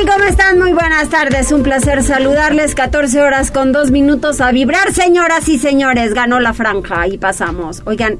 ¿Cómo 0.00 0.24
están? 0.24 0.58
Muy 0.58 0.72
buenas 0.72 1.10
tardes. 1.10 1.52
Un 1.52 1.62
placer 1.62 2.02
saludarles. 2.02 2.74
14 2.74 3.20
horas 3.20 3.50
con 3.50 3.72
2 3.72 3.90
minutos 3.90 4.40
a 4.40 4.50
vibrar, 4.50 4.92
señoras 4.92 5.48
y 5.48 5.58
señores. 5.58 6.12
Ganó 6.14 6.40
la 6.40 6.54
franja 6.54 7.06
y 7.06 7.18
pasamos. 7.18 7.82
Oigan, 7.84 8.18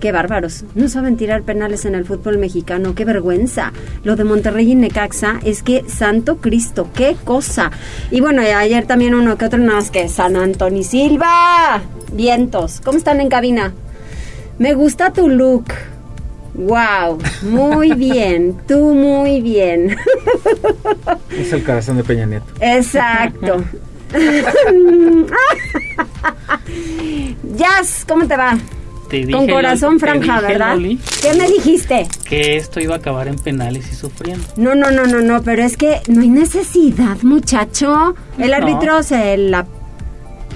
qué 0.00 0.12
bárbaros. 0.12 0.64
No 0.74 0.88
saben 0.88 1.16
tirar 1.16 1.42
penales 1.42 1.84
en 1.84 1.94
el 1.94 2.04
fútbol 2.04 2.38
mexicano. 2.38 2.94
Qué 2.94 3.04
vergüenza. 3.04 3.72
Lo 4.02 4.16
de 4.16 4.24
Monterrey 4.24 4.72
y 4.72 4.74
Necaxa 4.74 5.38
es 5.44 5.62
que, 5.62 5.84
santo 5.88 6.38
Cristo, 6.38 6.88
qué 6.94 7.16
cosa. 7.22 7.70
Y 8.10 8.20
bueno, 8.20 8.42
ayer 8.42 8.86
también 8.86 9.14
uno 9.14 9.38
que 9.38 9.44
otro, 9.44 9.58
nada 9.58 9.74
más 9.74 9.90
que 9.90 10.08
San 10.08 10.36
Antonio 10.36 10.82
Silva. 10.82 11.82
Vientos. 12.12 12.80
¿Cómo 12.82 12.98
están 12.98 13.20
en 13.20 13.28
cabina? 13.28 13.72
Me 14.58 14.74
gusta 14.74 15.12
tu 15.12 15.28
look. 15.28 15.66
Wow, 16.54 17.18
muy 17.42 17.92
bien, 17.94 18.56
tú 18.66 18.94
muy 18.94 19.40
bien. 19.40 19.96
Es 21.36 21.52
el 21.52 21.62
corazón 21.64 21.96
de 21.96 22.04
Peña 22.04 22.26
Nieto. 22.26 22.46
Exacto. 22.60 23.64
Jazz, 27.56 28.04
¿cómo 28.06 28.26
te 28.26 28.36
va? 28.36 28.58
Te 29.08 29.16
dije, 29.18 29.32
Con 29.32 29.48
corazón 29.48 29.90
Loli, 29.94 30.00
franja, 30.00 30.34
dije, 30.40 30.52
¿verdad? 30.52 30.74
Loli, 30.74 30.98
¿Qué 31.20 31.34
me 31.34 31.48
dijiste? 31.48 32.06
que 32.24 32.56
esto 32.56 32.78
iba 32.80 32.94
a 32.94 32.98
acabar 32.98 33.26
en 33.26 33.36
penales 33.36 33.90
y 33.90 33.94
sufriendo. 33.96 34.44
No, 34.56 34.74
no, 34.76 34.90
no, 34.92 35.06
no, 35.06 35.20
no, 35.20 35.42
pero 35.42 35.62
es 35.64 35.76
que 35.76 36.00
no 36.08 36.20
hay 36.22 36.28
necesidad, 36.28 37.16
muchacho. 37.22 38.14
El 38.38 38.50
No. 38.50 38.56
árbitro 38.56 39.02
se 39.02 39.36
la 39.36 39.66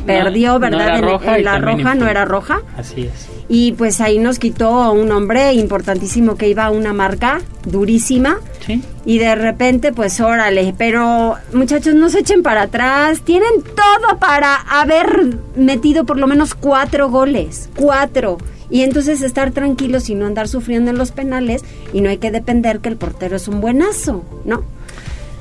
perdió, 0.06 0.52
No, 0.54 0.60
¿verdad? 0.60 0.98
En- 0.98 1.44
la 1.44 1.58
roja, 1.58 1.94
no 1.94 2.08
era 2.08 2.24
roja. 2.24 2.60
Así 2.76 3.02
es. 3.02 3.28
Y 3.48 3.72
pues 3.72 4.00
ahí 4.00 4.18
nos 4.18 4.38
quitó 4.38 4.82
a 4.82 4.90
un 4.90 5.12
hombre 5.12 5.52
importantísimo 5.52 6.36
que 6.36 6.48
iba 6.48 6.64
a 6.64 6.70
una 6.70 6.92
marca 6.94 7.40
durísima. 7.66 8.38
Sí. 8.64 8.82
Y 9.04 9.18
de 9.18 9.34
repente, 9.34 9.92
pues 9.92 10.18
órale, 10.20 10.74
pero 10.78 11.34
muchachos, 11.52 11.94
no 11.94 12.08
se 12.08 12.20
echen 12.20 12.42
para 12.42 12.62
atrás, 12.62 13.20
tienen 13.20 13.50
todo 13.62 14.18
para 14.18 14.54
haber 14.56 15.36
metido 15.56 16.04
por 16.04 16.18
lo 16.18 16.26
menos 16.26 16.54
cuatro 16.54 17.10
goles, 17.10 17.68
cuatro. 17.76 18.38
Y 18.70 18.82
entonces 18.82 19.20
estar 19.20 19.50
tranquilos 19.50 20.08
y 20.08 20.14
no 20.14 20.24
andar 20.26 20.48
sufriendo 20.48 20.90
en 20.90 20.96
los 20.96 21.12
penales 21.12 21.62
y 21.92 22.00
no 22.00 22.08
hay 22.08 22.16
que 22.16 22.30
depender 22.30 22.80
que 22.80 22.88
el 22.88 22.96
portero 22.96 23.36
es 23.36 23.46
un 23.46 23.60
buenazo, 23.60 24.24
¿no? 24.46 24.64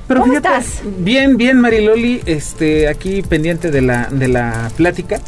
Pero 0.07 0.21
¿Cómo 0.21 0.33
fíjate, 0.33 0.57
estás? 0.57 0.81
Bien, 0.99 1.37
bien, 1.37 1.59
Mariloli, 1.61 2.21
este, 2.25 2.87
aquí 2.87 3.21
pendiente 3.21 3.71
de 3.71 3.81
la, 3.81 4.07
de 4.11 4.27
la 4.27 4.69
plática. 4.75 5.21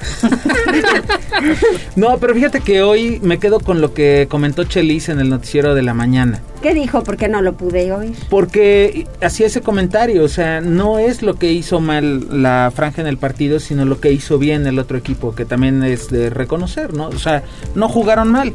no, 1.96 2.18
pero 2.18 2.34
fíjate 2.34 2.60
que 2.60 2.82
hoy 2.84 3.20
me 3.22 3.40
quedo 3.40 3.60
con 3.60 3.80
lo 3.80 3.94
que 3.94 4.28
comentó 4.30 4.66
Chelis 4.66 5.10
en 5.10 5.20
el 5.20 5.30
noticiero 5.30 5.76
de 5.76 5.82
la 5.82 5.94
mañana. 5.94 6.42
¿Qué 6.62 6.74
dijo? 6.74 7.04
Porque 7.04 7.30
no 7.30 7.42
lo 7.42 7.54
pude 7.54 7.92
oír. 7.94 8.16
Porque 8.30 9.08
hacía 9.22 9.48
ese 9.48 9.62
comentario, 9.62 10.24
o 10.24 10.28
sea, 10.28 10.62
no 10.62 11.00
es 11.00 11.22
lo 11.22 11.36
que 11.36 11.52
hizo 11.54 11.80
mal 11.80 12.42
la 12.42 12.72
franja 12.76 13.02
en 13.02 13.08
el 13.08 13.18
partido, 13.18 13.60
sino 13.60 13.86
lo 13.86 14.00
que 14.00 14.12
hizo 14.12 14.38
bien 14.38 14.68
el 14.68 14.80
otro 14.80 14.98
equipo, 14.98 15.36
que 15.36 15.46
también 15.46 15.84
es 15.84 16.10
de 16.10 16.30
reconocer, 16.30 16.94
¿no? 16.94 17.08
O 17.08 17.20
sea, 17.20 17.44
no 17.76 17.88
jugaron 17.88 18.32
mal. 18.32 18.54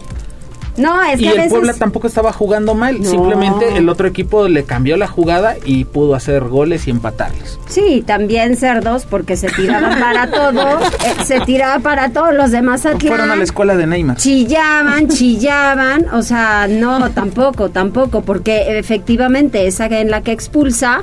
No, 0.80 1.02
es 1.02 1.18
que 1.18 1.24
Y 1.24 1.28
a 1.28 1.44
el. 1.44 1.50
Puebla 1.50 1.74
tampoco 1.74 2.06
estaba 2.06 2.32
jugando 2.32 2.74
mal, 2.74 3.00
No. 3.00 3.08
simplemente 3.08 3.76
el 3.76 3.88
otro 3.88 4.08
equipo 4.08 4.48
le 4.48 4.64
cambió 4.64 4.96
la 4.96 5.06
jugada 5.06 5.56
y 5.64 5.84
pudo 5.84 6.14
hacer 6.14 6.44
goles 6.44 6.86
y 6.86 6.90
empatarles. 6.90 7.58
Sí, 7.68 8.02
también 8.06 8.56
cerdos, 8.56 9.06
porque 9.08 9.36
se 9.36 9.48
tiraban 9.48 9.98
para 10.00 10.30
todo, 10.30 10.80
eh, 10.80 11.24
se 11.24 11.40
tiraba 11.40 11.78
para 11.80 12.10
todos 12.10 12.34
los 12.34 12.50
demás 12.50 12.80
Fueron 12.98 13.30
a 13.30 13.36
la 13.36 13.44
escuela 13.44 13.76
de 13.76 13.86
Neymar. 13.86 14.16
chillaban, 14.16 15.08
chillaban, 15.08 16.06
o 16.12 16.22
sea, 16.22 16.66
no, 16.68 17.10
tampoco, 17.10 17.68
tampoco, 17.70 18.22
porque 18.22 18.78
efectivamente 18.78 19.66
esa 19.66 19.86
en 19.86 20.10
la 20.10 20.22
que 20.22 20.32
expulsa 20.32 21.02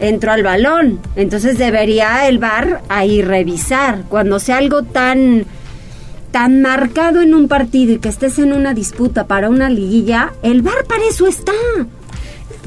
entró 0.00 0.30
al 0.32 0.42
balón, 0.44 1.00
entonces 1.16 1.58
debería 1.58 2.28
el 2.28 2.38
VAR 2.38 2.82
ahí 2.88 3.20
revisar, 3.22 4.02
cuando 4.08 4.38
sea 4.38 4.58
algo 4.58 4.82
tan 4.84 5.44
tan 6.30 6.62
marcado 6.62 7.20
en 7.22 7.34
un 7.34 7.48
partido 7.48 7.92
y 7.94 7.98
que 7.98 8.08
estés 8.08 8.38
en 8.38 8.52
una 8.52 8.74
disputa 8.74 9.26
para 9.26 9.48
una 9.48 9.70
liguilla, 9.70 10.32
el 10.42 10.62
VAR 10.62 10.84
para 10.86 11.02
eso 11.08 11.26
está. 11.26 11.52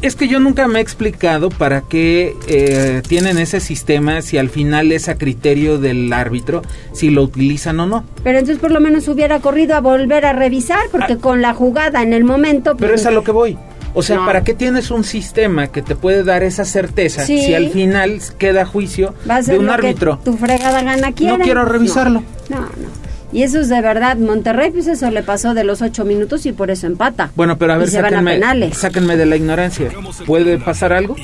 Es 0.02 0.16
que 0.16 0.28
yo 0.28 0.40
nunca 0.40 0.68
me 0.68 0.80
he 0.80 0.82
explicado 0.82 1.50
para 1.50 1.82
qué 1.82 2.36
eh, 2.48 3.04
tienen 3.08 3.38
ese 3.38 3.60
sistema 3.60 4.24
si 4.24 4.40
al 4.40 4.50
final 4.50 4.92
es 4.92 5.10
a 5.10 5.16
criterio 5.16 5.78
del 5.78 6.12
árbitro 6.12 6.64
si 6.92 7.12
lo 7.12 7.22
utilizan 7.22 7.80
o 7.80 7.86
no. 7.86 8.04
Pero 8.24 8.40
entonces 8.40 8.60
por 8.60 8.72
lo 8.72 8.80
menos 8.80 9.08
hubiera 9.08 9.40
corrido 9.42 9.76
a 9.76 9.80
volver 9.80 10.26
a 10.26 10.34
revisar, 10.34 10.80
porque 10.92 11.18
con 11.18 11.44
la 11.44 11.54
jugada 11.54 12.02
en 12.02 12.14
el 12.14 12.24
momento... 12.24 12.72
Ah. 12.72 12.76
Pero 12.80 12.94
pues, 12.94 13.02
es 13.02 13.08
a 13.08 13.12
lo 13.12 13.24
que 13.24 13.32
voy. 13.32 13.58
O 13.94 14.02
sea, 14.02 14.16
No. 14.16 14.26
¿para 14.26 14.44
qué 14.44 14.56
tienes 14.56 14.90
un 14.90 15.04
sistema 15.04 15.68
que 15.68 15.84
te 15.84 15.96
puede 15.96 16.24
dar 16.24 16.42
esa 16.44 16.66
certeza 16.66 17.24
Sí. 17.26 17.40
si 17.40 17.54
al 17.54 17.70
final 17.70 18.20
queda 18.40 18.66
juicio 18.66 19.14
de 19.46 19.60
un 19.60 19.70
árbitro? 19.70 20.20
tu 20.24 20.36
fregada 20.36 20.82
gana 20.82 21.12
quiera. 21.12 21.38
No 21.38 21.44
quiero 21.44 21.64
revisarlo. 21.66 22.24
No, 22.50 22.60
no. 22.62 22.66
no. 22.66 23.11
Y 23.32 23.44
eso 23.44 23.60
es 23.60 23.70
de 23.70 23.82
verdad. 23.82 24.18
Monterrey, 24.18 24.72
pues 24.72 24.88
eso 24.88 25.10
le 25.10 25.24
pasó 25.24 25.54
de 25.54 25.64
los 25.64 25.82
ocho 25.82 26.06
minutos 26.06 26.46
y 26.46 26.52
por 26.52 26.70
eso 26.72 26.88
empata. 26.88 27.32
Bueno, 27.36 27.58
pero 27.58 27.74
a 27.74 27.78
ver, 27.78 27.90
van 27.90 27.98
a 27.98 28.10
sáquenme, 28.10 28.32
penales. 28.34 28.78
sáquenme 28.78 29.18
de 29.18 29.26
la 29.26 29.36
ignorancia. 29.36 29.90
¿Puede 30.26 30.58
pasar 30.58 30.94
algo? 30.94 31.16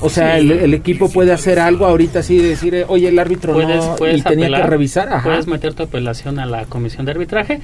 O 0.00 0.08
sea, 0.08 0.38
el, 0.38 0.50
el 0.52 0.74
equipo 0.74 1.10
puede 1.10 1.32
hacer 1.32 1.58
algo 1.58 1.86
ahorita 1.86 2.20
así 2.20 2.36
de 2.38 2.48
decir, 2.48 2.74
eh, 2.74 2.84
oye, 2.88 3.08
el 3.08 3.18
árbitro 3.18 3.52
Puedes, 3.52 3.84
no 3.84 3.96
puedes 3.96 4.18
y 4.18 4.22
tenía 4.22 4.48
que 4.48 4.62
revisar. 4.62 5.08
Ajá. 5.12 5.24
Puedes 5.24 5.46
meter 5.46 5.74
tu 5.74 5.82
apelación 5.82 6.38
a 6.38 6.46
la 6.46 6.64
comisión 6.66 7.04
de 7.06 7.12
arbitraje 7.12 7.60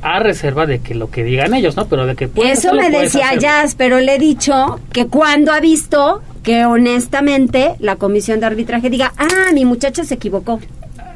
a 0.00 0.20
reserva 0.20 0.66
de 0.66 0.78
que 0.80 0.94
lo 0.94 1.10
que 1.10 1.24
digan 1.24 1.54
ellos, 1.54 1.76
¿no? 1.76 1.86
Pero 1.88 2.06
de 2.06 2.14
que 2.14 2.28
puedes 2.28 2.58
Eso 2.60 2.68
hacerlo, 2.70 2.88
me 2.88 3.02
decía. 3.02 3.34
Jazz, 3.36 3.74
pero 3.76 3.98
le 4.00 4.14
he 4.14 4.18
dicho 4.18 4.80
que 4.92 5.06
cuando 5.08 5.52
ha 5.52 5.60
visto 5.60 6.22
que 6.42 6.64
honestamente 6.64 7.74
la 7.80 7.96
comisión 7.96 8.40
de 8.40 8.46
arbitraje 8.46 8.90
diga, 8.90 9.12
ah, 9.16 9.52
mi 9.52 9.64
muchacha 9.64 10.04
se 10.04 10.14
equivocó. 10.14 10.60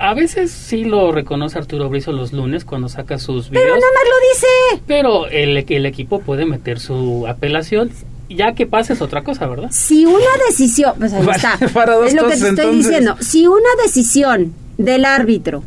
A 0.03 0.15
veces 0.15 0.51
sí 0.51 0.83
lo 0.85 1.13
reconoce 1.13 1.59
Arturo 1.59 1.89
Brizo 1.89 2.11
los 2.11 2.33
lunes 2.33 2.65
cuando 2.65 2.89
saca 2.89 3.19
sus 3.21 3.51
Pero 3.51 3.61
videos. 3.61 3.79
nada 3.79 3.93
más 3.95 4.03
lo 4.05 4.29
dice. 4.33 4.83
Pero 4.89 5.27
el, 5.29 5.57
el 5.69 5.87
equipo 5.87 6.21
puede 6.21 6.45
meter 6.45 6.81
su 6.81 7.25
apelación. 7.29 7.93
Ya 8.29 8.53
que 8.55 8.67
pase 8.67 8.95
es 8.95 9.01
otra 9.01 9.23
cosa, 9.23 9.47
¿verdad? 9.47 9.69
Si 9.71 10.05
una 10.05 10.27
decisión, 10.49 10.95
pues 10.99 11.13
ahí 11.13 11.25
está, 11.31 11.57
para 11.73 11.95
dos 11.95 12.09
es 12.09 12.15
lo 12.15 12.23
que 12.23 12.29
te 12.31 12.35
estoy 12.35 12.49
entonces. 12.51 12.85
diciendo, 12.85 13.17
si 13.21 13.47
una 13.47 13.69
decisión 13.85 14.53
del 14.77 15.05
árbitro, 15.05 15.63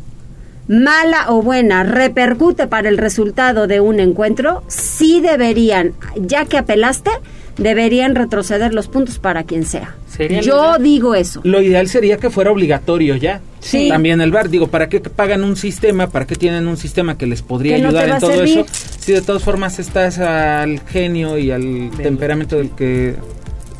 mala 0.68 1.30
o 1.30 1.40
buena, 1.40 1.84
repercute 1.84 2.66
para 2.66 2.90
el 2.90 2.98
resultado 2.98 3.66
de 3.66 3.80
un 3.80 4.00
encuentro, 4.00 4.64
sí 4.66 5.22
deberían, 5.22 5.94
ya 6.16 6.44
que 6.44 6.58
apelaste, 6.58 7.10
deberían 7.58 8.14
retroceder 8.14 8.74
los 8.74 8.88
puntos 8.88 9.18
para 9.18 9.44
quien 9.44 9.64
sea. 9.64 9.94
Sería 10.08 10.40
Yo 10.40 10.78
digo 10.78 11.14
eso. 11.14 11.40
Lo 11.44 11.60
ideal 11.62 11.88
sería 11.88 12.16
que 12.18 12.30
fuera 12.30 12.50
obligatorio 12.50 13.16
ya. 13.16 13.40
Sí. 13.60 13.88
También 13.88 14.20
el 14.20 14.30
VAR, 14.30 14.48
digo, 14.48 14.68
¿para 14.68 14.88
qué 14.88 15.00
pagan 15.00 15.42
un 15.42 15.56
sistema? 15.56 16.08
¿Para 16.08 16.26
qué 16.26 16.36
tienen 16.36 16.66
un 16.68 16.76
sistema 16.76 17.18
que 17.18 17.26
les 17.26 17.42
podría 17.42 17.76
Que 17.76 17.84
ayudar 17.84 18.08
en 18.08 18.18
todo 18.18 18.30
servir. 18.30 18.58
eso? 18.60 18.66
Si 19.00 19.12
de 19.12 19.22
todas 19.22 19.42
formas 19.42 19.78
estás 19.78 20.18
al 20.18 20.80
genio 20.80 21.38
y 21.38 21.50
al 21.50 21.90
temperamento 21.96 22.56
del 22.56 22.70
que 22.70 23.16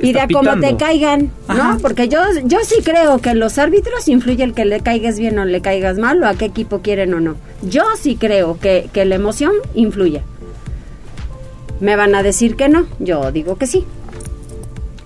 Y 0.01 0.13
de 0.13 0.21
a 0.21 0.29
cómo 0.29 0.59
te 0.59 0.77
caigan, 0.77 1.31
¿no? 1.49 1.55
Ajá. 1.55 1.79
Porque 1.81 2.09
yo, 2.09 2.19
yo 2.45 2.59
sí 2.65 2.77
creo 2.83 3.19
que 3.19 3.35
los 3.35 3.59
árbitros 3.59 4.09
influye 4.09 4.43
el 4.43 4.55
que 4.55 4.65
le 4.65 4.81
caigas 4.81 5.19
bien 5.19 5.39
o 5.39 5.45
le 5.45 5.61
caigas 5.61 5.99
mal 5.99 6.23
o 6.23 6.27
a 6.27 6.35
qué 6.35 6.47
equipo 6.47 6.81
quieren 6.81 7.15
o 7.15 7.21
no. 7.21 7.37
Yo 7.63 7.85
sí 8.01 8.17
creo 8.17 8.59
que, 8.59 8.89
que 8.93 9.05
la 9.05 9.15
emoción 9.15 9.53
influye. 9.75 10.23
Me 11.81 11.97
van 11.97 12.15
a 12.15 12.23
decir 12.23 12.57
que 12.57 12.69
no, 12.69 12.87
yo 12.99 13.31
digo 13.33 13.57
que 13.57 13.67
sí. 13.67 13.87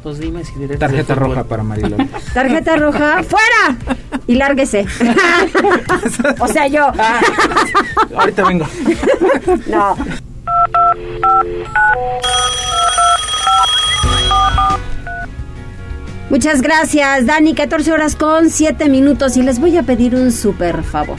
Pues 0.03 0.19
dime 0.19 0.45
si 0.45 0.55
directo 0.55 0.79
Tarjeta 0.79 1.15
roja 1.15 1.45
para 1.45 1.63
Marilón. 1.63 2.09
Tarjeta 2.35 2.77
roja, 2.77 3.23
fuera 3.23 3.77
y 4.27 4.35
lárguese. 4.35 4.87
o 6.41 6.49
sea, 6.49 6.67
yo. 6.69 6.87
Ah, 6.99 7.21
ahorita 8.17 8.49
vengo. 8.49 8.67
No. 9.67 9.97
Muchas 16.31 16.63
gracias, 16.63 17.27
Dani. 17.27 17.55
14 17.55 17.93
horas 17.93 18.15
con 18.15 18.51
7 18.51 18.89
minutos 18.89 19.37
y 19.37 19.43
les 19.43 19.59
voy 19.59 19.77
a 19.77 19.83
pedir 19.83 20.15
un 20.15 20.31
súper 20.31 20.83
favor. 20.85 21.19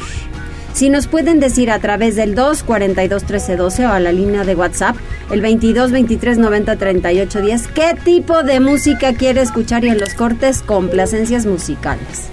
Si 0.74 0.90
nos 0.90 1.08
pueden 1.08 1.40
decir 1.40 1.70
a 1.70 1.80
través 1.80 2.16
del 2.16 2.34
2 2.34 2.64
42 2.64 3.24
13 3.24 3.56
12 3.58 3.86
o 3.86 3.90
a 3.90 4.00
la 4.00 4.12
línea 4.12 4.44
de 4.44 4.56
WhatsApp, 4.56 4.96
el 5.30 5.42
22 5.42 5.92
23 5.92 6.38
90 6.38 6.76
38 6.78 7.42
10, 7.42 7.68
qué 7.68 7.96
tipo 8.04 8.44
de 8.44 8.60
música 8.60 9.14
quiere 9.14 9.42
escuchar 9.42 9.84
y 9.84 9.90
en 9.90 10.00
los 10.00 10.14
cortes 10.14 10.62
complacencias 10.62 11.46
musicales. 11.46 12.30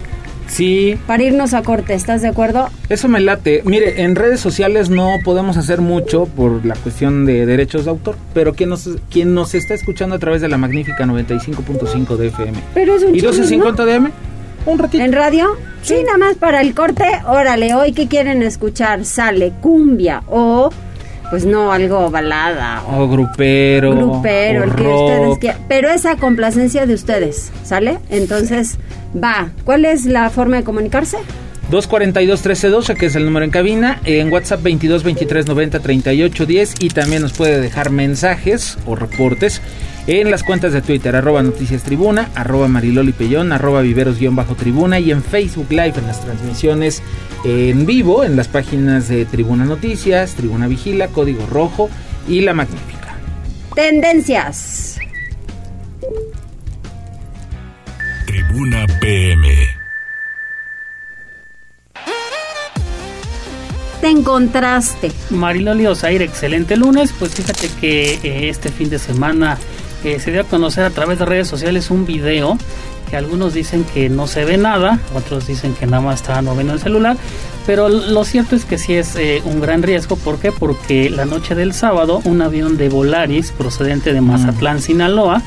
Sí. 0.47 0.99
Para 1.07 1.23
irnos 1.23 1.53
a 1.53 1.63
corte, 1.63 1.95
¿estás 1.95 2.23
de 2.23 2.29
acuerdo? 2.29 2.71
Eso 2.89 3.09
me 3.09 3.21
late. 3.21 3.63
Mire, 3.65 4.03
en 4.03 4.17
redes 4.17 4.41
sociales 4.41 4.89
no 4.89 5.17
podemos 5.25 5.57
hacer 5.57 5.81
mucho 5.81 6.25
por 6.25 6.65
la 6.65 6.75
cuestión 6.75 7.27
de 7.27 7.45
derechos 7.45 7.85
de 7.85 7.91
autor, 7.91 8.17
pero 8.33 8.55
quien 8.55 8.71
nos, 8.71 8.89
quien 9.11 9.35
nos 9.35 9.55
está 9.55 9.75
escuchando 9.75 10.17
a 10.17 10.19
través 10.19 10.41
de 10.41 10.49
la 10.49 10.57
magnífica 10.57 11.05
95.5 11.05 12.17
de 12.17 12.29
FM 12.29 12.59
Pero 12.73 12.97
es 12.97 13.03
un 13.03 13.15
y 13.15 13.21
churro, 13.21 13.33
1250 13.33 13.85
de 13.85 13.95
M, 13.95 14.11
un 14.67 14.79
ratito. 14.79 15.03
¿En 15.05 15.13
radio? 15.13 15.57
Sí. 15.83 15.97
nada 16.05 16.19
más 16.19 16.35
para 16.37 16.61
el 16.61 16.75
corte. 16.75 17.05
Órale, 17.27 17.75
hoy 17.75 17.93
que 17.93 18.09
quieren 18.09 18.43
escuchar, 18.43 19.05
sale 19.05 19.53
cumbia 19.61 20.23
o, 20.29 20.71
pues 21.31 21.45
no, 21.47 21.73
algo 21.73 22.11
balada 22.11 22.83
o 22.87 23.03
O 23.05 23.09
grupero. 23.09 23.95
grupero, 23.95 24.61
o 24.61 24.65
el 24.65 24.75
que 24.75 24.83
rock. 24.83 25.03
ustedes 25.11 25.39
quieran. 25.39 25.61
Pero 25.69 25.89
esa 25.89 26.17
complacencia 26.17 26.85
de 26.87 26.95
ustedes, 26.95 27.51
¿sale? 27.65 27.99
Entonces, 28.11 28.79
va. 29.15 29.51
¿Cuál 29.65 29.85
es 29.85 30.05
la 30.05 30.29
forma 30.31 30.57
de 30.57 30.65
comunicarse? 30.65 31.19
242-1312, 31.71 32.97
que 32.97 33.07
es 33.07 33.17
el 33.17 33.25
número 33.25 33.45
en 33.45 33.51
cabina, 33.51 34.01
en 34.05 34.33
WhatsApp 34.33 34.63
22 34.63 35.03
23 35.03 35.47
90 35.47 35.81
38 35.81 36.47
10 36.47 36.75
y 36.81 36.89
también 36.89 37.23
nos 37.23 37.35
puede 37.35 37.61
dejar 37.61 37.91
mensajes 37.91 38.79
o 38.87 38.97
reportes 38.97 39.61
en 40.07 40.31
las 40.31 40.43
cuentas 40.43 40.73
de 40.73 40.81
Twitter, 40.81 41.15
arroba 41.15 41.43
Noticias 41.43 41.83
Tribuna, 41.83 42.31
arroba 42.35 42.67
Mariloli 42.67 43.13
Pellón, 43.13 43.53
arroba 43.53 43.83
Viveros-Tribuna 43.83 44.99
y 44.99 45.11
en 45.11 45.23
Facebook 45.23 45.67
Live 45.69 45.95
en 45.99 46.07
las 46.07 46.25
transmisiones 46.25 47.03
en 47.45 47.85
vivo, 47.85 48.25
en 48.25 48.35
las 48.35 48.49
páginas 48.49 49.09
de 49.09 49.27
Tribuna 49.27 49.67
Noticias, 49.67 50.35
Tribuna 50.35 50.67
Vigila, 50.67 51.09
Código 51.09 51.47
Rojo 51.47 51.91
y 52.27 52.41
La 52.41 52.55
Magnífica. 52.55 53.17
Tendencias. 53.75 54.99
Tribuna 58.27 58.87
PM. 59.01 59.78
Te 64.01 64.09
encontraste. 64.09 65.11
Mariloli 65.31 65.87
Osair, 65.87 66.23
excelente 66.23 66.77
lunes. 66.77 67.13
Pues 67.19 67.35
fíjate 67.35 67.69
que 67.81 68.15
eh, 68.23 68.49
este 68.49 68.71
fin 68.71 68.91
de 68.91 68.99
semana 68.99 69.59
eh, 70.05 70.21
se 70.21 70.31
dio 70.31 70.43
a 70.43 70.45
conocer 70.45 70.85
a 70.85 70.91
través 70.91 71.19
de 71.19 71.25
redes 71.25 71.49
sociales 71.49 71.91
un 71.91 72.07
video 72.07 72.57
que 73.11 73.17
algunos 73.17 73.55
dicen 73.55 73.85
que 73.85 74.09
no 74.09 74.27
se 74.27 74.45
ve 74.45 74.59
nada, 74.59 75.01
otros 75.15 75.47
dicen 75.47 75.75
que 75.75 75.87
nada 75.87 76.03
más 76.03 76.21
estaban 76.21 76.45
moviendo 76.45 76.75
el 76.75 76.81
celular, 76.81 77.17
pero 77.67 77.89
lo 77.89 78.25
cierto 78.25 78.55
es 78.55 78.65
que 78.65 78.79
sí 78.79 78.95
es 78.95 79.17
eh, 79.17 79.43
un 79.45 79.61
gran 79.61 79.83
riesgo. 79.83 80.17
¿Por 80.17 80.39
qué? 80.39 80.53
Porque 80.53 81.11
la 81.11 81.25
noche 81.25 81.55
del 81.55 81.73
sábado 81.73 82.21
un 82.25 82.43
avión 82.43 82.77
de 82.77 82.89
Volaris 82.89 83.51
procedente 83.51 84.13
de 84.13 84.21
Mazatlán, 84.21 84.81
Sinaloa, 84.81 85.43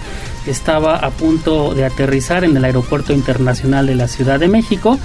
estaba 0.47 0.95
a 0.95 1.11
punto 1.11 1.73
de 1.75 1.85
aterrizar 1.85 2.43
en 2.43 2.57
el 2.57 2.65
Aeropuerto 2.65 3.13
Internacional 3.13 3.85
de 3.85 3.95
la 3.95 4.07
Ciudad 4.07 4.39
de 4.39 4.47
México 4.47 4.97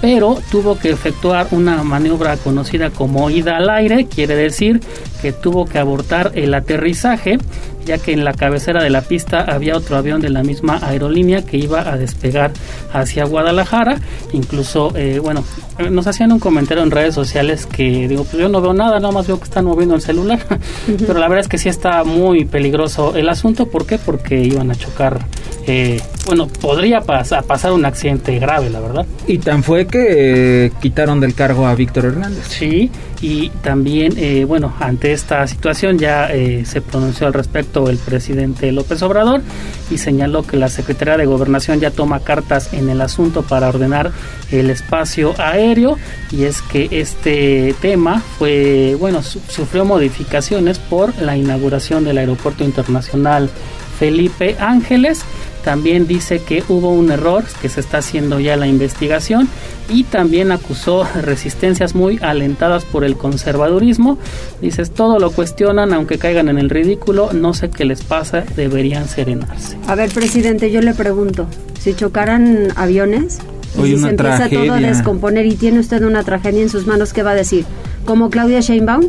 pero 0.00 0.38
tuvo 0.50 0.78
que 0.78 0.90
efectuar 0.90 1.48
una 1.50 1.82
maniobra 1.82 2.36
conocida 2.36 2.90
como 2.90 3.30
ida 3.30 3.56
al 3.58 3.68
aire, 3.68 4.06
quiere 4.06 4.34
decir 4.34 4.80
que 5.20 5.32
tuvo 5.32 5.64
que 5.66 5.78
abortar 5.78 6.32
el 6.34 6.54
aterrizaje, 6.54 7.38
ya 7.84 7.98
que 7.98 8.12
en 8.12 8.24
la 8.24 8.32
cabecera 8.34 8.82
de 8.82 8.90
la 8.90 9.02
pista 9.02 9.40
había 9.42 9.76
otro 9.76 9.96
avión 9.96 10.20
de 10.20 10.28
la 10.30 10.42
misma 10.42 10.78
aerolínea 10.82 11.42
que 11.42 11.56
iba 11.56 11.80
a 11.90 11.96
despegar 11.96 12.52
hacia 12.92 13.24
Guadalajara. 13.24 13.98
Incluso, 14.32 14.92
eh, 14.96 15.18
bueno, 15.20 15.44
nos 15.90 16.06
hacían 16.06 16.32
un 16.32 16.38
comentario 16.40 16.82
en 16.82 16.90
redes 16.90 17.14
sociales 17.14 17.66
que 17.66 18.06
digo, 18.08 18.24
pues 18.24 18.40
yo 18.42 18.48
no 18.48 18.60
veo 18.60 18.72
nada, 18.74 19.00
nada 19.00 19.12
más 19.12 19.26
veo 19.26 19.38
que 19.38 19.44
están 19.44 19.64
moviendo 19.64 19.94
el 19.94 20.00
celular, 20.02 20.40
pero 21.06 21.14
la 21.18 21.28
verdad 21.28 21.40
es 21.40 21.48
que 21.48 21.58
sí 21.58 21.68
está 21.68 22.04
muy 22.04 22.44
peligroso 22.44 23.14
el 23.16 23.28
asunto. 23.28 23.66
¿Por 23.66 23.86
qué? 23.86 23.98
Porque 23.98 24.40
iban 24.42 24.70
a 24.70 24.74
chocar. 24.74 25.20
eh, 25.66 26.00
bueno, 26.26 26.48
podría 26.48 27.00
pas- 27.02 27.42
pasar 27.44 27.72
un 27.72 27.84
accidente 27.84 28.38
grave, 28.38 28.70
la 28.70 28.80
verdad. 28.80 29.06
Y 29.26 29.38
tan 29.38 29.62
fue 29.62 29.86
que 29.86 30.66
eh, 30.66 30.72
quitaron 30.80 31.18
del 31.20 31.34
cargo 31.34 31.66
a 31.66 31.74
Víctor 31.74 32.04
Hernández. 32.06 32.46
Sí, 32.48 32.90
y 33.22 33.48
también, 33.62 34.14
eh, 34.16 34.44
bueno, 34.46 34.72
ante 34.80 35.09
esta 35.12 35.46
situación 35.46 35.98
ya 35.98 36.32
eh, 36.32 36.64
se 36.64 36.80
pronunció 36.80 37.26
al 37.26 37.32
respecto 37.32 37.88
el 37.88 37.98
presidente 37.98 38.72
López 38.72 39.02
Obrador 39.02 39.42
y 39.90 39.98
señaló 39.98 40.42
que 40.46 40.56
la 40.56 40.68
Secretaría 40.68 41.16
de 41.16 41.26
Gobernación 41.26 41.80
ya 41.80 41.90
toma 41.90 42.20
cartas 42.20 42.72
en 42.72 42.88
el 42.88 43.00
asunto 43.00 43.42
para 43.42 43.68
ordenar 43.68 44.12
el 44.50 44.70
espacio 44.70 45.34
aéreo 45.38 45.96
y 46.30 46.44
es 46.44 46.62
que 46.62 46.88
este 46.90 47.74
tema 47.80 48.22
fue, 48.38 48.96
bueno, 48.98 49.22
su- 49.22 49.40
sufrió 49.48 49.84
modificaciones 49.84 50.78
por 50.78 51.16
la 51.20 51.36
inauguración 51.36 52.04
del 52.04 52.18
Aeropuerto 52.18 52.64
Internacional 52.64 53.50
Felipe 53.98 54.56
Ángeles. 54.58 55.22
También 55.64 56.06
dice 56.06 56.40
que 56.40 56.62
hubo 56.68 56.92
un 56.92 57.10
error, 57.10 57.44
que 57.60 57.68
se 57.68 57.80
está 57.80 57.98
haciendo 57.98 58.40
ya 58.40 58.56
la 58.56 58.66
investigación 58.66 59.48
y 59.88 60.04
también 60.04 60.52
acusó 60.52 61.06
resistencias 61.22 61.94
muy 61.94 62.18
alentadas 62.22 62.84
por 62.84 63.04
el 63.04 63.16
conservadurismo. 63.16 64.18
Dices, 64.60 64.90
todo 64.90 65.18
lo 65.18 65.30
cuestionan, 65.30 65.92
aunque 65.92 66.18
caigan 66.18 66.48
en 66.48 66.58
el 66.58 66.70
ridículo, 66.70 67.32
no 67.32 67.54
sé 67.54 67.70
qué 67.70 67.84
les 67.84 68.02
pasa, 68.02 68.44
deberían 68.56 69.08
serenarse. 69.08 69.76
A 69.86 69.94
ver, 69.94 70.10
presidente, 70.10 70.70
yo 70.70 70.80
le 70.80 70.94
pregunto, 70.94 71.46
si 71.78 71.94
chocaran 71.94 72.68
aviones 72.76 73.38
y 73.78 73.86
si 73.86 73.94
una 73.94 74.02
se 74.02 74.10
empieza 74.10 74.48
todo 74.48 74.72
a 74.72 74.80
descomponer 74.80 75.46
y 75.46 75.54
tiene 75.54 75.80
usted 75.80 76.02
una 76.02 76.22
tragedia 76.22 76.62
en 76.62 76.68
sus 76.68 76.86
manos, 76.86 77.12
¿qué 77.12 77.22
va 77.22 77.32
a 77.32 77.36
decir? 77.36 77.64
¿Como 78.04 78.30
Claudia 78.30 78.60
Sheinbaum? 78.60 79.08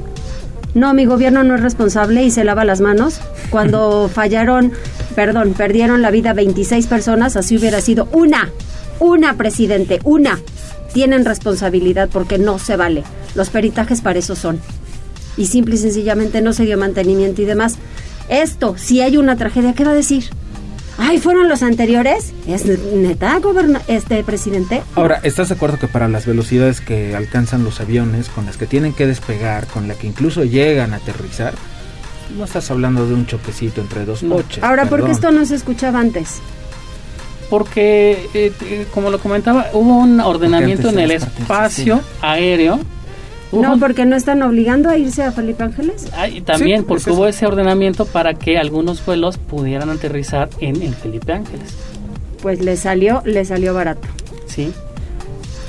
No, 0.74 0.94
mi 0.94 1.06
gobierno 1.06 1.44
no 1.44 1.56
es 1.56 1.62
responsable 1.62 2.24
y 2.24 2.32
se 2.32 2.44
lava 2.44 2.66
las 2.66 2.82
manos. 2.82 3.20
Cuando 3.50 4.10
fallaron, 4.14 4.72
perdón, 5.16 5.54
perdieron 5.54 6.02
la 6.02 6.12
vida 6.12 6.34
26 6.34 6.88
personas, 6.88 7.36
así 7.36 7.58
hubiera 7.58 7.82
sido 7.82 8.08
una, 8.12 8.50
una, 9.00 9.36
presidente, 9.36 10.00
una. 10.04 10.40
Tienen 10.94 11.26
responsabilidad 11.26 12.10
porque 12.12 12.38
no 12.38 12.60
se 12.60 12.76
vale. 12.76 13.04
Los 13.36 13.50
peritajes 13.50 14.02
para 14.02 14.20
eso 14.20 14.36
son. 14.36 14.60
Y 15.38 15.48
simple 15.48 15.76
y 15.76 15.78
sencillamente 15.78 16.42
no 16.42 16.54
se 16.54 16.66
dio 16.66 16.78
mantenimiento 16.78 17.42
y 17.42 17.46
demás. 17.46 17.76
Esto, 18.30 18.76
si 18.78 19.02
hay 19.02 19.18
una 19.18 19.36
tragedia, 19.38 19.74
¿qué 19.74 19.84
va 19.84 19.92
a 19.92 19.96
decir? 19.96 20.26
Ay, 21.04 21.18
¿fueron 21.18 21.50
los 21.50 21.64
anteriores? 21.64 22.32
¿Es 22.48 22.64
neta, 22.66 23.40
goberna 23.40 23.82
este 23.88 24.24
presidente? 24.24 24.84
Ahora, 24.96 25.20
¿estás 25.24 25.50
de 25.50 25.56
acuerdo 25.56 25.80
que 25.80 25.88
para 25.88 26.08
las 26.08 26.28
velocidades 26.28 26.80
que 26.80 27.16
alcanzan 27.16 27.64
los 27.64 27.82
aviones, 27.82 28.30
con 28.30 28.46
las 28.46 28.56
que 28.56 28.68
tienen 28.68 28.94
que 28.94 29.08
despegar, 29.08 29.66
con 29.66 29.88
las 29.88 29.98
que 29.98 30.06
incluso 30.06 30.44
llegan 30.44 30.94
a 30.94 30.98
aterrizar, 30.98 31.56
no 32.38 32.46
estás 32.46 32.70
hablando 32.70 33.08
de 33.08 33.16
un 33.16 33.26
choquecito 33.26 33.82
entre 33.82 34.06
dos 34.06 34.22
No. 34.22 34.36
coches? 34.36 34.64
Ahora, 34.64 34.86
¿por 34.86 35.04
qué 35.04 35.12
esto 35.12 35.32
no 35.32 35.44
se 35.46 35.56
escuchaba 35.56 36.00
antes? 36.00 36.40
Porque, 37.50 38.30
eh, 38.36 38.54
eh, 38.62 38.86
como 38.94 39.10
lo 39.10 39.20
comentaba, 39.20 39.70
hubo 39.74 39.98
un 39.98 40.20
ordenamiento 40.20 40.90
en 40.90 41.00
el 41.00 41.12
espacio 41.12 41.96
sistema. 41.98 42.06
No, 43.52 43.78
porque 43.80 44.06
no 44.06 44.16
están 44.16 44.42
obligando 44.44 44.90
a 44.90 44.98
irse 44.98 45.24
a 45.24 45.32
Felipe 45.32 45.64
Ángeles. 45.64 46.08
Ah, 46.16 46.28
y 46.28 46.42
también 46.42 46.82
Sí, 46.82 46.86
porque 46.88 47.10
es 47.10 47.16
hubo 47.16 47.28
ese 47.28 47.46
ordenamiento 47.46 48.06
para 48.06 48.34
que 48.34 48.58
algunos 48.58 49.06
vuelos 49.06 49.38
pudieran 49.38 49.90
aterrizar 49.90 50.50
en 50.60 50.82
el 50.82 50.94
Felipe 50.96 51.34
Ángeles. 51.34 51.76
Pues 52.42 52.62
le 52.62 52.78
salió, 52.78 53.22
le 53.26 53.44
salió 53.46 53.74
barato. 53.74 54.08
¿sí? 54.48 54.72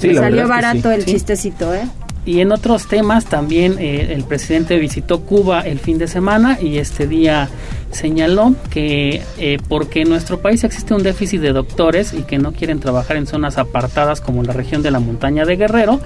Sí, 0.00 0.08
le 0.08 0.14
salió 0.14 0.42
verdad 0.42 0.42
es 0.42 0.44
que 0.44 0.66
barato 0.82 0.88
sí. 0.90 0.94
el 0.94 1.02
Sí. 1.04 1.12
chistecito, 1.12 1.74
¿eh? 1.74 1.82
Y 2.24 2.40
en 2.40 2.52
otros 2.52 2.86
temas 2.86 3.24
también 3.26 3.76
eh, 3.80 4.12
el 4.14 4.22
presidente 4.22 4.78
visitó 4.78 5.22
Cuba 5.22 5.62
el 5.62 5.80
fin 5.80 5.98
de 5.98 6.06
semana 6.06 6.56
y 6.60 6.78
este 6.78 7.08
día 7.08 7.48
señaló 7.90 8.54
que 8.70 9.22
eh, 9.38 9.58
porque 9.68 10.02
en 10.02 10.08
nuestro 10.08 10.40
país 10.40 10.62
existe 10.62 10.94
un 10.94 11.02
déficit 11.02 11.40
de 11.40 11.52
doctores 11.52 12.14
y 12.14 12.22
que 12.22 12.38
no 12.38 12.52
quieren 12.52 12.78
trabajar 12.78 13.16
en 13.16 13.26
zonas 13.26 13.58
apartadas 13.58 14.20
como 14.20 14.44
la 14.44 14.52
región 14.52 14.82
de 14.82 14.92
la 14.92 15.00
montaña 15.00 15.44
de 15.44 15.56
Guerrero, 15.56 16.00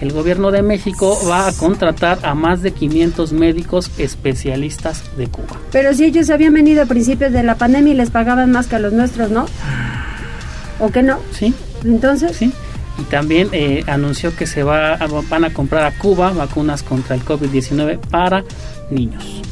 el 0.00 0.12
gobierno 0.12 0.50
de 0.50 0.62
México 0.62 1.16
va 1.28 1.46
a 1.46 1.52
contratar 1.52 2.18
a 2.24 2.34
más 2.34 2.62
de 2.62 2.72
500 2.72 3.32
médicos 3.32 3.92
especialistas 3.96 5.04
de 5.16 5.28
Cuba. 5.28 5.56
Pero 5.70 5.94
si 5.94 6.04
ellos 6.04 6.30
habían 6.30 6.52
venido 6.52 6.82
a 6.82 6.86
principios 6.86 7.32
de 7.32 7.44
la 7.44 7.54
pandemia 7.54 7.92
y 7.92 7.96
les 7.96 8.10
pagaban 8.10 8.50
más 8.50 8.66
que 8.66 8.76
a 8.76 8.80
los 8.80 8.92
nuestros, 8.92 9.30
¿no? 9.30 9.46
¿O 10.80 10.90
qué 10.90 11.04
no? 11.04 11.18
¿Sí? 11.32 11.54
Entonces, 11.84 12.36
Sí. 12.36 12.52
Y 13.00 13.04
también 13.04 13.48
eh, 13.52 13.82
anunció 13.86 14.34
que 14.36 14.46
se 14.46 14.62
va 14.62 14.98
van 15.28 15.44
a 15.44 15.52
comprar 15.52 15.84
a 15.84 15.92
Cuba 15.92 16.32
vacunas 16.32 16.82
contra 16.82 17.14
el 17.14 17.24
COVID-19 17.24 17.98
para 17.98 18.44
niños. 18.90 19.42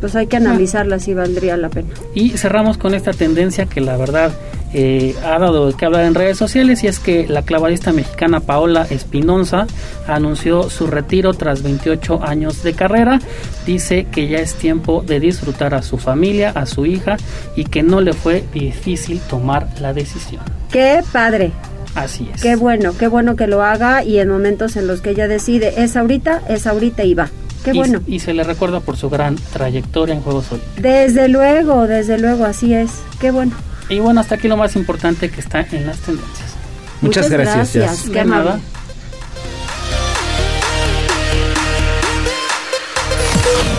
pues 0.00 0.14
hay 0.16 0.26
que 0.26 0.36
analizarla 0.36 0.98
si 0.98 1.14
valdría 1.14 1.56
la 1.56 1.70
pena. 1.70 1.88
Y 2.14 2.30
cerramos 2.30 2.76
con 2.76 2.94
esta 2.94 3.12
tendencia 3.12 3.66
que 3.66 3.80
la 3.80 3.96
verdad 3.96 4.32
eh, 4.76 5.14
ha 5.24 5.38
dado 5.38 5.74
qué 5.76 5.86
hablar 5.86 6.04
en 6.04 6.16
redes 6.16 6.36
sociales 6.36 6.82
y 6.82 6.88
es 6.88 6.98
que 6.98 7.28
la 7.28 7.42
clavadista 7.42 7.92
mexicana 7.92 8.40
Paola 8.40 8.84
Espinosa 8.90 9.68
anunció 10.08 10.68
su 10.68 10.88
retiro 10.88 11.32
tras 11.32 11.62
28 11.62 12.20
años 12.24 12.64
de 12.64 12.74
carrera. 12.74 13.20
Dice 13.64 14.08
que 14.10 14.26
ya 14.26 14.38
es 14.38 14.54
tiempo 14.56 15.04
de 15.06 15.20
disfrutar 15.20 15.74
a 15.74 15.82
su 15.82 15.96
familia, 15.96 16.50
a 16.50 16.66
su 16.66 16.86
hija 16.86 17.16
y 17.54 17.66
que 17.66 17.84
no 17.84 18.00
le 18.00 18.14
fue 18.14 18.44
difícil 18.52 19.20
tomar 19.20 19.68
la 19.80 19.92
decisión. 19.92 20.42
Qué 20.72 21.04
padre, 21.12 21.52
Así 21.94 22.28
es. 22.34 22.42
qué 22.42 22.56
bueno, 22.56 22.96
qué 22.96 23.06
bueno 23.06 23.36
que 23.36 23.46
lo 23.46 23.62
haga 23.62 24.02
y 24.02 24.18
en 24.18 24.28
momentos 24.28 24.76
en 24.76 24.86
los 24.86 25.00
que 25.00 25.10
ella 25.10 25.28
decide, 25.28 25.82
es 25.82 25.96
ahorita, 25.96 26.42
es 26.48 26.66
ahorita 26.66 27.04
y 27.04 27.14
va. 27.14 27.28
Qué 27.64 27.70
y, 27.70 27.78
bueno. 27.78 28.02
y 28.06 28.18
se 28.18 28.34
le 28.34 28.44
recuerda 28.44 28.80
por 28.80 28.96
su 28.96 29.08
gran 29.08 29.36
trayectoria 29.52 30.14
en 30.14 30.20
Juegos 30.20 30.50
Olímpicos. 30.50 30.82
Desde 30.82 31.28
luego, 31.28 31.86
desde 31.86 32.18
luego, 32.18 32.44
así 32.44 32.74
es. 32.74 32.90
Qué 33.20 33.30
bueno. 33.30 33.52
Y 33.88 34.00
bueno, 34.00 34.20
hasta 34.20 34.34
aquí 34.34 34.48
lo 34.48 34.56
más 34.56 34.76
importante 34.76 35.30
que 35.30 35.40
está 35.40 35.60
en 35.72 35.86
las 35.86 35.98
tendencias. 35.98 36.54
Muchas, 37.00 37.30
gracias. 37.30 38.04
Qué 38.10 38.20
amable. 38.20 38.52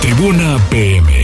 Tribuna 0.01 0.57
PM. 0.69 1.14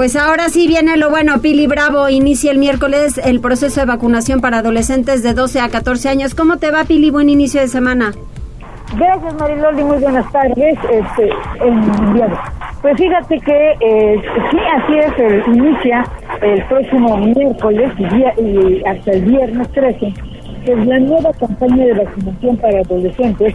Pues 0.00 0.16
ahora 0.16 0.48
sí 0.48 0.66
viene 0.66 0.96
lo 0.96 1.10
bueno. 1.10 1.42
Pili 1.42 1.66
Bravo 1.66 2.08
inicia 2.08 2.50
el 2.52 2.56
miércoles 2.56 3.20
el 3.22 3.38
proceso 3.38 3.80
de 3.80 3.86
vacunación 3.86 4.40
para 4.40 4.60
adolescentes 4.60 5.22
de 5.22 5.34
12 5.34 5.60
a 5.60 5.68
14 5.68 6.08
años. 6.08 6.34
¿Cómo 6.34 6.56
te 6.56 6.70
va, 6.70 6.84
Pili? 6.84 7.10
Buen 7.10 7.28
inicio 7.28 7.60
de 7.60 7.68
semana. 7.68 8.12
Gracias, 8.96 9.34
Mariloli. 9.34 9.84
Muy 9.84 9.98
buenas 9.98 10.32
tardes. 10.32 10.78
Este, 10.90 11.30
Pues 12.80 12.96
fíjate 12.96 13.40
que 13.40 13.72
eh, 13.78 14.22
sí, 14.50 14.58
así 14.74 14.98
es, 15.00 15.18
el, 15.18 15.54
inicia 15.54 16.06
el 16.40 16.64
próximo 16.64 17.18
miércoles 17.18 17.92
y, 17.98 18.82
hasta 18.86 19.10
el 19.10 19.22
viernes 19.26 19.68
13, 19.72 20.14
que 20.64 20.72
es 20.72 20.86
la 20.86 20.98
nueva 20.98 21.30
campaña 21.34 21.84
de 21.84 21.92
vacunación 21.92 22.56
para 22.56 22.80
adolescentes 22.80 23.54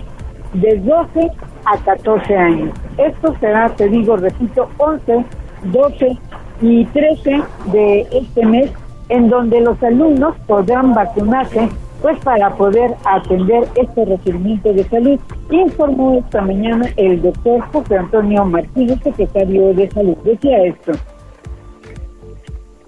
de 0.53 0.75
12 0.77 1.31
a 1.65 1.77
14 1.79 2.37
años. 2.37 2.69
Esto 2.99 3.35
será, 3.39 3.67
te 3.69 3.89
digo, 3.89 4.15
repito, 4.15 4.69
11, 4.77 5.25
12 5.63 6.19
y 6.61 6.85
13 6.85 7.41
de 7.71 8.07
este 8.11 8.45
mes, 8.45 8.71
en 9.09 9.29
donde 9.29 9.61
los 9.61 9.81
alumnos 9.83 10.35
podrán 10.47 10.93
vacunarse 10.93 11.69
pues 12.01 12.19
para 12.19 12.55
poder 12.55 12.93
atender 13.05 13.67
este 13.75 14.05
requerimiento 14.05 14.73
de 14.73 14.83
salud. 14.83 15.19
Informó 15.49 16.17
esta 16.19 16.41
mañana 16.41 16.85
el 16.97 17.21
doctor 17.21 17.61
José 17.71 17.97
Antonio 17.97 18.45
Martínez, 18.45 18.99
secretario 19.03 19.73
de 19.73 19.89
Salud. 19.89 20.17
Decía 20.23 20.65
esto. 20.65 20.91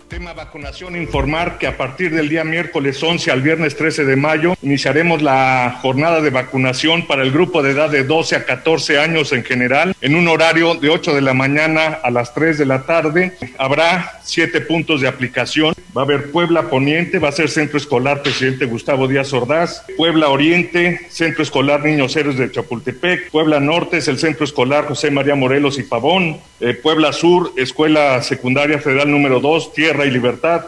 Tema 0.07 0.33
vacunación, 0.33 0.95
informar 0.95 1.57
que 1.57 1.67
a 1.67 1.75
partir 1.75 2.15
del 2.15 2.29
día 2.29 2.45
miércoles 2.45 3.03
11 3.03 3.29
al 3.29 3.41
viernes 3.41 3.75
13 3.75 4.05
de 4.05 4.15
mayo 4.15 4.55
iniciaremos 4.61 5.21
la 5.21 5.79
jornada 5.81 6.21
de 6.21 6.29
vacunación 6.29 7.05
para 7.05 7.23
el 7.23 7.31
grupo 7.31 7.61
de 7.61 7.71
edad 7.71 7.89
de 7.89 8.05
12 8.05 8.37
a 8.37 8.45
14 8.45 8.99
años 8.99 9.33
en 9.33 9.43
general 9.43 9.93
en 9.99 10.15
un 10.15 10.29
horario 10.29 10.75
de 10.75 10.89
8 10.89 11.13
de 11.13 11.21
la 11.21 11.33
mañana 11.33 11.99
a 12.01 12.09
las 12.09 12.33
3 12.33 12.57
de 12.57 12.65
la 12.65 12.83
tarde. 12.83 13.37
Habrá 13.57 14.21
siete 14.23 14.61
puntos 14.61 15.01
de 15.01 15.09
aplicación. 15.09 15.73
Va 15.95 16.01
a 16.01 16.05
haber 16.05 16.31
Puebla 16.31 16.69
Poniente, 16.69 17.19
va 17.19 17.29
a 17.29 17.33
ser 17.33 17.49
Centro 17.49 17.77
Escolar 17.77 18.21
Presidente 18.21 18.65
Gustavo 18.65 19.07
Díaz 19.07 19.33
Ordaz, 19.33 19.83
Puebla 19.97 20.29
Oriente, 20.29 21.01
Centro 21.09 21.43
Escolar 21.43 21.83
Niños 21.83 22.15
Héroes 22.15 22.37
de 22.37 22.51
Chapultepec, 22.51 23.31
Puebla 23.31 23.59
Norte 23.59 23.97
es 23.97 24.07
el 24.07 24.19
Centro 24.19 24.45
Escolar 24.45 24.85
José 24.85 25.11
María 25.11 25.35
Morelos 25.35 25.79
y 25.79 25.83
Pavón, 25.83 26.39
eh, 26.59 26.73
Puebla 26.73 27.13
Sur, 27.13 27.51
Escuela 27.55 28.21
Secundaria 28.21 28.79
Federal 28.79 29.11
número 29.11 29.39
2, 29.39 29.73
Tierra 29.73 30.05
y 30.05 30.11
Libertad. 30.11 30.65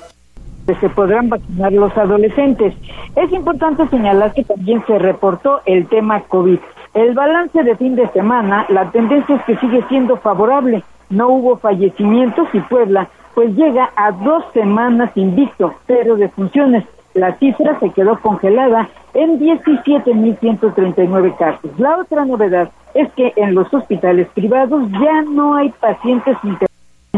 Se 0.79 0.89
podrán 0.89 1.29
vacunar 1.29 1.71
los 1.73 1.97
adolescentes. 1.97 2.75
Es 3.15 3.31
importante 3.31 3.87
señalar 3.87 4.33
que 4.33 4.43
también 4.43 4.83
se 4.85 4.99
reportó 4.99 5.61
el 5.65 5.87
tema 5.87 6.21
COVID. 6.21 6.59
El 6.93 7.13
balance 7.15 7.63
de 7.63 7.75
fin 7.75 7.95
de 7.95 8.07
semana, 8.09 8.65
la 8.69 8.91
tendencia 8.91 9.35
es 9.35 9.43
que 9.45 9.57
sigue 9.57 9.83
siendo 9.89 10.17
favorable. 10.17 10.83
No 11.09 11.29
hubo 11.29 11.57
fallecimientos 11.57 12.47
y 12.53 12.59
Puebla 12.59 13.09
pues 13.33 13.55
llega 13.55 13.89
a 13.95 14.11
dos 14.11 14.43
semanas 14.53 15.11
invicto, 15.15 15.73
pero 15.87 16.17
de 16.17 16.29
funciones. 16.29 16.83
La 17.13 17.35
cifra 17.37 17.79
se 17.79 17.89
quedó 17.89 18.19
congelada 18.19 18.89
en 19.13 19.39
17.139 19.39 21.37
casos. 21.37 21.71
La 21.79 21.97
otra 21.97 22.25
novedad 22.25 22.69
es 22.93 23.11
que 23.13 23.33
en 23.35 23.55
los 23.55 23.73
hospitales 23.73 24.27
privados 24.33 24.83
ya 24.91 25.21
no 25.23 25.55
hay 25.55 25.69
pacientes 25.69 26.37
internados, 26.43 26.69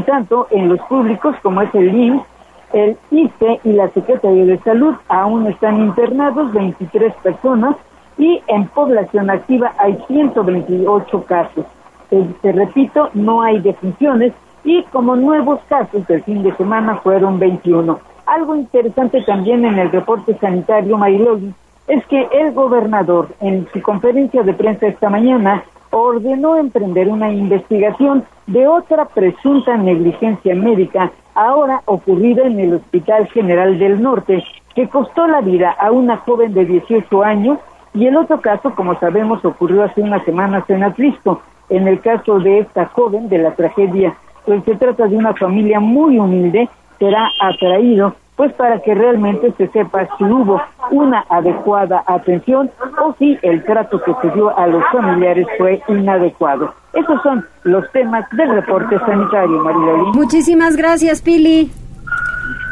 tanto 0.05 0.47
en 0.51 0.69
los 0.69 0.79
públicos 0.81 1.35
como 1.41 1.61
es 1.61 1.75
el 1.75 1.93
IMSS, 1.95 2.25
el 2.73 2.97
ICE 3.11 3.59
y 3.65 3.73
la 3.73 3.89
Secretaría 3.89 4.45
de 4.45 4.57
Salud 4.59 4.95
aún 5.09 5.47
están 5.47 5.81
internados 5.81 6.53
23 6.53 7.13
personas 7.15 7.75
y 8.17 8.41
en 8.47 8.67
población 8.67 9.29
activa 9.29 9.73
hay 9.77 9.97
128 10.07 11.23
casos. 11.25 11.65
Eh, 12.11 12.27
te 12.41 12.51
repito, 12.51 13.09
no 13.13 13.41
hay 13.41 13.59
defunciones 13.59 14.33
y 14.63 14.83
como 14.83 15.15
nuevos 15.15 15.59
casos 15.67 16.05
del 16.07 16.23
fin 16.23 16.43
de 16.43 16.55
semana 16.55 16.95
fueron 16.97 17.39
21. 17.39 17.99
Algo 18.31 18.55
interesante 18.55 19.21
también 19.23 19.65
en 19.65 19.77
el 19.77 19.91
reporte 19.91 20.33
sanitario 20.39 20.97
Mariloli 20.97 21.53
es 21.89 22.05
que 22.05 22.29
el 22.31 22.53
gobernador 22.53 23.27
en 23.41 23.67
su 23.73 23.81
conferencia 23.81 24.41
de 24.43 24.53
prensa 24.53 24.87
esta 24.87 25.09
mañana 25.09 25.65
ordenó 25.89 26.55
emprender 26.55 27.09
una 27.09 27.29
investigación 27.29 28.23
de 28.47 28.69
otra 28.69 29.03
presunta 29.03 29.75
negligencia 29.75 30.55
médica 30.55 31.11
ahora 31.35 31.81
ocurrida 31.83 32.47
en 32.47 32.57
el 32.61 32.75
Hospital 32.75 33.27
General 33.27 33.77
del 33.77 34.01
Norte 34.01 34.41
que 34.75 34.87
costó 34.87 35.27
la 35.27 35.41
vida 35.41 35.71
a 35.71 35.91
una 35.91 36.15
joven 36.15 36.53
de 36.53 36.63
18 36.63 37.23
años 37.23 37.57
y 37.93 38.05
el 38.05 38.15
otro 38.15 38.39
caso, 38.39 38.73
como 38.73 38.97
sabemos, 38.97 39.43
ocurrió 39.43 39.83
hace 39.83 40.01
unas 40.01 40.23
semanas 40.23 40.63
en 40.69 40.83
Atlisco. 40.83 41.41
En 41.67 41.85
el 41.85 41.99
caso 41.99 42.39
de 42.39 42.59
esta 42.59 42.85
joven, 42.85 43.27
de 43.27 43.39
la 43.39 43.51
tragedia 43.55 44.15
pues 44.45 44.63
se 44.63 44.75
trata 44.75 45.05
de 45.07 45.17
una 45.17 45.33
familia 45.33 45.81
muy 45.81 46.17
humilde, 46.17 46.69
será 46.97 47.29
atraído 47.41 48.15
pues 48.35 48.53
para 48.53 48.79
que 48.79 48.93
realmente 48.95 49.53
se 49.57 49.67
sepa 49.67 50.07
si 50.17 50.23
hubo 50.23 50.61
una 50.89 51.25
adecuada 51.29 52.03
atención 52.07 52.71
o 53.03 53.13
si 53.19 53.37
el 53.41 53.63
trato 53.63 54.01
que 54.01 54.13
se 54.21 54.33
dio 54.33 54.57
a 54.57 54.67
los 54.67 54.83
familiares 54.91 55.47
fue 55.57 55.81
inadecuado. 55.87 56.73
Esos 56.93 57.21
son 57.21 57.45
los 57.63 57.89
temas 57.91 58.25
del 58.31 58.49
reporte 58.49 58.97
sanitario, 58.99 59.63
Mariloli. 59.63 60.11
Muchísimas 60.13 60.75
gracias, 60.75 61.21
Pili. 61.21 61.71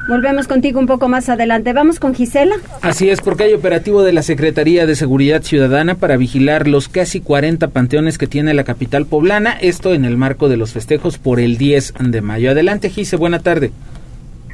Volvemos 0.09 0.47
contigo 0.47 0.79
un 0.79 0.87
poco 0.87 1.07
más 1.07 1.29
adelante. 1.29 1.71
Vamos 1.71 1.99
con 1.99 2.15
Gisela. 2.15 2.55
Así 2.81 3.11
es, 3.11 3.21
porque 3.21 3.43
hay 3.43 3.53
operativo 3.53 4.01
de 4.01 4.11
la 4.11 4.23
Secretaría 4.23 4.87
de 4.87 4.95
Seguridad 4.95 5.43
Ciudadana 5.43 5.93
para 5.93 6.17
vigilar 6.17 6.67
los 6.67 6.89
casi 6.89 7.21
40 7.21 7.67
panteones 7.67 8.17
que 8.17 8.25
tiene 8.25 8.55
la 8.55 8.63
capital 8.63 9.05
poblana. 9.05 9.51
Esto 9.51 9.93
en 9.93 10.05
el 10.05 10.17
marco 10.17 10.49
de 10.49 10.57
los 10.57 10.73
festejos 10.73 11.19
por 11.19 11.39
el 11.39 11.59
10 11.59 11.93
de 11.99 12.21
mayo. 12.21 12.49
Adelante, 12.49 12.89
Gise, 12.89 13.17
buena 13.17 13.37
tarde. 13.37 13.71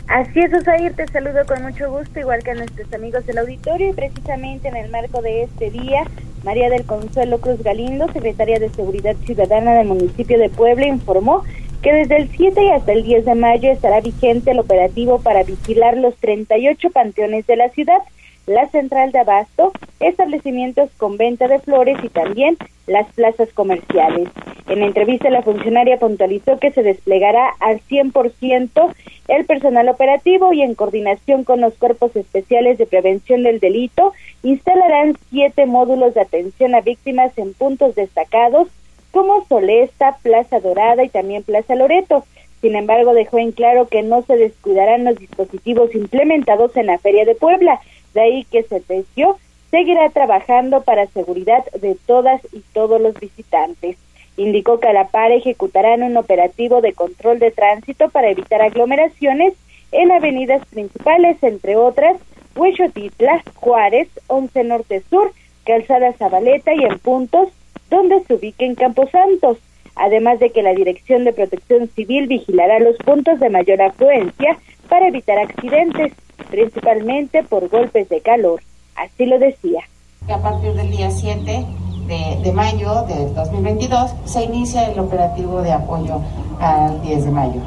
Así 0.07 0.39
es, 0.39 0.53
Osair, 0.53 0.93
te 0.93 1.07
saludo 1.07 1.45
con 1.47 1.63
mucho 1.63 1.89
gusto, 1.89 2.19
igual 2.19 2.43
que 2.43 2.51
a 2.51 2.55
nuestros 2.55 2.93
amigos 2.93 3.25
del 3.25 3.39
auditorio, 3.39 3.89
y 3.89 3.93
precisamente 3.93 4.67
en 4.67 4.75
el 4.75 4.91
marco 4.91 5.21
de 5.23 5.43
este 5.43 5.71
día, 5.71 6.03
María 6.43 6.69
del 6.69 6.85
Consuelo 6.85 7.39
Cruz 7.39 7.63
Galindo, 7.63 8.07
secretaria 8.13 8.59
de 8.59 8.69
Seguridad 8.69 9.15
Ciudadana 9.25 9.73
del 9.73 9.87
municipio 9.87 10.37
de 10.37 10.49
Puebla, 10.49 10.85
informó 10.85 11.43
que 11.81 11.91
desde 11.91 12.17
el 12.17 12.29
7 12.29 12.63
y 12.63 12.69
hasta 12.69 12.91
el 12.91 13.03
10 13.03 13.25
de 13.25 13.35
mayo 13.35 13.71
estará 13.71 13.99
vigente 13.99 14.51
el 14.51 14.59
operativo 14.59 15.19
para 15.19 15.43
vigilar 15.43 15.97
los 15.97 16.15
38 16.17 16.91
panteones 16.91 17.47
de 17.47 17.55
la 17.55 17.69
ciudad, 17.69 17.99
la 18.47 18.67
central 18.69 19.11
de 19.11 19.19
abasto, 19.19 19.71
establecimientos 19.99 20.89
con 20.97 21.17
venta 21.17 21.47
de 21.47 21.59
flores 21.59 21.97
y 22.03 22.09
también 22.09 22.57
las 22.87 23.11
plazas 23.13 23.49
comerciales. 23.53 24.29
En 24.67 24.81
entrevista, 24.81 25.29
la 25.29 25.41
funcionaria 25.41 25.97
puntualizó 25.97 26.59
que 26.59 26.71
se 26.71 26.83
desplegará 26.83 27.53
al 27.59 27.81
100% 27.81 28.93
el 29.27 29.45
personal 29.45 29.89
operativo 29.89 30.53
y 30.53 30.61
en 30.61 30.75
coordinación 30.75 31.43
con 31.43 31.61
los 31.61 31.73
cuerpos 31.75 32.15
especiales 32.15 32.77
de 32.77 32.85
prevención 32.85 33.43
del 33.43 33.59
delito, 33.59 34.13
instalarán 34.43 35.17
siete 35.29 35.65
módulos 35.65 36.13
de 36.13 36.21
atención 36.21 36.75
a 36.75 36.81
víctimas 36.81 37.35
en 37.37 37.53
puntos 37.53 37.95
destacados 37.95 38.67
como 39.11 39.45
Solesta, 39.47 40.17
Plaza 40.21 40.59
Dorada 40.59 41.03
y 41.03 41.09
también 41.09 41.43
Plaza 41.43 41.75
Loreto. 41.75 42.25
Sin 42.61 42.75
embargo, 42.75 43.13
dejó 43.13 43.37
en 43.37 43.51
claro 43.51 43.87
que 43.87 44.03
no 44.03 44.23
se 44.23 44.37
descuidarán 44.37 45.05
los 45.05 45.17
dispositivos 45.17 45.93
implementados 45.95 46.75
en 46.77 46.87
la 46.87 46.97
Feria 46.97 47.25
de 47.25 47.35
Puebla, 47.35 47.79
de 48.15 48.21
ahí 48.21 48.43
que 48.45 48.63
se 48.63 48.79
Sergio 48.79 49.37
seguirá 49.69 50.09
trabajando 50.09 50.81
para 50.81 51.05
seguridad 51.07 51.63
de 51.79 51.95
todas 52.07 52.41
y 52.53 52.61
todos 52.73 52.99
los 52.99 53.19
visitantes. 53.19 53.97
Indicó 54.37 54.79
que 54.79 54.87
a 54.87 54.93
la 54.93 55.09
par 55.09 55.31
ejecutarán 55.31 56.01
un 56.01 56.17
operativo 56.17 56.81
de 56.81 56.93
control 56.93 57.39
de 57.39 57.51
tránsito 57.51 58.09
para 58.09 58.29
evitar 58.29 58.61
aglomeraciones 58.61 59.53
en 59.91 60.11
avenidas 60.11 60.65
principales, 60.67 61.37
entre 61.43 61.75
otras, 61.75 62.17
Huechotitla, 62.55 63.43
Juárez, 63.55 64.07
Once 64.27 64.63
Norte 64.63 65.03
Sur, 65.09 65.31
Calzada 65.65 66.13
Zabaleta 66.13 66.73
y 66.73 66.83
en 66.83 66.97
puntos 66.99 67.49
donde 67.89 68.23
se 68.23 68.33
ubique 68.33 68.65
en 68.65 68.75
Camposantos, 68.75 69.57
además 69.95 70.39
de 70.39 70.51
que 70.51 70.63
la 70.63 70.73
Dirección 70.73 71.23
de 71.25 71.33
Protección 71.33 71.89
Civil 71.95 72.27
vigilará 72.27 72.79
los 72.79 72.97
puntos 72.97 73.39
de 73.39 73.49
mayor 73.49 73.81
afluencia 73.81 74.57
para 74.89 75.07
evitar 75.07 75.37
accidentes, 75.37 76.13
principalmente 76.49 77.43
por 77.43 77.69
golpes 77.69 78.09
de 78.09 78.21
calor. 78.21 78.61
Así 78.95 79.25
lo 79.25 79.39
decía. 79.39 79.81
A 80.29 80.37
partir 80.37 80.73
del 80.73 80.91
día 80.91 81.11
7 81.11 81.65
de, 82.07 82.39
de 82.43 82.51
mayo 82.51 83.03
del 83.03 83.33
2022 83.33 84.11
se 84.25 84.43
inicia 84.43 84.89
el 84.89 84.99
operativo 84.99 85.61
de 85.61 85.71
apoyo 85.71 86.21
al 86.59 87.01
10 87.01 87.25
de 87.25 87.31
mayo. 87.31 87.61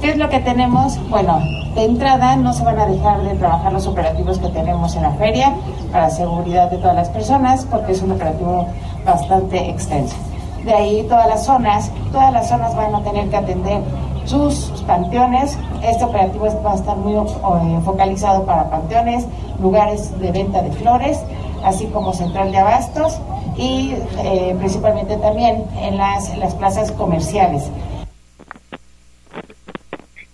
¿Qué 0.00 0.10
es 0.10 0.16
lo 0.16 0.30
que 0.30 0.40
tenemos? 0.40 0.98
Bueno, 1.10 1.38
de 1.74 1.84
entrada 1.84 2.34
no 2.34 2.54
se 2.54 2.64
van 2.64 2.78
a 2.78 2.86
dejar 2.86 3.22
de 3.22 3.34
trabajar 3.34 3.70
los 3.70 3.86
operativos 3.86 4.38
que 4.38 4.48
tenemos 4.48 4.96
en 4.96 5.02
la 5.02 5.12
feria 5.12 5.54
para 5.92 6.08
seguridad 6.08 6.70
de 6.70 6.78
todas 6.78 6.96
las 6.96 7.10
personas 7.10 7.66
porque 7.70 7.92
es 7.92 8.00
un 8.00 8.12
operativo 8.12 8.66
bastante 9.04 9.68
extenso. 9.68 10.16
De 10.64 10.72
ahí 10.72 11.06
todas 11.08 11.28
las 11.28 11.44
zonas, 11.44 11.90
todas 12.12 12.32
las 12.32 12.48
zonas 12.48 12.74
van 12.74 12.94
a 12.94 13.02
tener 13.02 13.28
que 13.28 13.36
atender 13.36 13.82
sus 14.24 14.72
panteones. 14.86 15.58
Este 15.82 16.04
operativo 16.04 16.46
va 16.62 16.72
a 16.72 16.74
estar 16.74 16.96
muy 16.96 17.14
eh, 17.14 17.80
focalizado 17.84 18.44
para 18.44 18.68
panteones, 18.70 19.26
lugares 19.60 20.18
de 20.20 20.30
venta 20.30 20.62
de 20.62 20.72
flores, 20.72 21.18
así 21.64 21.86
como 21.86 22.12
central 22.12 22.52
de 22.52 22.58
abastos 22.58 23.20
y 23.56 23.94
eh, 24.24 24.54
principalmente 24.58 25.16
también 25.16 25.64
en 25.78 25.96
las, 25.96 26.36
las 26.38 26.54
plazas 26.54 26.92
comerciales. 26.92 27.70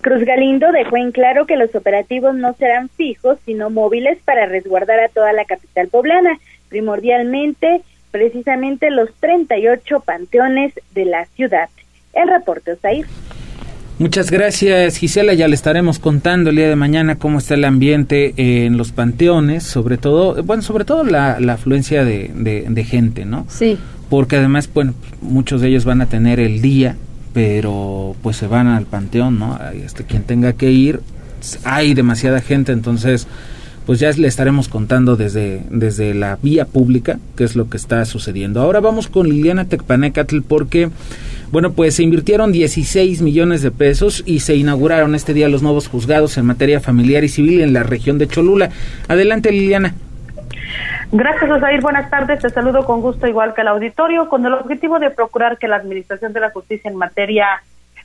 Cruz 0.00 0.24
Galindo 0.24 0.70
dejó 0.70 0.96
en 0.96 1.10
claro 1.10 1.46
que 1.46 1.56
los 1.56 1.74
operativos 1.74 2.34
no 2.34 2.52
serán 2.54 2.88
fijos, 2.90 3.38
sino 3.44 3.70
móviles 3.70 4.18
para 4.24 4.46
resguardar 4.46 5.00
a 5.00 5.08
toda 5.08 5.32
la 5.32 5.44
capital 5.44 5.88
poblana, 5.88 6.38
primordialmente 6.68 7.82
precisamente 8.16 8.90
los 8.90 9.12
38 9.20 10.00
panteones 10.00 10.72
de 10.94 11.04
la 11.04 11.26
ciudad. 11.26 11.68
El 12.14 12.28
reporte, 12.28 12.72
Osair. 12.72 13.06
Muchas 13.98 14.30
gracias 14.30 14.98
Gisela, 14.98 15.32
ya 15.32 15.48
le 15.48 15.54
estaremos 15.54 15.98
contando 15.98 16.50
el 16.50 16.56
día 16.56 16.68
de 16.68 16.76
mañana 16.76 17.16
cómo 17.16 17.38
está 17.38 17.54
el 17.54 17.64
ambiente 17.64 18.34
en 18.36 18.76
los 18.76 18.92
panteones, 18.92 19.62
sobre 19.62 19.96
todo, 19.96 20.42
bueno, 20.42 20.62
sobre 20.62 20.84
todo 20.84 21.02
la, 21.02 21.38
afluencia 21.48 22.04
de, 22.04 22.30
de, 22.68 22.84
gente, 22.84 23.24
¿no? 23.24 23.46
Sí. 23.48 23.78
Porque 24.10 24.36
además, 24.36 24.68
bueno, 24.72 24.92
muchos 25.22 25.62
de 25.62 25.68
ellos 25.68 25.86
van 25.86 26.02
a 26.02 26.06
tener 26.06 26.40
el 26.40 26.60
día, 26.60 26.96
pero 27.32 28.14
pues 28.22 28.36
se 28.36 28.46
van 28.46 28.66
al 28.66 28.84
panteón, 28.84 29.38
¿no? 29.38 29.58
Este, 29.72 30.04
quien 30.04 30.24
tenga 30.24 30.52
que 30.52 30.70
ir, 30.70 31.00
hay 31.64 31.94
demasiada 31.94 32.40
gente, 32.40 32.72
entonces 32.72 33.26
pues 33.86 34.00
ya 34.00 34.10
le 34.10 34.26
estaremos 34.26 34.68
contando 34.68 35.16
desde, 35.16 35.62
desde 35.70 36.12
la 36.12 36.38
vía 36.42 36.64
pública 36.64 37.20
qué 37.36 37.44
es 37.44 37.54
lo 37.54 37.70
que 37.70 37.76
está 37.76 38.04
sucediendo. 38.04 38.60
Ahora 38.60 38.80
vamos 38.80 39.06
con 39.06 39.28
Liliana 39.28 39.66
Tecpanecatl 39.66 40.40
porque, 40.40 40.90
bueno, 41.52 41.72
pues 41.72 41.96
se 41.96 42.02
invirtieron 42.02 42.52
16 42.52 43.22
millones 43.22 43.62
de 43.62 43.70
pesos 43.70 44.22
y 44.26 44.40
se 44.40 44.56
inauguraron 44.56 45.14
este 45.14 45.34
día 45.34 45.48
los 45.48 45.62
nuevos 45.62 45.88
juzgados 45.88 46.36
en 46.38 46.46
materia 46.46 46.80
familiar 46.80 47.24
y 47.24 47.28
civil 47.28 47.60
en 47.60 47.72
la 47.72 47.82
región 47.82 48.18
de 48.18 48.26
Cholula. 48.26 48.70
Adelante, 49.08 49.52
Liliana. 49.52 49.94
Gracias, 51.12 51.50
Osair. 51.50 51.80
Buenas 51.80 52.10
tardes. 52.10 52.40
Te 52.40 52.50
saludo 52.50 52.84
con 52.84 53.00
gusto, 53.00 53.26
igual 53.26 53.54
que 53.54 53.60
el 53.60 53.68
auditorio, 53.68 54.28
con 54.28 54.44
el 54.44 54.54
objetivo 54.54 54.98
de 54.98 55.10
procurar 55.10 55.56
que 55.56 55.68
la 55.68 55.76
Administración 55.76 56.32
de 56.32 56.40
la 56.40 56.50
Justicia 56.50 56.90
en 56.90 56.96
materia 56.96 57.46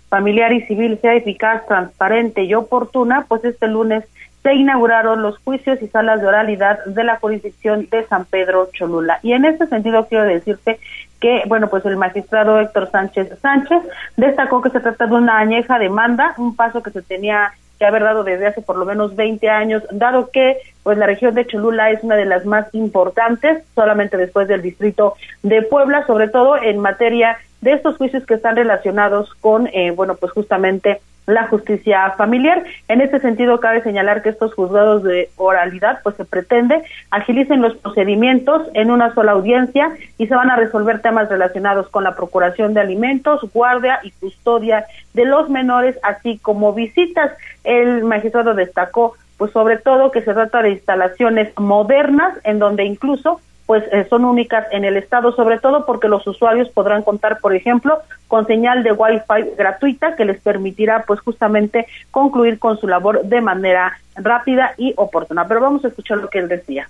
familiar 0.10 0.54
y 0.54 0.62
civil 0.64 1.00
sea 1.02 1.16
eficaz, 1.16 1.66
transparente 1.66 2.44
y 2.44 2.54
oportuna, 2.54 3.26
pues 3.28 3.44
este 3.46 3.68
lunes 3.68 4.04
se 4.44 4.54
inauguraron 4.54 5.22
los 5.22 5.38
juicios 5.40 5.82
y 5.82 5.88
salas 5.88 6.22
de 6.22 6.28
oralidad 6.28 6.84
de 6.86 7.04
la 7.04 7.18
jurisdicción 7.18 7.88
de 7.92 8.06
San 8.08 8.26
Pedro 8.26 8.70
Cholula. 8.74 9.20
Y 9.22 9.34
en 9.34 9.46
este 9.46 9.68
sentido 9.68 10.08
quiero 10.08 10.26
decirte 10.26 10.80
que, 11.20 11.44
bueno, 11.48 11.70
pues 11.70 11.86
el 11.86 11.98
magistrado 11.98 12.60
Héctor 12.60 12.90
Sánchez 12.92 13.40
Sánchez 13.42 13.84
destacó 14.18 14.62
que 14.62 14.72
se 14.72 14.80
trata 14.80 15.06
de 15.06 15.14
una 15.14 15.38
añeja 15.38 15.78
demanda, 15.78 16.34
un 16.38 16.56
paso 16.56 16.82
que 16.82 16.90
se 16.90 17.04
tenía 17.04 17.54
que 17.78 17.86
haber 17.86 18.04
dado 18.04 18.24
desde 18.24 18.48
hace 18.48 18.62
por 18.62 18.78
lo 18.78 18.86
menos 18.86 19.16
20 19.16 19.50
años, 19.50 19.84
dado 19.92 20.30
que 20.30 20.58
pues 20.84 20.98
la 20.98 21.08
región 21.08 21.34
de 21.34 21.48
Cholula 21.48 21.92
es 21.92 22.04
una 22.04 22.16
de 22.16 22.26
las 22.26 22.46
más 22.46 22.68
importantes, 22.74 23.64
solamente 23.76 24.18
después 24.18 24.48
del 24.48 24.62
distrito 24.62 25.16
de 25.44 25.64
Puebla, 25.64 26.06
sobre 26.06 26.28
todo 26.28 26.58
en 26.62 26.80
materia 26.80 27.38
de 27.62 27.74
estos 27.74 27.98
juicios 27.98 28.26
que 28.26 28.36
están 28.36 28.56
relacionados 28.56 29.34
con, 29.36 29.68
eh, 29.68 29.92
bueno, 29.92 30.16
pues 30.16 30.32
justamente 30.32 31.02
la 31.34 31.48
justicia 31.48 32.12
familiar. 32.12 32.64
En 32.88 33.02
este 33.02 33.20
sentido, 33.20 33.60
cabe 33.60 33.82
señalar 33.82 34.22
que 34.22 34.30
estos 34.30 34.54
juzgados 34.54 35.04
de 35.04 35.30
oralidad, 35.38 36.00
pues 36.04 36.16
se 36.16 36.26
pretende 36.26 36.82
agilicen 37.10 37.62
los 37.62 37.76
procedimientos 37.76 38.68
en 38.74 38.92
una 38.92 39.14
sola 39.14 39.34
audiencia 39.34 39.92
y 40.18 40.28
se 40.28 40.36
van 40.36 40.50
a 40.52 40.56
resolver 40.56 41.02
temas 41.02 41.30
relacionados 41.30 41.90
con 41.90 42.04
la 42.04 42.16
procuración 42.16 42.74
de 42.74 42.82
alimentos, 42.82 43.42
guardia 43.54 44.00
y 44.04 44.12
custodia 44.12 44.86
de 45.14 45.26
los 45.26 45.50
menores, 45.50 45.98
así 46.04 46.38
como 46.40 46.74
visitas. 46.74 47.32
El 47.64 48.04
magistrado 48.04 48.54
destacó, 48.54 49.16
pues 49.38 49.52
sobre 49.52 49.78
todo 49.78 50.12
que 50.12 50.22
se 50.22 50.34
trata 50.34 50.62
de 50.62 50.72
instalaciones 50.72 51.52
modernas 51.58 52.38
en 52.44 52.60
donde 52.60 52.86
incluso 52.86 53.40
pues 53.72 53.86
eh, 53.94 54.06
son 54.10 54.26
únicas 54.26 54.68
en 54.74 54.84
el 54.84 54.98
estado, 54.98 55.32
sobre 55.32 55.58
todo 55.58 55.86
porque 55.86 56.10
los 56.10 56.28
usuarios 56.28 56.68
podrán 56.68 57.04
contar, 57.04 57.40
por 57.40 57.56
ejemplo, 57.56 58.00
con 58.28 58.46
señal 58.46 58.84
de 58.84 58.92
Wi-Fi 58.92 59.56
gratuita 59.58 60.18
que 60.18 60.26
les 60.26 60.42
permitirá, 60.42 61.06
pues 61.08 61.22
justamente 61.22 61.88
concluir 62.12 62.60
con 62.60 62.78
su 62.78 62.86
labor 62.86 63.24
de 63.24 63.40
manera 63.40 63.98
rápida 64.16 64.74
y 64.76 64.94
oportuna. 64.98 65.48
Pero 65.48 65.62
vamos 65.62 65.86
a 65.86 65.88
escuchar 65.88 66.18
lo 66.18 66.28
que 66.28 66.40
él 66.40 66.50
decía. 66.50 66.90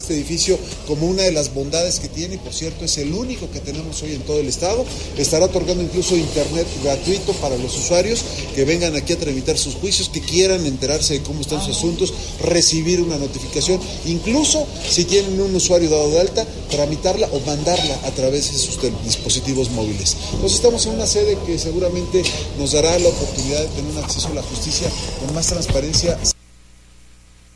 Este 0.00 0.14
edificio, 0.14 0.58
como 0.86 1.06
una 1.06 1.24
de 1.24 1.30
las 1.30 1.52
bondades 1.52 2.00
que 2.00 2.08
tiene, 2.08 2.36
y 2.36 2.38
por 2.38 2.54
cierto 2.54 2.86
es 2.86 2.96
el 2.96 3.12
único 3.12 3.50
que 3.50 3.60
tenemos 3.60 4.02
hoy 4.02 4.14
en 4.14 4.22
todo 4.22 4.40
el 4.40 4.48
estado, 4.48 4.82
estará 5.18 5.44
otorgando 5.44 5.82
incluso 5.82 6.16
internet 6.16 6.66
gratuito 6.82 7.34
para 7.34 7.58
los 7.58 7.76
usuarios 7.76 8.24
que 8.54 8.64
vengan 8.64 8.96
aquí 8.96 9.12
a 9.12 9.18
tramitar 9.18 9.58
sus 9.58 9.74
juicios, 9.74 10.08
que 10.08 10.22
quieran 10.22 10.64
enterarse 10.64 11.14
de 11.14 11.22
cómo 11.22 11.42
están 11.42 11.60
sus 11.60 11.76
asuntos, 11.76 12.14
recibir 12.42 13.02
una 13.02 13.18
notificación, 13.18 13.78
incluso 14.06 14.66
si 14.88 15.04
tienen 15.04 15.38
un 15.38 15.54
usuario 15.54 15.90
dado 15.90 16.10
de 16.10 16.20
alta, 16.20 16.46
tramitarla 16.70 17.28
o 17.32 17.40
mandarla 17.40 18.00
a 18.04 18.10
través 18.10 18.50
de 18.52 18.58
sus 18.58 18.78
dispositivos 19.04 19.70
móviles. 19.70 20.16
Entonces 20.32 20.56
estamos 20.56 20.86
en 20.86 20.94
una 20.94 21.06
sede 21.06 21.36
que 21.44 21.58
seguramente 21.58 22.22
nos 22.58 22.72
dará 22.72 22.98
la 22.98 23.10
oportunidad 23.10 23.60
de 23.60 23.68
tener 23.68 23.92
un 23.92 23.98
acceso 23.98 24.28
a 24.28 24.34
la 24.34 24.42
justicia 24.42 24.88
con 25.20 25.34
más 25.34 25.48
transparencia. 25.48 26.18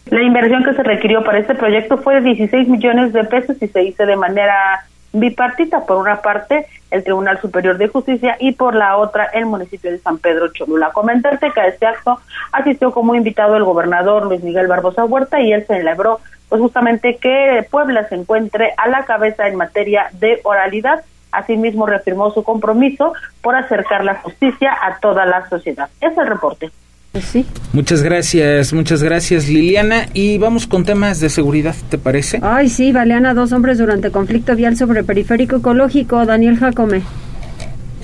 La 0.07 0.23
inversión 0.23 0.65
que 0.65 0.75
se 0.75 0.83
requirió 0.83 1.25
para 1.25 1.39
este 1.39 1.55
proyecto 1.55 1.97
fue 1.97 2.17
de 2.17 2.21
16 2.21 2.69
millones 2.69 3.13
de 3.13 3.25
pesos 3.25 3.57
y 3.61 3.69
se 3.69 3.83
hizo 3.83 4.05
de 4.05 4.17
manera 4.17 4.85
bipartita, 5.15 5.87
por 5.87 5.97
una 5.97 6.21
parte 6.21 6.67
el 6.91 7.03
Tribunal 7.03 7.41
Superior 7.41 7.79
de 7.79 7.89
Justicia 7.89 8.37
y 8.39 8.53
por 8.53 8.75
la 8.75 8.97
otra 8.99 9.25
el 9.27 9.47
municipio 9.47 9.91
de 9.91 9.99
San 9.99 10.19
Pedro 10.19 10.53
Cholula. 10.53 10.91
Comentarte 10.93 11.51
que 11.51 11.61
a 11.61 11.67
este 11.67 11.87
acto 11.87 12.21
asistió 12.53 12.93
como 12.93 13.15
invitado 13.15 13.57
el 13.57 13.65
gobernador 13.65 14.27
Luis 14.27 14.43
Miguel 14.43 14.67
Barbosa 14.67 15.05
Huerta 15.05 15.41
y 15.41 15.53
él 15.53 15.65
celebró 15.67 16.21
pues 16.49 16.61
justamente 16.61 17.17
que 17.17 17.67
Puebla 17.71 18.09
se 18.09 18.17
encuentre 18.17 18.75
a 18.77 18.89
la 18.89 19.05
cabeza 19.05 19.49
en 19.49 19.57
materia 19.57 20.09
de 20.13 20.41
oralidad. 20.45 21.03
Asimismo 21.33 21.87
reafirmó 21.87 22.31
su 22.31 22.45
compromiso 22.45 23.15
por 23.41 23.57
acercar 23.57 24.05
la 24.05 24.17
justicia 24.17 24.77
a 24.81 24.99
toda 25.01 25.27
la 25.27 25.49
sociedad. 25.49 25.89
Es 26.01 26.17
el 26.17 26.27
reporte. 26.27 26.71
Pues 27.15 27.27
sí. 27.27 27.47
Muchas 27.73 28.03
gracias, 28.03 28.73
muchas 28.73 29.01
gracias 29.01 29.49
Liliana. 29.49 30.09
Y 30.15 30.37
vamos 30.39 30.67
con 30.67 30.85
temas 30.85 31.21
de 31.21 31.29
seguridad, 31.29 31.77
¿te 31.89 31.97
parece? 31.97 32.41
Ay, 32.43 32.69
sí, 32.69 32.91
balean 32.91 33.25
a 33.25 33.35
dos 33.35 33.53
hombres 33.53 33.79
durante 33.79 34.11
conflicto 34.11 34.57
vial 34.57 34.77
sobre 34.77 35.05
periférico 35.05 35.59
ecológico. 35.59 36.27
Daniel 36.27 36.59
Jacome. 36.59 37.03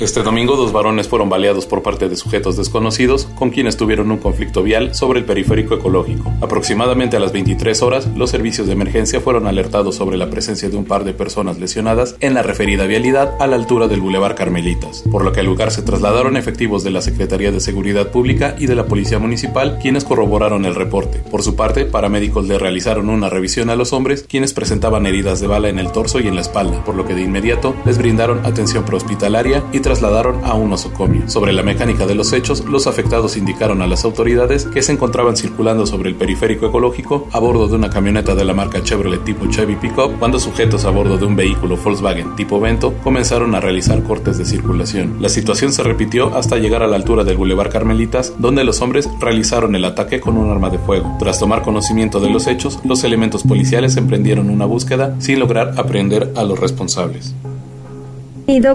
Este 0.00 0.22
domingo 0.22 0.56
dos 0.56 0.72
varones 0.72 1.08
fueron 1.08 1.28
baleados 1.28 1.66
por 1.66 1.82
parte 1.82 2.08
de 2.08 2.16
sujetos 2.16 2.56
desconocidos 2.56 3.28
con 3.34 3.50
quienes 3.50 3.76
tuvieron 3.76 4.10
un 4.10 4.16
conflicto 4.16 4.62
vial 4.62 4.94
sobre 4.94 5.18
el 5.18 5.26
periférico 5.26 5.74
ecológico. 5.74 6.32
Aproximadamente 6.40 7.18
a 7.18 7.20
las 7.20 7.32
23 7.32 7.82
horas, 7.82 8.08
los 8.16 8.30
servicios 8.30 8.66
de 8.66 8.72
emergencia 8.72 9.20
fueron 9.20 9.46
alertados 9.46 9.96
sobre 9.96 10.16
la 10.16 10.30
presencia 10.30 10.70
de 10.70 10.76
un 10.78 10.86
par 10.86 11.04
de 11.04 11.12
personas 11.12 11.58
lesionadas 11.58 12.16
en 12.20 12.32
la 12.32 12.42
referida 12.42 12.86
vialidad 12.86 13.34
a 13.40 13.46
la 13.46 13.56
altura 13.56 13.88
del 13.88 14.00
Boulevard 14.00 14.36
Carmelitas, 14.36 15.04
por 15.12 15.22
lo 15.22 15.32
que 15.32 15.40
al 15.40 15.46
lugar 15.46 15.70
se 15.70 15.82
trasladaron 15.82 16.38
efectivos 16.38 16.82
de 16.82 16.92
la 16.92 17.02
Secretaría 17.02 17.52
de 17.52 17.60
Seguridad 17.60 18.08
Pública 18.10 18.56
y 18.58 18.64
de 18.64 18.76
la 18.76 18.86
Policía 18.86 19.18
Municipal, 19.18 19.78
quienes 19.82 20.04
corroboraron 20.04 20.64
el 20.64 20.76
reporte. 20.76 21.18
Por 21.30 21.42
su 21.42 21.56
parte, 21.56 21.84
paramédicos 21.84 22.48
le 22.48 22.58
realizaron 22.58 23.10
una 23.10 23.28
revisión 23.28 23.68
a 23.68 23.76
los 23.76 23.92
hombres, 23.92 24.24
quienes 24.26 24.54
presentaban 24.54 25.04
heridas 25.04 25.40
de 25.40 25.46
bala 25.46 25.68
en 25.68 25.78
el 25.78 25.92
torso 25.92 26.20
y 26.20 26.26
en 26.26 26.36
la 26.36 26.40
espalda, 26.40 26.82
por 26.86 26.94
lo 26.94 27.04
que 27.04 27.14
de 27.14 27.20
inmediato 27.20 27.74
les 27.84 27.98
brindaron 27.98 28.46
atención 28.46 28.86
prehospitalaria 28.86 29.62
y 29.72 29.80
trasladaron 29.90 30.44
a 30.44 30.55
un 30.55 30.72
osocomio. 30.72 31.29
Sobre 31.29 31.53
la 31.53 31.64
mecánica 31.64 32.07
de 32.07 32.14
los 32.14 32.33
hechos, 32.33 32.64
los 32.64 32.87
afectados 32.87 33.37
indicaron 33.37 33.83
a 33.83 33.88
las 33.88 34.05
autoridades 34.05 34.66
que 34.66 34.83
se 34.83 34.92
encontraban 34.92 35.37
circulando 35.37 35.85
sobre 35.85 36.11
el 36.11 36.14
periférico 36.14 36.66
ecológico 36.66 37.26
a 37.33 37.40
bordo 37.40 37.66
de 37.66 37.74
una 37.74 37.90
camioneta 37.90 38.37
de 38.37 38.44
la 38.44 38.55
marca 38.55 38.85
Chevrolet 38.85 39.24
tipo 39.24 39.46
Chevy 39.46 39.74
Pickup 39.74 40.16
cuando 40.20 40.38
sujetos 40.38 40.85
a 40.85 40.90
bordo 40.90 41.18
de 41.18 41.24
un 41.24 41.35
vehículo 41.35 41.76
Volkswagen 41.76 42.37
tipo 42.37 42.61
Vento 42.61 42.94
comenzaron 43.03 43.53
a 43.57 43.61
realizar 43.61 44.05
cortes 44.05 44.38
de 44.38 44.44
circulación. 44.44 45.16
La 45.18 45.29
situación 45.29 45.72
se 45.72 45.83
repitió 45.83 46.37
hasta 46.37 46.59
llegar 46.59 46.85
a 46.85 46.87
la 46.87 46.94
altura 46.94 47.24
del 47.24 47.37
Boulevard 47.37 47.72
Carmelitas, 47.72 48.35
donde 48.38 48.62
los 48.62 48.83
hombres 48.83 49.11
realizaron 49.18 49.74
el 49.74 49.85
ataque 49.85 50.20
con 50.20 50.37
un 50.37 50.53
arma 50.53 50.70
de 50.70 50.79
fuego. 50.79 51.16
Tras 51.18 51.40
tomar 51.40 51.62
conocimiento 51.62 52.20
de 52.20 52.31
los 52.31 52.46
hechos, 52.46 52.79
los 52.85 53.03
elementos 53.03 53.42
policiales 53.42 53.96
emprendieron 53.96 54.50
una 54.50 54.66
búsqueda 54.66 55.16
sin 55.18 55.40
lograr 55.40 55.74
aprender 55.79 56.33
a 56.37 56.44
los 56.44 56.61
responsables 56.61 57.35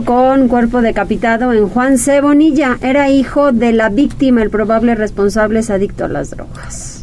con 0.06 0.48
cuerpo 0.48 0.82
decapitado 0.82 1.52
en 1.52 1.68
Juan 1.68 1.98
C. 1.98 2.22
Bonilla. 2.22 2.78
Era 2.82 3.10
hijo 3.10 3.52
de 3.52 3.74
la 3.74 3.90
víctima, 3.90 4.42
el 4.42 4.50
probable 4.50 4.96
responsable 4.96 5.60
es 5.60 5.70
adicto 5.70 6.06
a 6.06 6.08
las 6.08 6.30
drogas. 6.30 6.95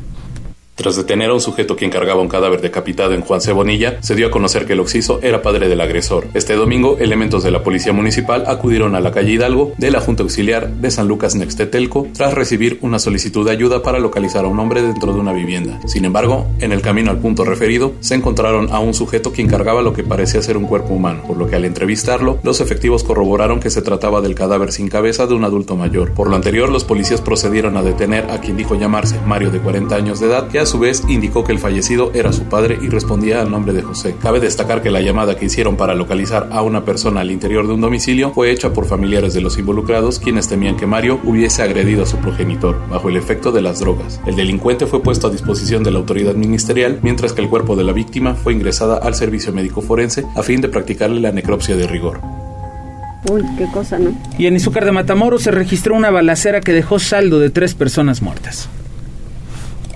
Tras 0.83 0.97
detener 0.97 1.31
a 1.31 1.35
un 1.35 1.41
sujeto 1.41 1.77
que 1.77 1.85
encargaba 1.85 2.21
un 2.21 2.29
cadáver 2.29 2.61
decapitado 2.61 3.15
en 3.15 3.21
Juan 3.21 3.41
Cebonilla, 3.41 3.99
se 4.01 4.17
dio 4.17 4.27
a 4.27 4.31
conocer 4.33 4.67
que 4.67 4.73
el 4.73 4.81
occiso 4.81 5.21
era 5.23 5.41
padre 5.41 5.69
del 5.69 5.81
agresor. 5.81 6.27
Este 6.35 6.57
domingo, 6.57 6.97
elementos 6.99 7.45
de 7.45 7.53
la 7.53 7.63
Policía 7.63 7.93
Municipal 7.93 8.43
acudieron 8.49 8.97
a 8.97 9.01
la 9.01 9.13
calle 9.13 9.31
Hidalgo 9.31 9.75
de 9.79 9.93
la 9.93 10.01
Junta 10.01 10.25
Auxiliar 10.25 10.69
de 10.69 10.91
San 10.91 11.07
Lucas 11.07 11.37
Nextetelco 11.37 12.09
tras 12.13 12.35
recibir 12.35 12.81
una 12.83 12.99
solicitud 12.99 13.47
de 13.47 13.53
ayuda 13.53 13.85
para 13.85 14.01
localizar 14.01 14.45
a 14.45 14.49
un 14.49 14.59
hombre 14.59 14.83
dentro 14.83 15.13
de 15.13 15.21
una 15.21 15.33
vivienda. 15.33 15.79
Sin 15.87 16.05
embargo, 16.05 16.49
en 16.59 16.73
el 16.73 16.83
camino 16.83 17.13
al 17.13 17.19
punto 17.19 17.45
referido, 17.45 17.93
se 18.01 18.17
encontraron 18.17 18.73
a 18.73 18.81
un 18.81 18.93
sujeto 18.93 19.33
que 19.33 19.43
encargaba 19.43 19.83
lo 19.83 19.93
que 19.93 20.03
parecía 20.03 20.43
ser 20.43 20.57
un 20.57 20.67
cuerpo 20.67 20.95
humano, 20.95 21.23
por 21.29 21.37
lo 21.37 21.47
que 21.47 21.55
al 21.55 21.65
entrevistarlo, 21.65 22.41
los 22.43 22.61
efectivos 22.61 23.05
corroboraron 23.05 23.61
que 23.61 23.71
se 23.71 23.83
trataba 23.83 24.21
del 24.21 24.35
cadáver 24.35 24.73
sin 24.73 24.89
cabeza 24.89 25.29
de 25.29 25.35
un 25.35 25.45
adulto 25.45 25.77
mayor. 25.77 26.13
Por 26.13 26.29
lo 26.29 26.35
anterior, 26.35 26.71
los 26.71 26.83
policías 26.83 27.21
procedieron 27.21 27.77
a 27.77 27.83
detener 27.83 28.29
a 28.33 28.41
quien 28.41 28.57
dijo 28.57 28.75
llamarse 28.75 29.21
Mario 29.25 29.53
de 29.53 29.61
40 29.61 29.95
años 29.95 30.19
de 30.19 30.27
edad, 30.27 30.49
que 30.49 30.59
a 30.59 30.72
su 30.73 30.79
vez 30.79 31.03
indicó 31.07 31.45
que 31.45 31.53
el 31.53 31.59
fallecido 31.59 32.13
era 32.15 32.33
su 32.33 32.45
padre 32.45 32.79
y 32.81 32.89
respondía 32.89 33.43
al 33.43 33.51
nombre 33.51 33.75
de 33.75 33.83
José. 33.83 34.17
Cabe 34.23 34.41
destacar 34.41 34.81
que 34.81 34.91
la 34.91 35.03
llamada 35.03 35.37
que 35.37 35.45
hicieron 35.45 35.77
para 35.77 35.95
localizar 35.95 36.49
a 36.51 36.63
una 36.63 36.83
persona 36.83 37.21
al 37.21 37.31
interior 37.31 37.67
de 37.67 37.75
un 37.75 37.83
domicilio 37.83 38.33
fue 38.33 38.51
hecha 38.51 38.73
por 38.73 38.87
familiares 38.87 39.35
de 39.35 39.43
los 39.43 39.59
involucrados 39.59 40.19
quienes 40.19 40.49
temían 40.49 40.79
que 40.79 40.87
Mario 40.87 41.21
hubiese 41.25 41.63
agredido 41.63 42.05
a 42.05 42.07
su 42.07 42.17
progenitor 42.17 42.81
bajo 42.89 43.11
el 43.11 43.19
efecto 43.19 43.53
de 43.53 43.61
las 43.61 43.81
drogas. 43.81 44.19
El 44.25 44.35
delincuente 44.35 44.87
fue 44.87 45.03
puesto 45.03 45.27
a 45.27 45.31
disposición 45.31 45.85
de 45.85 45.91
la 45.91 45.99
autoridad 45.99 46.37
ministerial 46.37 47.01
mientras 47.03 47.35
que 47.35 47.43
el 47.43 47.51
cuerpo 47.51 47.77
de 47.77 47.85
la 47.85 47.93
víctima 47.93 48.35
fue 48.35 48.55
ingresada 48.55 48.97
al 48.97 49.15
servicio 49.15 49.53
médico 49.53 49.83
forense 49.83 50.25
a 50.35 50.43
fin 50.43 50.63
de 50.63 50.71
practicarle 50.71 51.21
la 51.21 51.33
necropsia 51.33 51.77
de 51.77 51.87
rigor. 51.87 52.19
Uy, 53.31 53.43
qué 53.59 53.67
cosa, 53.67 53.99
¿no? 53.99 54.19
Y 54.39 54.47
en 54.47 54.57
Izúcar 54.57 54.87
de 54.87 54.93
Matamoros 54.93 55.43
se 55.43 55.51
registró 55.51 55.95
una 55.95 56.11
balacera 56.11 56.63
que 56.63 56.73
dejó 56.73 56.99
saldo 56.99 57.41
de 57.41 57.51
tres 57.51 57.75
personas 57.75 58.23
muertas. 58.23 58.71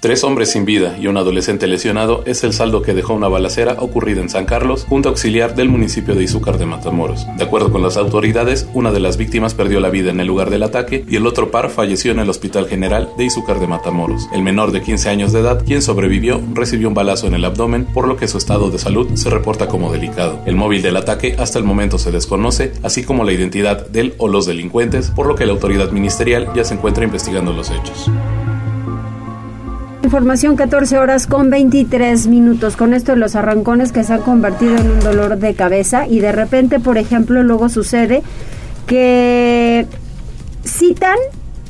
Tres 0.07 0.23
hombres 0.23 0.53
sin 0.53 0.65
vida 0.65 0.97
y 1.01 1.09
un 1.09 1.17
adolescente 1.17 1.67
lesionado 1.67 2.23
es 2.27 2.45
el 2.45 2.53
saldo 2.53 2.81
que 2.81 2.95
dejó 2.95 3.13
una 3.15 3.27
balacera 3.27 3.75
ocurrida 3.81 4.21
en 4.21 4.29
San 4.29 4.45
Carlos, 4.45 4.87
junto 4.89 5.09
auxiliar 5.09 5.57
del 5.57 5.69
municipio 5.69 6.15
de 6.15 6.23
Izúcar 6.23 6.59
de 6.59 6.65
Matamoros. 6.65 7.27
De 7.37 7.43
acuerdo 7.43 7.73
con 7.73 7.83
las 7.83 7.97
autoridades, 7.97 8.69
una 8.73 8.93
de 8.93 9.01
las 9.01 9.17
víctimas 9.17 9.55
perdió 9.55 9.81
la 9.81 9.91
vida 9.91 10.13
en 10.13 10.21
el 10.21 10.29
lugar 10.29 10.49
del 10.49 10.63
ataque 10.63 11.05
y 11.09 11.17
el 11.17 11.27
otro 11.27 11.51
par 11.51 11.71
falleció 11.71 12.13
en 12.13 12.21
el 12.21 12.31
Hospital 12.31 12.69
General 12.69 13.09
de 13.19 13.25
Izúcar 13.25 13.59
de 13.59 13.67
Matamoros. 13.67 14.29
El 14.33 14.43
menor 14.43 14.71
de 14.71 14.81
15 14.81 15.09
años 15.09 15.33
de 15.33 15.41
edad, 15.41 15.65
quien 15.67 15.83
sobrevivió, 15.83 16.41
recibió 16.55 16.87
un 16.87 16.95
balazo 16.95 17.27
en 17.27 17.35
el 17.35 17.45
abdomen, 17.45 17.85
por 17.87 18.07
lo 18.07 18.17
que 18.17 18.29
su 18.29 18.39
estado 18.39 18.71
de 18.71 18.79
salud 18.79 19.09
se 19.15 19.29
reporta 19.29 19.67
como 19.67 19.91
delicado. 19.91 20.41
El 20.47 20.55
móvil 20.55 20.83
del 20.83 20.99
ataque 20.99 21.35
hasta 21.37 21.59
el 21.59 21.65
momento 21.65 21.99
se 21.99 22.13
desconoce, 22.13 22.75
así 22.85 23.03
como 23.03 23.25
la 23.25 23.33
identidad 23.33 23.89
del 23.89 24.15
o 24.19 24.29
los 24.29 24.47
delincuentes, 24.47 25.11
por 25.11 25.27
lo 25.27 25.35
que 25.35 25.47
la 25.47 25.53
autoridad 25.53 25.91
ministerial 25.91 26.49
ya 26.55 26.63
se 26.63 26.75
encuentra 26.75 27.03
investigando 27.03 27.53
los 27.53 27.73
hechos. 27.73 28.09
Información 30.07 30.55
14 30.55 30.99
horas 30.99 31.27
con 31.27 31.51
23 31.51 32.29
minutos. 32.29 32.77
Con 32.77 32.95
esto 32.95 33.11
de 33.11 33.19
los 33.19 33.35
arrancones 33.35 33.91
que 33.91 34.05
se 34.05 34.13
han 34.13 34.23
convertido 34.23 34.77
en 34.77 34.89
un 34.89 35.01
dolor 35.01 35.37
de 35.37 35.53
cabeza 35.55 36.07
y 36.07 36.21
de 36.21 36.31
repente, 36.31 36.79
por 36.79 36.97
ejemplo, 36.97 37.43
luego 37.43 37.69
sucede 37.69 38.23
que 38.87 39.85
citan 40.65 41.17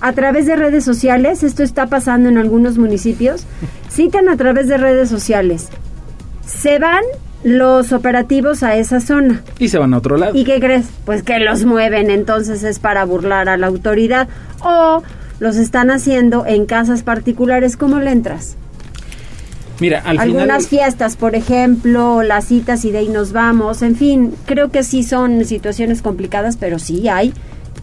a 0.03 0.13
través 0.13 0.45
de 0.45 0.55
redes 0.55 0.85
sociales, 0.85 1.43
esto 1.43 1.63
está 1.63 1.87
pasando 1.87 2.29
en 2.29 2.37
algunos 2.37 2.77
municipios, 2.77 3.47
citan 3.91 4.29
a 4.29 4.37
través 4.37 4.69
de 4.69 4.77
redes 4.77 5.09
sociales. 5.09 5.69
Se 6.45 6.79
van 6.79 7.05
los 7.43 7.93
operativos 7.93 8.63
a 8.63 8.77
esa 8.77 9.01
zona. 9.01 9.45
Y 9.59 9.71
se 9.71 9.79
van 9.79 9.95
a 9.95 9.97
otro 9.97 10.19
lado. 10.19 10.37
¿Y 10.37 10.45
qué 10.45 10.61
crees? 10.61 10.85
Pues 11.07 11.23
que 11.23 11.39
los 11.39 11.65
mueven, 11.65 12.11
entonces 12.11 12.65
es 12.65 12.81
para 12.81 13.07
burlar 13.07 13.49
a 13.49 13.57
la 13.57 13.69
autoridad. 13.69 14.29
O 14.61 15.03
los 15.39 15.57
están 15.57 15.91
haciendo 15.91 16.47
en 16.47 16.67
casas 16.67 17.03
particulares. 17.03 17.77
¿Cómo 17.77 17.99
le 18.01 18.11
entras? 18.11 18.57
Mira, 19.81 20.01
al 20.05 20.19
Algunas 20.19 20.69
fiestas, 20.69 21.17
por 21.17 21.35
ejemplo, 21.35 22.23
las 22.23 22.47
citas 22.47 22.85
y 22.85 22.93
de 22.93 22.99
ahí 22.99 23.09
nos 23.09 23.33
vamos. 23.33 23.83
En 23.83 23.95
fin, 23.95 24.33
creo 24.47 24.71
que 24.71 24.83
sí 24.83 25.03
son 25.03 25.45
situaciones 25.45 26.01
complicadas, 26.01 26.57
pero 26.57 26.79
sí 26.79 27.09
hay 27.09 27.35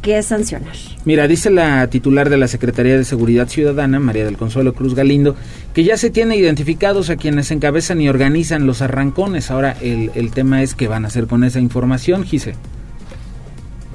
que 0.02 0.22
sancionar. 0.24 0.74
Mira, 1.06 1.28
dice 1.28 1.50
la 1.50 1.88
titular 1.88 2.30
de 2.30 2.38
la 2.38 2.48
Secretaría 2.48 2.98
de 2.98 3.06
Seguridad 3.06 3.48
Ciudadana, 3.48 4.00
María 4.00 4.26
del 4.26 4.38
Consuelo 4.38 4.74
Cruz 4.74 4.96
Galindo, 4.96 5.36
que 5.74 5.84
ya 5.84 5.96
se 5.98 6.10
tiene 6.10 6.36
identificados 6.36 7.10
a 7.10 7.16
quienes 7.16 7.52
encabezan 7.52 8.02
y 8.02 8.10
organizan 8.10 8.66
los 8.66 8.82
arrancones. 8.82 9.52
Ahora 9.52 9.78
el, 9.80 10.12
el 10.16 10.32
tema 10.32 10.62
es 10.64 10.74
qué 10.74 10.88
van 10.88 11.06
a 11.06 11.08
hacer 11.08 11.28
con 11.28 11.44
esa 11.44 11.60
información, 11.60 12.24
Gise. 12.24 12.56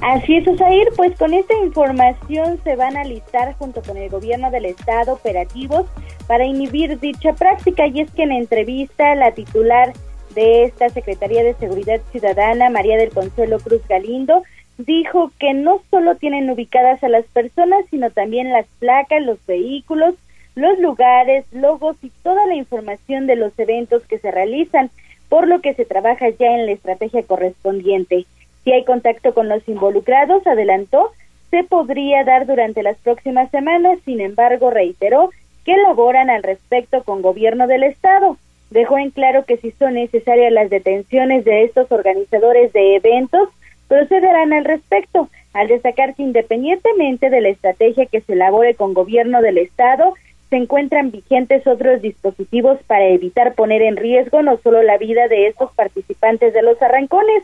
Así 0.01 0.37
es, 0.37 0.47
Osair, 0.47 0.87
pues 0.95 1.17
con 1.17 1.33
esta 1.33 1.53
información 1.57 2.57
se 2.63 2.77
van 2.77 2.95
a 2.95 3.03
listar 3.03 3.53
junto 3.55 3.81
con 3.81 3.97
el 3.97 4.09
gobierno 4.09 4.49
del 4.49 4.65
estado 4.65 5.13
operativos 5.13 5.87
para 6.25 6.45
inhibir 6.45 6.99
dicha 6.99 7.33
práctica 7.33 7.85
y 7.87 8.01
es 8.01 8.11
que 8.11 8.23
en 8.23 8.31
entrevista 8.31 9.13
la 9.15 9.33
titular 9.33 9.91
de 10.35 10.63
esta 10.63 10.89
Secretaría 10.89 11.43
de 11.43 11.53
Seguridad 11.55 11.99
Ciudadana, 12.11 12.69
María 12.69 12.97
del 12.97 13.09
Consuelo 13.09 13.59
Cruz 13.59 13.81
Galindo, 13.89 14.43
dijo 14.77 15.31
que 15.37 15.53
no 15.53 15.81
solo 15.91 16.15
tienen 16.15 16.49
ubicadas 16.49 17.03
a 17.03 17.09
las 17.09 17.25
personas, 17.25 17.85
sino 17.89 18.09
también 18.09 18.53
las 18.53 18.67
placas, 18.79 19.21
los 19.21 19.45
vehículos, 19.45 20.15
los 20.55 20.79
lugares, 20.79 21.45
logos 21.51 21.97
y 22.01 22.09
toda 22.23 22.45
la 22.47 22.55
información 22.55 23.27
de 23.27 23.35
los 23.35 23.57
eventos 23.59 24.03
que 24.03 24.19
se 24.19 24.31
realizan, 24.31 24.89
por 25.27 25.47
lo 25.47 25.59
que 25.59 25.73
se 25.73 25.83
trabaja 25.83 26.29
ya 26.29 26.55
en 26.55 26.65
la 26.67 26.71
estrategia 26.71 27.23
correspondiente. 27.23 28.25
Si 28.69 28.73
hay 28.73 28.83
contacto 28.83 29.33
con 29.33 29.49
los 29.49 29.67
involucrados, 29.67 30.45
adelantó, 30.45 31.09
se 31.49 31.63
podría 31.63 32.23
dar 32.23 32.45
durante 32.45 32.83
las 32.83 32.97
próximas 32.97 33.49
semanas, 33.49 33.97
sin 34.05 34.21
embargo, 34.21 34.69
reiteró 34.69 35.31
que 35.65 35.73
elaboran 35.73 36.29
al 36.29 36.43
respecto 36.43 37.03
con 37.03 37.23
gobierno 37.23 37.65
del 37.65 37.81
Estado. 37.81 38.37
Dejó 38.69 38.99
en 38.99 39.09
claro 39.09 39.43
que 39.45 39.57
si 39.57 39.71
son 39.71 39.95
necesarias 39.95 40.53
las 40.53 40.69
detenciones 40.69 41.45
de 41.45 41.63
estos 41.63 41.91
organizadores 41.91 42.71
de 42.71 42.97
eventos, 42.97 43.49
procederán 43.87 44.53
al 44.53 44.65
respecto, 44.65 45.29
al 45.53 45.67
destacar 45.67 46.13
que 46.13 46.21
independientemente 46.21 47.31
de 47.31 47.41
la 47.41 47.49
estrategia 47.49 48.05
que 48.05 48.21
se 48.21 48.33
elabore 48.33 48.75
con 48.75 48.93
gobierno 48.93 49.41
del 49.41 49.57
Estado, 49.57 50.13
se 50.51 50.57
encuentran 50.57 51.09
vigentes 51.09 51.65
otros 51.65 52.03
dispositivos 52.03 52.77
para 52.85 53.07
evitar 53.07 53.55
poner 53.55 53.81
en 53.81 53.97
riesgo 53.97 54.43
no 54.43 54.57
solo 54.57 54.83
la 54.83 54.99
vida 54.99 55.27
de 55.27 55.47
estos 55.47 55.71
participantes 55.73 56.53
de 56.53 56.61
los 56.61 56.79
arrancones, 56.83 57.43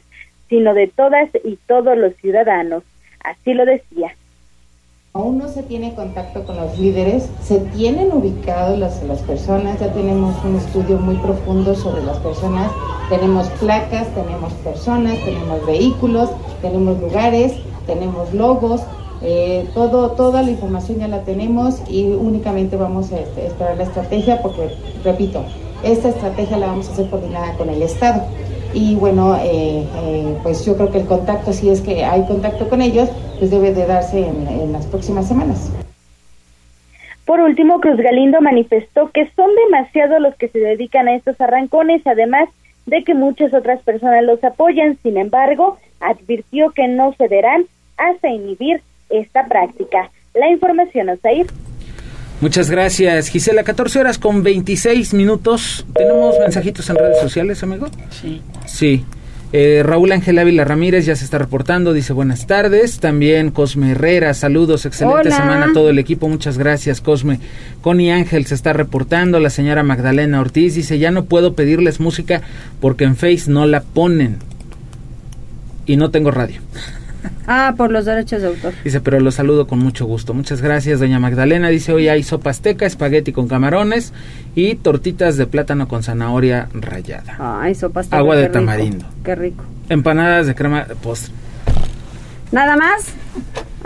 sino 0.49 0.73
de 0.73 0.87
todas 0.87 1.29
y 1.43 1.57
todos 1.67 1.97
los 1.97 2.15
ciudadanos. 2.17 2.83
Así 3.23 3.53
lo 3.53 3.65
decía. 3.65 4.15
Aún 5.13 5.37
no 5.37 5.47
se 5.47 5.63
tiene 5.63 5.95
contacto 5.95 6.43
con 6.43 6.57
los 6.57 6.77
líderes, 6.77 7.29
se 7.41 7.59
tienen 7.59 8.11
ubicados 8.11 8.77
las, 8.77 9.01
las 9.03 9.21
personas, 9.21 9.79
ya 9.79 9.93
tenemos 9.93 10.35
un 10.43 10.57
estudio 10.57 10.97
muy 10.97 11.15
profundo 11.15 11.73
sobre 11.73 12.03
las 12.03 12.17
personas, 12.17 12.69
tenemos 13.09 13.47
placas, 13.51 14.13
tenemos 14.13 14.51
personas, 14.55 15.17
tenemos 15.23 15.65
vehículos, 15.65 16.29
tenemos 16.61 16.99
lugares, 16.99 17.53
tenemos 17.87 18.33
logos, 18.33 18.81
eh, 19.21 19.69
todo, 19.73 20.11
toda 20.11 20.43
la 20.43 20.51
información 20.51 20.99
ya 20.99 21.07
la 21.07 21.21
tenemos 21.21 21.81
y 21.89 22.07
únicamente 22.07 22.75
vamos 22.75 23.13
a 23.13 23.19
este, 23.19 23.47
esperar 23.47 23.77
la 23.77 23.83
estrategia 23.83 24.41
porque, 24.41 24.69
repito, 25.05 25.45
esta 25.83 26.09
estrategia 26.09 26.57
la 26.57 26.67
vamos 26.67 26.89
a 26.89 26.91
hacer 26.91 27.09
coordinada 27.09 27.53
con 27.53 27.69
el 27.69 27.81
Estado 27.81 28.21
y 28.75 28.95
bueno, 28.95 29.37
eh, 29.37 29.87
eh, 30.03 30.37
pues 30.43 30.65
yo 30.65 30.75
creo 30.75 30.91
que 30.91 30.99
el 30.99 31.07
contacto, 31.07 31.53
si 31.53 31.69
es 31.69 31.79
que 31.79 32.03
hay 32.03 32.25
contacto 32.25 32.67
con 32.67 32.81
ellos, 32.81 33.09
pues 33.39 33.49
debe 33.49 33.73
de 33.73 33.85
darse 33.85 34.27
en, 34.27 34.73
las 34.73 34.85
próximas 34.85 35.27
semanas. 35.27 35.71
Por 37.25 37.39
último, 37.39 37.79
Cruz 37.79 37.97
Galindo 37.97 38.41
manifestó 38.41 39.09
que 39.11 39.31
son 39.35 39.49
demasiados 39.55 40.21
los 40.21 40.35
que 40.35 40.49
se 40.49 40.59
dedican 40.59 41.07
a 41.07 41.15
estos 41.15 41.39
arrancones, 41.39 42.05
además 42.05 42.49
de 42.85 43.03
que 43.03 43.13
muchas 43.13 43.53
otras 43.53 43.81
personas 43.81 44.23
los 44.25 44.43
apoyan. 44.43 44.97
Sin 45.01 45.17
embargo, 45.17 45.77
advirtió 46.01 46.71
que 46.71 46.89
no 46.89 47.13
cederán 47.13 47.65
hasta 47.95 48.27
inhibir 48.27 48.81
esta 49.09 49.45
práctica. 49.45 50.11
La 50.33 50.49
información, 50.49 51.09
Osair. 51.09 51.47
Muchas 52.41 52.69
gracias, 52.69 53.29
Gisela. 53.29 53.63
14 53.63 53.99
horas 53.99 54.17
con 54.17 54.43
26 54.43 55.13
minutos. 55.13 55.85
¿Tenemos 55.95 56.35
mensajitos 56.39 56.89
en 56.89 56.97
redes 56.97 57.19
sociales, 57.21 57.63
amigo? 57.63 57.87
Sí. 58.09 58.41
Sí. 58.65 59.05
Eh, 59.53 59.83
Raúl 59.85 60.11
Ángel 60.11 60.37
Ávila 60.37 60.65
Ramírez 60.65 61.05
ya 61.05 61.15
se 61.15 61.23
está 61.23 61.37
reportando, 61.37 61.93
dice 61.93 62.11
buenas 62.11 62.45
tardes. 62.45 62.99
También 62.99 63.51
Cosme 63.51 63.91
Herrera, 63.91 64.33
saludos, 64.33 64.85
excelente 64.85 65.29
Hola. 65.29 65.37
semana 65.37 65.65
a 65.67 65.73
todo 65.73 65.89
el 65.89 65.97
equipo, 65.97 66.27
muchas 66.27 66.57
gracias 66.57 66.99
Cosme. 66.99 67.39
Connie 67.81 68.11
Ángel 68.11 68.45
se 68.47 68.55
está 68.55 68.73
reportando, 68.73 69.39
la 69.39 69.49
señora 69.49 69.81
Magdalena 69.83 70.41
Ortiz 70.41 70.75
dice 70.75 70.99
ya 70.99 71.11
no 71.11 71.23
puedo 71.25 71.53
pedirles 71.53 72.01
música 72.01 72.41
porque 72.81 73.05
en 73.05 73.15
Face 73.15 73.43
no 73.47 73.65
la 73.65 73.81
ponen 73.81 74.39
y 75.85 75.95
no 75.95 76.11
tengo 76.11 76.31
radio. 76.31 76.59
Ah, 77.47 77.75
por 77.77 77.91
los 77.91 78.05
derechos 78.05 78.41
de 78.41 78.47
autor. 78.47 78.73
Dice, 78.83 79.01
pero 79.01 79.19
lo 79.19 79.29
saludo 79.31 79.67
con 79.67 79.77
mucho 79.79 80.05
gusto. 80.05 80.33
Muchas 80.33 80.61
gracias, 80.61 80.99
doña 80.99 81.19
Magdalena. 81.19 81.69
Dice, 81.69 81.93
hoy 81.93 82.07
hay 82.07 82.23
sopa 82.23 82.49
azteca, 82.49 82.85
espagueti 82.85 83.31
con 83.31 83.47
camarones 83.47 84.13
y 84.55 84.75
tortitas 84.75 85.37
de 85.37 85.45
plátano 85.45 85.87
con 85.87 86.01
zanahoria 86.01 86.69
rallada. 86.73 87.35
Ay, 87.39 87.75
sopa 87.75 87.99
azteca, 87.99 88.17
Agua 88.17 88.35
qué 88.35 88.41
de 88.41 88.47
rico, 88.47 88.59
tamarindo. 88.59 89.05
Qué 89.23 89.35
rico. 89.35 89.63
Empanadas 89.89 90.47
de 90.47 90.55
crema 90.55 90.85
de 90.85 90.95
postre. 90.95 91.33
¿Nada 92.51 92.75
más? 92.75 93.13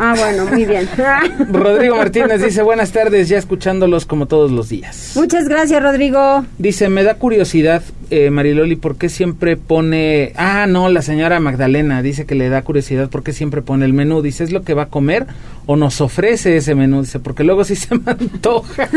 Ah, 0.02 0.16
bueno, 0.18 0.46
muy 0.46 0.64
bien. 0.64 0.88
Rodrigo 1.52 1.98
Martínez 1.98 2.42
dice, 2.42 2.62
buenas 2.64 2.94
tardes, 2.94 3.28
ya 3.28 3.38
escuchándolos 3.38 4.06
como 4.06 4.28
todos 4.28 4.50
los 4.50 4.70
días. 4.70 5.12
Muchas 5.16 5.50
gracias, 5.50 5.84
Rodrigo. 5.84 6.46
Dice, 6.58 6.88
me 6.88 7.04
da 7.04 7.16
curiosidad, 7.16 7.84
eh, 8.10 8.30
Mariloli, 8.30 8.78
¿por 8.78 8.96
qué 8.96 9.10
siempre 9.10 9.58
pone... 9.58 10.32
Ah, 10.38 10.68
no, 10.70 10.88
la 10.88 11.02
señora 11.02 11.42
Magdalena 11.42 12.02
dice 12.02 12.26
que 12.26 12.36
le 12.36 12.48
da 12.48 12.62
curiosidad, 12.62 13.10
¿por 13.10 13.24
qué 13.24 13.34
siempre 13.34 13.62
pone 13.62 13.84
el 13.84 13.92
menú? 13.92 14.22
Dice, 14.22 14.46
¿es 14.46 14.52
lo 14.54 14.62
que 14.62 14.74
va 14.74 14.84
a 14.84 14.90
comer 14.90 15.28
o 15.66 15.76
nos 15.76 16.00
ofrece 16.00 16.56
ese 16.56 16.76
menú? 16.76 17.02
Dice, 17.02 17.20
porque 17.20 17.44
luego 17.44 17.66
sí 17.66 17.76
se 17.76 17.94
me 17.96 18.10
antoja. 18.12 18.88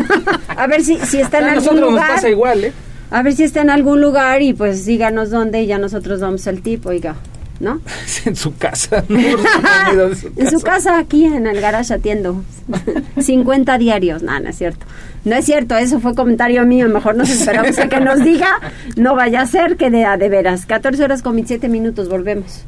a 0.56 0.66
ver 0.68 0.84
si, 0.84 0.98
si 0.98 1.20
está 1.20 1.38
en 1.40 1.44
a 1.46 1.48
algún 1.54 1.64
nosotros 1.64 1.90
lugar. 1.90 2.06
nos 2.06 2.14
pasa 2.16 2.30
igual, 2.30 2.64
¿eh? 2.64 2.72
A 3.10 3.22
ver 3.24 3.32
si 3.34 3.42
está 3.42 3.60
en 3.60 3.70
algún 3.70 4.00
lugar 4.00 4.40
y 4.40 4.52
pues 4.52 4.86
díganos 4.86 5.30
dónde 5.30 5.62
y 5.62 5.66
ya 5.66 5.78
nosotros 5.78 6.20
damos 6.20 6.46
el 6.46 6.62
tipo, 6.62 6.90
oiga. 6.90 7.16
¿No? 7.62 7.80
en 8.24 8.34
su 8.34 8.56
casa. 8.56 9.04
¿no? 9.08 9.18
en 9.18 10.16
su, 10.16 10.32
en 10.36 10.50
su 10.50 10.60
casa, 10.60 10.98
aquí 10.98 11.24
en 11.24 11.46
el 11.46 11.60
garage 11.60 11.94
atiendo. 11.94 12.44
50 13.20 13.78
diarios. 13.78 14.22
No, 14.22 14.38
no 14.40 14.50
es 14.50 14.58
cierto. 14.58 14.84
No 15.24 15.36
es 15.36 15.44
cierto, 15.44 15.76
eso 15.76 16.00
fue 16.00 16.14
comentario 16.16 16.66
mío. 16.66 16.88
Mejor 16.88 17.14
nos 17.14 17.30
esperamos 17.30 17.78
a 17.78 17.88
que 17.88 18.00
nos 18.00 18.22
diga. 18.24 18.58
No 18.96 19.14
vaya 19.14 19.42
a 19.42 19.46
ser 19.46 19.76
que 19.76 19.90
de, 19.90 20.04
de 20.18 20.28
veras. 20.28 20.66
14 20.66 21.04
horas 21.04 21.22
con 21.22 21.34
27 21.34 21.68
minutos, 21.68 22.08
volvemos. 22.08 22.64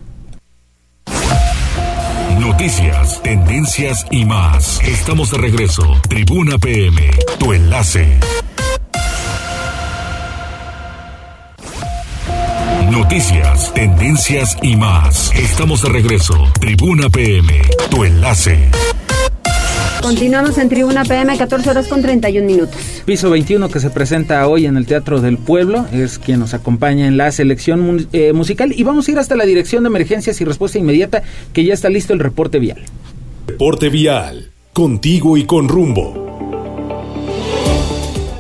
Noticias, 2.39 3.21
tendencias 3.23 4.07
y 4.13 4.25
más. 4.25 4.81
Estamos 4.87 5.33
de 5.33 5.39
regreso. 5.39 5.83
Tribuna 6.09 6.57
PM, 6.59 7.11
tu 7.39 7.53
enlace. 7.53 8.21
Noticias, 12.95 13.75
tendencias 13.75 14.57
y 14.63 14.77
más. 14.77 15.35
Estamos 15.35 15.83
de 15.83 15.89
regreso. 15.89 16.35
Tribuna 16.61 17.11
PM, 17.11 17.53
tu 17.91 18.05
enlace. 18.05 18.71
Continuamos 20.01 20.57
en 20.59 20.69
Tribuna 20.69 21.05
PM, 21.05 21.37
14 21.37 21.71
horas 21.71 21.89
con 21.89 22.03
31 22.03 22.47
minutos. 22.47 23.03
Piso 23.05 23.31
21 23.31 23.69
que 23.69 23.81
se 23.81 23.91
presenta 23.91 24.47
hoy 24.47 24.67
en 24.67 24.77
el 24.77 24.87
Teatro 24.87 25.21
del 25.21 25.39
Pueblo 25.39 25.87
es 25.93 26.21
quien 26.21 26.39
nos 26.39 26.55
acompaña 26.55 27.09
en 27.09 27.17
la 27.17 27.33
selección 27.33 28.07
eh, 28.13 28.33
musical 28.33 28.73
y 28.73 28.85
vamos 28.85 29.09
a 29.09 29.11
ir 29.11 29.19
hasta 29.19 29.35
la 29.35 29.45
Dirección 29.45 29.83
de 29.83 29.89
Emergencias 29.89 30.41
y 30.41 30.45
Respuesta 30.45 30.79
Inmediata 30.79 31.25
que 31.53 31.65
ya 31.65 31.75
está 31.75 31.89
listo 31.89 32.13
el 32.13 32.21
reporte 32.21 32.61
vial. 32.61 32.81
Reporte 33.49 33.89
vial, 33.89 34.53
contigo 34.73 35.37
y 35.37 35.47
con 35.47 35.69
rumbo. 35.69 36.34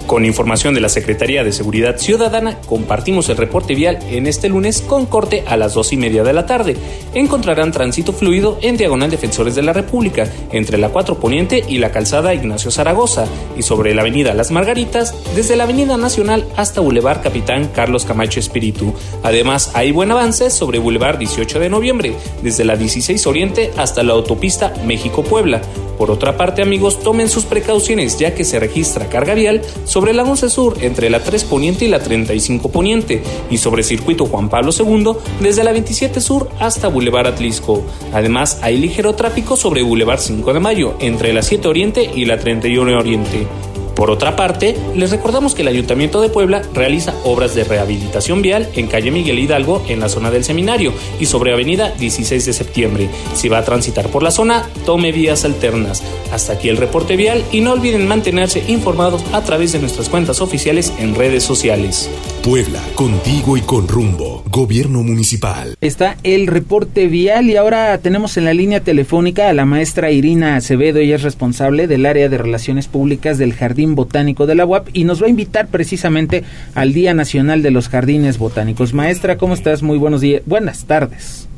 Con 0.07 0.27
información 0.27 0.75
de 0.75 0.83
la 0.83 0.91
Secretaría 0.91 1.45
de 1.45 1.53
Seguridad 1.53 1.97
Ciudadana, 1.97 2.61
compartimos 2.67 3.31
el 3.31 3.39
reporte 3.39 3.75
vial 3.75 3.99
en 4.11 4.27
este 4.27 4.51
lunes 4.51 4.83
con 4.83 5.07
corte 5.07 5.45
a 5.47 5.57
las 5.57 5.73
dos 5.73 5.95
y 5.95 5.97
media 5.97 6.23
de 6.23 6.35
la 6.35 6.45
tarde. 6.45 6.77
Encontrarán 7.15 7.73
tránsito 7.73 8.13
fluido 8.13 8.59
en 8.61 8.77
Diagonal 8.77 9.11
Defensores 9.11 9.55
de 9.55 9.63
la 9.63 9.73
República, 9.73 10.31
entre 10.53 10.77
la 10.77 10.91
4 10.91 11.19
Poniente 11.19 11.65
y 11.67 11.79
la 11.79 11.91
calzada 11.91 12.35
Ignacio 12.35 12.71
Zaragoza, 12.71 13.25
y 13.57 13.63
sobre 13.63 13.95
la 13.95 14.03
Avenida 14.03 14.35
Las 14.35 14.51
Margaritas, 14.51 15.15
desde 15.35 15.57
la 15.57 15.65
Avenida 15.65 15.97
Nacional 15.97 16.47
hasta 16.55 16.83
Boulevard 16.83 17.23
Capitán 17.23 17.71
Carlos 17.75 18.05
Camacho 18.05 18.41
Espíritu. 18.41 18.93
Además, 19.23 19.71
hay 19.73 19.91
buen 19.91 20.11
avance 20.11 20.51
sobre 20.51 20.81
Boulevard 20.81 21.17
18 21.17 21.59
de 21.61 21.71
Noviembre, 21.71 22.15
desde 22.43 22.65
la 22.65 22.77
16 22.77 23.27
Oriente 23.27 23.71
hasta 23.79 24.03
la 24.03 24.13
autopista 24.13 24.75
México-Puebla. 24.85 25.63
Por 25.97 26.11
otra 26.11 26.37
parte, 26.37 26.61
amigos, 26.61 27.01
tomen 27.01 27.29
sus 27.29 27.45
precauciones 27.45 28.19
ya 28.19 28.35
que 28.35 28.45
se 28.45 28.59
registra 28.59 29.09
carga 29.09 29.35
vial 29.35 29.63
sobre 29.95 30.13
la 30.13 30.25
11 30.25 30.51
Sur 30.51 30.83
entre 30.83 31.09
la 31.09 31.23
3 31.23 31.45
Poniente 31.45 31.85
y 31.85 31.89
la 31.89 32.01
35 32.01 32.69
Poniente 32.69 33.23
y 33.49 33.59
sobre 33.59 33.85
Circuito 33.85 34.27
Juan 34.27 34.49
Pablo 34.49 34.73
II 34.77 35.13
desde 35.39 35.63
la 35.63 35.71
27 35.71 36.21
Sur 36.21 36.51
hasta 36.59 36.89
Boulevard 36.89 37.29
Atlisco. 37.29 37.85
Además, 38.13 38.59
hay 38.61 38.77
ligero 38.77 39.15
tráfico 39.15 39.55
sobre 39.57 39.83
Boulevard 39.85 40.19
5 40.19 40.53
de 40.53 40.59
Mayo 40.59 40.97
entre 40.99 41.33
la 41.33 41.43
7 41.43 41.69
Oriente 41.69 42.11
y 42.13 42.25
la 42.25 42.41
31 42.41 42.99
Oriente. 42.99 43.47
Por 43.95 44.11
otra 44.11 44.35
parte, 44.35 44.77
les 44.97 45.11
recordamos 45.11 45.55
que 45.55 45.63
el 45.63 45.69
Ayuntamiento 45.69 46.21
de 46.21 46.29
Puebla 46.29 46.63
realiza 46.75 47.15
obras 47.25 47.55
de 47.55 47.65
rehabilitación 47.65 48.43
vial 48.43 48.69
en 48.75 48.89
calle 48.89 49.11
Miguel 49.11 49.39
Hidalgo 49.39 49.85
en 49.89 50.01
la 50.01 50.09
zona 50.09 50.31
del 50.31 50.45
seminario 50.45 50.93
y 51.21 51.27
sobre 51.27 51.53
avenida 51.53 51.93
16 51.93 52.45
de 52.45 52.53
septiembre. 52.53 53.09
Si 53.35 53.49
va 53.49 53.59
a 53.59 53.65
transitar 53.65 54.09
por 54.09 54.23
la 54.23 54.31
zona, 54.31 54.69
tome 54.85 55.13
vías 55.13 55.45
alternas. 55.45 56.03
Hasta 56.33 56.55
aquí 56.55 56.69
el 56.69 56.77
reporte 56.77 57.17
vial 57.17 57.45
y 57.53 57.61
no 57.61 57.73
olviden 57.73 58.09
mantenerse 58.09 58.65
informados 58.67 59.25
a 59.33 59.43
través 59.43 59.73
de 59.73 59.79
nuestras 59.79 60.09
cuentas 60.09 60.41
oficiales 60.41 60.93
en 60.99 61.15
redes 61.15 61.45
sociales. 61.45 62.11
Puebla, 62.43 62.81
contigo 62.95 63.57
y 63.57 63.61
con 63.61 63.89
rumbo. 63.89 64.43
Gobierno 64.51 65.03
municipal. 65.03 65.77
Está 65.81 66.17
el 66.25 66.47
reporte 66.47 67.07
vial 67.07 67.49
y 67.49 67.57
ahora 67.57 67.97
tenemos 67.99 68.37
en 68.37 68.45
la 68.45 68.55
línea 68.55 68.81
telefónica 68.81 69.49
a 69.49 69.53
la 69.53 69.65
maestra 69.65 70.11
Irina 70.11 70.57
Acevedo, 70.57 70.99
ella 70.99 71.17
es 71.17 71.23
responsable 71.23 71.87
del 71.87 72.07
área 72.07 72.29
de 72.29 72.39
relaciones 72.39 72.89
públicas 72.89 73.39
del 73.39 73.55
Jardín 73.55 73.84
Botánico 73.93 74.47
de 74.47 74.55
la 74.55 74.65
UAP 74.65 74.89
y 74.93 75.05
nos 75.05 75.23
va 75.23 75.27
a 75.27 75.31
invitar 75.31 75.69
precisamente 75.69 76.45
al 76.75 76.93
Día 76.93 77.13
Nacional 77.13 77.63
de 77.63 77.71
los 77.71 77.89
Jardines 77.89 78.39
Botánicos. 78.39 78.95
Maestra, 78.95 79.37
¿cómo 79.37 79.55
estás? 79.55 79.83
Muy 79.83 79.99
buenos 79.99 80.21
días, 80.21 80.43
buenas 80.47 80.87
tardes. 80.87 81.49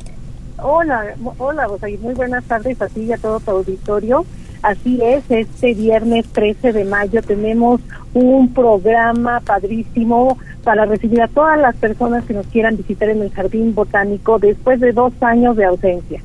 Hola, 0.59 1.15
hola, 1.39 1.69
muy 2.01 2.15
buenas 2.15 2.45
tardes 2.45 2.81
a 2.83 2.89
ti 2.89 3.03
y 3.03 3.13
a 3.13 3.19
todo 3.19 3.39
tu 3.41 3.51
auditorio. 3.51 4.27
Así 4.63 4.99
es, 5.03 5.23
este 5.29 5.75
viernes 5.75 6.27
13 6.33 6.73
de 6.73 6.85
mayo 6.85 7.23
tenemos 7.23 7.81
un 8.15 8.53
programa 8.53 9.41
padrísimo 9.41 10.39
para 10.65 10.87
recibir 10.87 11.23
a 11.23 11.29
todas 11.29 11.59
las 11.61 11.77
personas 11.77 12.25
que 12.25 12.35
nos 12.35 12.47
quieran 12.49 12.77
visitar 12.77 13.09
en 13.09 13.23
el 13.23 13.31
Jardín 13.31 13.75
Botánico 13.75 14.41
después 14.41 14.81
de 14.81 14.91
dos 14.93 15.13
años 15.21 15.57
de 15.57 15.67
ausencia. 15.67 16.21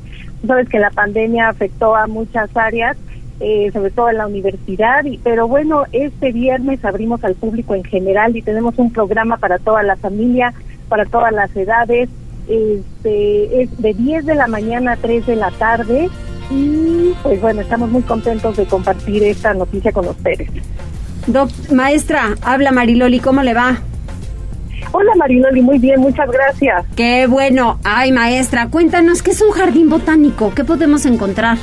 Sabes 0.48 0.68
que 0.70 0.80
la 0.80 0.90
pandemia 0.90 1.50
afectó 1.50 1.96
a 1.96 2.08
muchas 2.08 2.50
áreas, 2.56 2.98
eh, 3.42 3.72
sobre 3.74 3.90
todo 3.90 4.10
en 4.10 4.18
la 4.18 4.28
universidad, 4.28 5.04
y, 5.04 5.18
pero 5.18 5.48
bueno, 5.48 5.86
este 5.92 6.32
viernes 6.32 6.86
abrimos 6.86 7.24
al 7.24 7.34
público 7.34 7.74
en 7.74 7.84
general 7.84 8.38
y 8.38 8.44
tenemos 8.44 8.78
un 8.78 8.94
programa 8.94 9.38
para 9.38 9.58
toda 9.58 9.82
la 9.82 9.96
familia, 9.96 10.54
para 10.90 11.06
todas 11.06 11.34
las 11.34 11.56
edades. 11.56 12.08
Este, 12.48 13.62
es 13.62 13.82
de 13.82 13.94
10 13.94 14.26
de 14.26 14.36
la 14.36 14.48
mañana 14.48 14.94
a 14.94 14.98
3 14.98 15.26
de 15.26 15.36
la 15.36 15.52
tarde 15.52 16.10
y 16.52 17.14
pues 17.24 17.42
bueno, 17.42 17.62
estamos 17.62 17.90
muy 17.90 18.02
contentos 18.04 18.58
de 18.58 18.66
compartir 18.66 19.24
esta 19.24 19.54
noticia 19.54 19.92
con 19.92 20.08
ustedes. 20.08 20.50
Doc, 21.28 21.50
maestra, 21.72 22.36
habla 22.44 22.72
Mariloli, 22.72 23.20
¿cómo 23.20 23.42
le 23.42 23.54
va? 23.54 23.78
Hola 24.92 25.14
Mariloli, 25.16 25.62
muy 25.62 25.80
bien, 25.80 26.02
muchas 26.02 26.30
gracias. 26.30 26.86
Qué 26.96 27.26
bueno. 27.28 27.80
Ay, 27.84 28.12
maestra, 28.12 28.68
cuéntanos, 28.68 29.24
¿qué 29.24 29.32
es 29.32 29.42
un 29.42 29.52
jardín 29.52 29.90
botánico? 29.90 30.54
¿Qué 30.54 30.66
podemos 30.66 31.06
encontrar? 31.06 31.58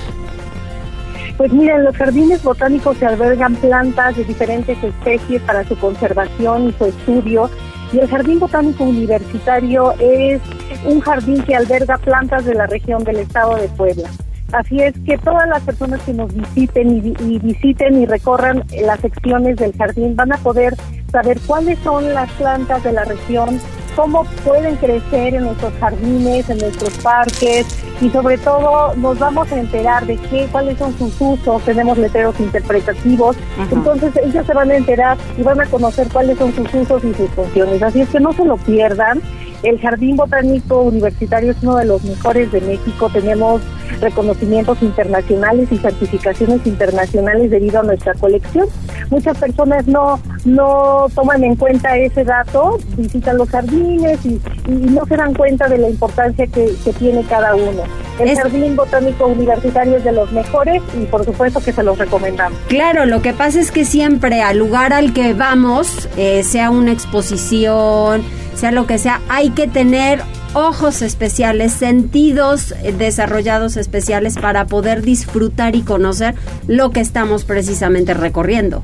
Pues 1.39 1.53
miren, 1.53 1.85
los 1.85 1.97
jardines 1.97 2.43
botánicos 2.43 2.97
se 2.97 3.07
albergan 3.07 3.55
plantas 3.55 4.17
de 4.17 4.25
diferentes 4.25 4.77
especies 4.83 5.41
para 5.43 5.63
su 5.63 5.79
conservación 5.79 6.69
y 6.69 6.73
su 6.73 6.87
estudio. 6.87 7.49
Y 7.93 8.01
el 8.01 8.09
Jardín 8.09 8.41
Botánico 8.41 8.83
Universitario 8.83 9.95
es 10.01 10.43
un 10.85 11.01
jardín 11.01 11.41
que 11.45 11.55
alberga 11.55 11.97
plantas 11.99 12.45
de 12.45 12.55
la 12.55 12.67
región 12.67 13.05
del 13.05 13.19
estado 13.19 13.55
de 13.55 13.69
Puebla. 13.69 14.11
Así 14.51 14.81
es 14.81 14.95
que 15.07 15.17
todas 15.19 15.49
las 15.49 15.63
personas 15.63 16.03
que 16.03 16.13
nos 16.13 16.35
visiten 16.35 16.97
y, 16.97 17.15
y, 17.23 17.39
visiten 17.39 18.03
y 18.03 18.07
recorran 18.07 18.65
las 18.83 18.99
secciones 18.99 19.59
del 19.59 19.73
jardín 19.75 20.17
van 20.17 20.33
a 20.33 20.39
poder 20.39 20.75
saber 21.13 21.39
cuáles 21.47 21.79
son 21.81 22.15
las 22.15 22.31
plantas 22.33 22.83
de 22.83 22.93
la 22.93 23.05
región, 23.05 23.61
cómo 23.99 24.23
pueden 24.45 24.77
crecer 24.77 25.35
en 25.35 25.43
nuestros 25.43 25.73
jardines, 25.81 26.49
en 26.49 26.59
nuestros 26.59 26.97
parques 26.99 27.67
y 28.01 28.09
sobre 28.11 28.39
todo 28.39 28.95
nos 28.95 29.19
vamos 29.19 29.51
a 29.51 29.59
enterar 29.59 30.07
de 30.07 30.17
qué, 30.31 30.47
cuáles 30.53 30.79
son 30.79 30.97
sus 30.97 31.21
usos, 31.21 31.61
tenemos 31.65 31.99
letreros 31.99 32.39
interpretativos, 32.39 33.37
Ajá. 33.59 33.69
entonces 33.73 34.13
ellos 34.23 34.47
se 34.47 34.55
van 34.55 34.71
a 34.71 34.77
enterar 34.77 35.19
y 35.37 35.43
van 35.43 35.61
a 35.61 35.67
conocer 35.67 36.07
cuáles 36.13 36.39
son 36.39 36.55
sus 36.55 36.73
usos 36.73 37.03
y 37.03 37.13
sus 37.13 37.29
funciones, 37.31 37.83
así 37.83 38.03
es 38.03 38.09
que 38.09 38.21
no 38.21 38.33
se 38.33 38.45
lo 38.45 38.57
pierdan. 38.59 39.21
El 39.63 39.81
Jardín 39.81 40.17
Botánico 40.17 40.83
Universitario 40.83 41.51
es 41.51 41.57
uno 41.63 41.77
de 41.77 41.85
los 41.85 42.05
mejores 42.05 42.53
de 42.53 42.61
México. 42.61 43.11
Tenemos 43.13 43.61
reconocimientos 44.01 44.81
internacionales 44.83 45.69
y 45.73 45.79
certificaciones 45.79 46.65
internacionales 46.67 47.51
debido 47.51 47.81
a 47.81 47.83
nuestra 47.83 48.15
colección. 48.15 48.67
Muchas 49.11 49.37
personas 49.39 49.87
no, 49.87 50.21
no 50.45 51.07
toman 51.15 51.43
en 51.43 51.57
cuenta 51.57 51.97
ese 51.97 52.25
dato, 52.25 52.79
visitan 52.97 53.39
los 53.39 53.49
jardines 53.49 54.25
y, 54.25 54.41
y 54.69 54.73
no 54.73 55.05
se 55.07 55.17
dan 55.17 55.35
cuenta 55.35 55.69
de 55.69 55.79
la 55.79 55.89
importancia 55.89 56.47
que, 56.47 56.75
que 56.85 56.93
tiene 56.93 57.25
cada 57.25 57.55
uno. 57.55 57.83
El 58.21 58.29
es... 58.29 58.39
Jardín 58.39 58.77
Botánico 58.77 59.27
Universitario 59.27 59.97
es 59.97 60.05
de 60.05 60.13
los 60.13 60.31
mejores 60.33 60.83
y 61.01 61.07
por 61.07 61.25
supuesto 61.25 61.61
que 61.61 61.73
se 61.73 61.83
los 61.83 61.99
recomendamos. 61.99 62.59
Claro, 62.69 63.07
lo 63.07 63.23
que 63.23 63.33
pasa 63.33 63.61
es 63.61 63.71
que 63.71 63.85
siempre 63.85 64.43
al 64.43 64.59
lugar 64.59 64.93
al 64.93 65.13
que 65.13 65.35
vamos, 65.35 66.09
eh, 66.17 66.43
sea 66.43 66.71
una 66.71 66.93
exposición, 66.93 68.23
sea 68.59 68.73
lo 68.73 68.87
que 68.87 68.99
sea, 68.99 69.21
hay 69.29 69.51
que 69.51 69.69
tener 69.69 70.21
ojos 70.53 71.03
especiales, 71.03 71.73
sentidos 71.73 72.75
desarrollados 72.99 73.77
especiales 73.77 74.37
para 74.37 74.67
poder 74.67 75.03
disfrutar 75.03 75.77
y 75.77 75.83
conocer 75.83 76.35
lo 76.67 76.91
que 76.91 77.01
estamos 77.01 77.45
precisamente 77.45 78.15
recorriendo. 78.15 78.83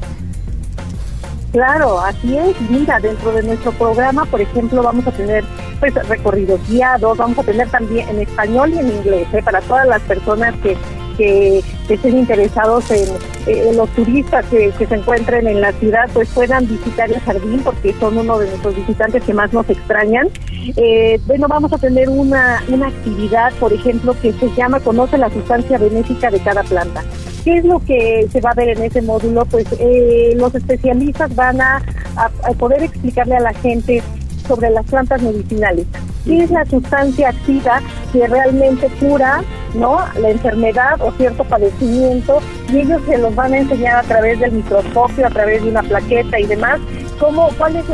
Claro, 1.52 2.00
así 2.00 2.36
es. 2.36 2.60
Mira, 2.70 2.98
dentro 3.00 3.32
de 3.32 3.42
nuestro 3.42 3.72
programa, 3.72 4.24
por 4.24 4.40
ejemplo, 4.40 4.82
vamos 4.82 5.06
a 5.06 5.12
tener 5.12 5.44
pues 5.78 5.94
recorridos 6.08 6.60
guiados, 6.68 7.16
vamos 7.18 7.38
a 7.38 7.42
tener 7.42 7.68
también 7.68 8.08
en 8.08 8.20
español 8.20 8.72
y 8.74 8.78
en 8.78 8.88
inglés, 8.88 9.28
¿eh? 9.32 9.42
para 9.42 9.60
todas 9.60 9.86
las 9.86 10.00
personas 10.02 10.54
que 10.62 10.76
que, 11.16 11.62
estén 11.88 12.18
interesados 12.18 12.90
en, 12.90 13.76
los 13.76 13.90
turistas 13.90 14.46
que, 14.46 14.72
se 14.72 14.94
encuentren 14.94 15.46
en 15.46 15.60
la 15.60 15.72
ciudad, 15.72 16.08
pues 16.14 16.30
puedan 16.30 16.66
visitar 16.66 17.10
el 17.10 17.20
jardín 17.20 17.60
porque 17.62 17.94
son 18.00 18.16
uno 18.16 18.38
de 18.38 18.48
nuestros 18.48 18.74
visitantes 18.74 19.22
que 19.22 19.34
más 19.34 19.52
nos 19.52 19.68
extrañan. 19.68 20.28
Eh, 20.76 21.20
bueno, 21.26 21.46
vamos 21.48 21.72
a 21.72 21.78
tener 21.78 22.08
una, 22.08 22.62
una 22.68 22.88
actividad, 22.88 23.52
por 23.60 23.72
ejemplo, 23.72 24.16
que 24.20 24.32
se 24.32 24.50
llama 24.54 24.80
Conoce 24.80 25.18
la 25.18 25.28
sustancia 25.30 25.76
benéfica 25.76 26.30
de 26.30 26.40
cada 26.40 26.62
planta. 26.62 27.02
¿Qué 27.44 27.58
es 27.58 27.64
lo 27.64 27.78
que 27.80 28.26
se 28.32 28.40
va 28.40 28.50
a 28.50 28.54
ver 28.54 28.70
en 28.70 28.82
ese 28.82 29.02
módulo? 29.02 29.44
Pues 29.44 29.66
eh, 29.78 30.32
los 30.36 30.54
especialistas 30.54 31.34
van 31.34 31.60
a, 31.60 31.82
a 32.16 32.52
poder 32.52 32.82
explicarle 32.82 33.36
a 33.36 33.40
la 33.40 33.52
gente 33.52 34.02
sobre 34.46 34.70
las 34.70 34.86
plantas 34.86 35.22
medicinales. 35.22 35.86
¿Qué 36.24 36.44
es 36.44 36.50
la 36.50 36.64
sustancia 36.64 37.28
activa 37.28 37.80
que 38.12 38.26
realmente 38.26 38.88
cura 38.98 39.42
¿no? 39.74 39.98
la 40.20 40.30
enfermedad 40.30 41.00
o 41.00 41.12
cierto 41.12 41.44
padecimiento? 41.44 42.40
Y 42.72 42.80
ellos 42.80 43.02
se 43.06 43.18
los 43.18 43.34
van 43.34 43.52
a 43.52 43.58
enseñar 43.58 43.96
a 43.96 44.02
través 44.02 44.40
del 44.40 44.52
microscopio, 44.52 45.26
a 45.26 45.30
través 45.30 45.62
de 45.62 45.70
una 45.70 45.82
plaqueta 45.82 46.40
y 46.40 46.46
demás, 46.46 46.80
cómo, 47.18 47.48
cuál 47.58 47.76
es 47.76 47.84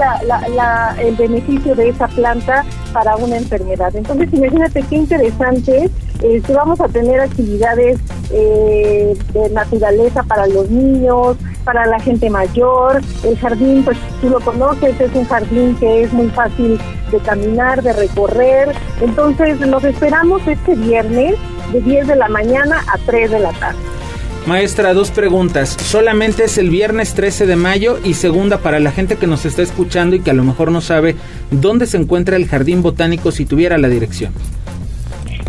el 0.98 1.16
beneficio 1.16 1.74
de 1.74 1.90
esa 1.90 2.08
planta 2.08 2.64
para 2.92 3.16
una 3.16 3.36
enfermedad. 3.36 3.94
Entonces, 3.94 4.28
imagínate 4.32 4.82
qué 4.82 4.96
interesante 4.96 5.90
eh, 6.22 6.42
vamos 6.54 6.80
a 6.80 6.88
tener 6.88 7.20
actividades 7.20 7.98
eh, 8.30 9.16
de 9.32 9.50
naturaleza 9.50 10.22
para 10.24 10.46
los 10.46 10.68
niños, 10.68 11.36
para 11.64 11.86
la 11.86 11.98
gente 11.98 12.28
mayor. 12.28 13.00
El 13.24 13.38
jardín, 13.38 13.84
pues 13.84 13.96
tú 14.20 14.28
lo 14.28 14.40
conoces, 14.40 15.00
es 15.00 15.14
un 15.14 15.24
jardín 15.24 15.76
que 15.76 16.02
es 16.02 16.12
muy 16.12 16.28
fácil 16.28 16.78
de 17.10 17.18
caminar, 17.20 17.82
de 17.82 17.92
recorrer. 17.94 18.72
Entonces, 19.00 19.60
los 19.60 19.82
esperamos 19.84 20.46
este 20.46 20.74
viernes 20.74 21.36
de 21.72 21.80
10 21.80 22.08
de 22.08 22.16
la 22.16 22.28
mañana 22.28 22.82
a 22.92 22.98
3 23.06 23.30
de 23.30 23.40
la 23.40 23.52
tarde. 23.52 23.99
Maestra, 24.46 24.94
dos 24.94 25.10
preguntas. 25.10 25.68
Solamente 25.68 26.44
es 26.44 26.56
el 26.58 26.70
viernes 26.70 27.14
13 27.14 27.46
de 27.46 27.56
mayo 27.56 27.98
y 28.02 28.14
segunda 28.14 28.58
para 28.58 28.80
la 28.80 28.90
gente 28.90 29.16
que 29.16 29.26
nos 29.26 29.44
está 29.44 29.62
escuchando 29.62 30.16
y 30.16 30.20
que 30.20 30.30
a 30.30 30.34
lo 30.34 30.44
mejor 30.44 30.72
no 30.72 30.80
sabe 30.80 31.14
dónde 31.50 31.86
se 31.86 31.98
encuentra 31.98 32.36
el 32.36 32.48
Jardín 32.48 32.82
Botánico 32.82 33.32
si 33.32 33.44
tuviera 33.44 33.76
la 33.78 33.88
dirección. 33.88 34.32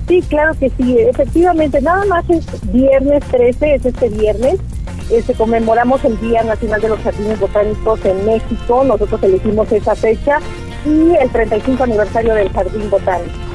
Sí, 0.08 0.22
claro 0.28 0.54
que 0.60 0.70
sí. 0.78 0.98
Efectivamente, 1.00 1.82
nada 1.82 2.06
más 2.06 2.30
es 2.30 2.46
viernes 2.72 3.24
13, 3.32 3.76
es 3.76 3.86
este 3.86 4.10
viernes. 4.10 4.60
Este, 5.10 5.34
conmemoramos 5.34 6.04
el 6.04 6.20
Día 6.20 6.44
Nacional 6.44 6.82
de 6.82 6.90
los 6.90 7.00
Jardines 7.00 7.40
Botánicos 7.40 8.04
en 8.06 8.26
México. 8.26 8.84
Nosotros 8.84 9.24
elegimos 9.24 9.72
esa 9.72 9.96
fecha 9.96 10.40
y 10.86 11.16
el 11.16 11.30
35 11.32 11.84
aniversario 11.84 12.34
del 12.36 12.50
Jardín 12.50 12.90
Botánico. 12.90 13.51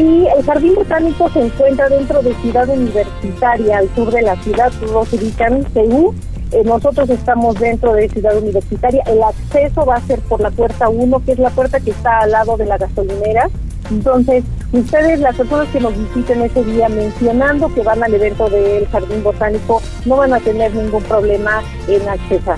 Y 0.00 0.26
el 0.34 0.42
Jardín 0.46 0.74
Botánico 0.74 1.28
se 1.28 1.40
encuentra 1.40 1.86
dentro 1.90 2.22
de 2.22 2.34
Ciudad 2.36 2.66
Universitaria, 2.70 3.78
al 3.78 3.94
sur 3.94 4.10
de 4.10 4.22
la 4.22 4.34
ciudad, 4.36 4.72
todos 4.80 5.12
ubican 5.12 5.62
CU. 5.74 6.14
Eh, 6.52 6.62
nosotros 6.64 7.10
estamos 7.10 7.60
dentro 7.60 7.92
de 7.92 8.08
Ciudad 8.08 8.38
Universitaria. 8.38 9.02
El 9.06 9.22
acceso 9.22 9.84
va 9.84 9.96
a 9.96 10.00
ser 10.00 10.20
por 10.20 10.40
la 10.40 10.50
puerta 10.50 10.88
1, 10.88 11.22
que 11.26 11.32
es 11.32 11.38
la 11.38 11.50
puerta 11.50 11.80
que 11.80 11.90
está 11.90 12.20
al 12.20 12.30
lado 12.30 12.56
de 12.56 12.64
la 12.64 12.78
gasolinera. 12.78 13.50
Entonces, 13.90 14.42
ustedes, 14.72 15.20
las 15.20 15.36
personas 15.36 15.68
que 15.68 15.80
nos 15.80 15.92
visiten 15.94 16.40
ese 16.40 16.64
día 16.64 16.88
mencionando 16.88 17.72
que 17.74 17.82
van 17.82 18.02
al 18.02 18.14
evento 18.14 18.48
del 18.48 18.86
Jardín 18.86 19.22
Botánico, 19.22 19.82
no 20.06 20.16
van 20.16 20.32
a 20.32 20.40
tener 20.40 20.74
ningún 20.74 21.02
problema 21.02 21.62
en 21.88 22.08
accesar. 22.08 22.56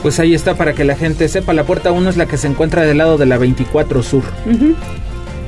Pues 0.00 0.18
ahí 0.20 0.34
está 0.34 0.54
para 0.54 0.72
que 0.72 0.84
la 0.84 0.94
gente 0.94 1.28
sepa, 1.28 1.52
la 1.52 1.64
puerta 1.64 1.92
1 1.92 2.08
es 2.08 2.16
la 2.16 2.24
que 2.24 2.38
se 2.38 2.46
encuentra 2.46 2.82
del 2.82 2.96
lado 2.96 3.18
de 3.18 3.26
la 3.26 3.36
24 3.36 4.02
Sur. 4.02 4.24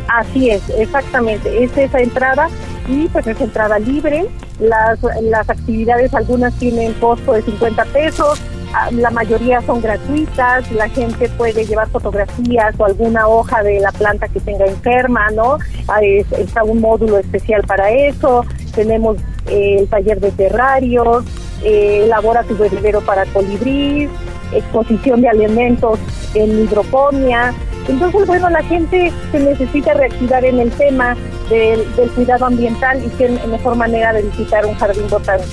Así 0.09 0.49
es, 0.51 0.63
exactamente, 0.71 1.63
es 1.63 1.77
esa 1.77 2.01
entrada 2.01 2.49
y 2.89 3.09
pues 3.09 3.27
es 3.27 3.41
entrada 3.41 3.79
libre. 3.79 4.27
Las, 4.59 4.99
las 5.23 5.49
actividades, 5.49 6.15
algunas 6.15 6.53
tienen 6.55 6.95
costo 6.95 7.35
de 7.35 7.43
50 7.43 7.85
pesos, 7.87 8.41
ah, 8.75 8.91
la 8.91 9.11
mayoría 9.11 9.61
son 9.61 9.81
gratuitas, 9.81 10.73
la 10.73 10.89
gente 10.89 11.29
puede 11.37 11.65
llevar 11.65 11.89
fotografías 11.91 12.75
o 12.79 12.87
alguna 12.87 13.29
hoja 13.29 13.63
de 13.63 13.81
la 13.81 13.93
planta 13.93 14.27
que 14.29 14.41
tenga 14.41 14.67
enferma, 14.67 15.31
¿no? 15.31 15.59
Ah, 15.87 16.01
está 16.03 16.65
un 16.65 16.81
módulo 16.81 17.19
especial 17.19 17.63
para 17.65 17.91
eso, 17.91 18.45
tenemos 18.75 19.19
eh, 19.47 19.77
el 19.79 19.89
taller 19.89 20.19
de 20.21 20.33
terrarios, 20.33 21.25
eh, 21.63 22.03
elabora 22.05 22.43
tu 22.45 22.57
bebedero 22.57 23.01
para 23.03 23.27
colibrí, 23.27 24.09
exposición 24.53 25.21
de 25.21 25.29
alimentos 25.29 25.99
en 26.35 26.65
hidroponía, 26.65 27.53
entonces, 27.89 28.27
bueno, 28.27 28.51
la 28.51 28.63
gente 28.65 29.13
se 29.33 29.41
necesita 29.41 29.95
reactivar 29.95 30.45
en 30.45 30.61
el 30.61 30.71
tema 30.73 31.17
del, 31.49 31.81
cuidado 32.15 32.47
ambiental 32.47 33.03
y 33.05 33.09
qué 33.17 33.29
mejor 33.51 33.77
manera 33.77 34.13
de 34.13 34.23
visitar 34.23 34.67
un 34.67 34.75
jardín 34.75 35.09
botánico. 35.09 35.49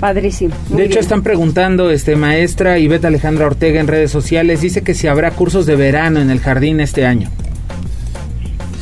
Padrísimo. 0.00 0.54
de 0.68 0.84
hecho, 0.84 0.98
están 0.98 1.22
preguntando, 1.22 1.90
este 1.90 2.16
maestra 2.16 2.78
Iveta 2.78 3.08
Alejandra 3.08 3.46
Ortega 3.46 3.80
en 3.80 3.86
redes 3.86 4.10
sociales, 4.10 4.60
dice 4.60 4.82
que 4.82 4.92
si 4.92 5.06
habrá 5.06 5.30
cursos 5.30 5.64
de 5.64 5.74
verano 5.74 6.20
en 6.20 6.30
el 6.30 6.40
jardín 6.40 6.80
este 6.80 7.06
año. 7.06 7.30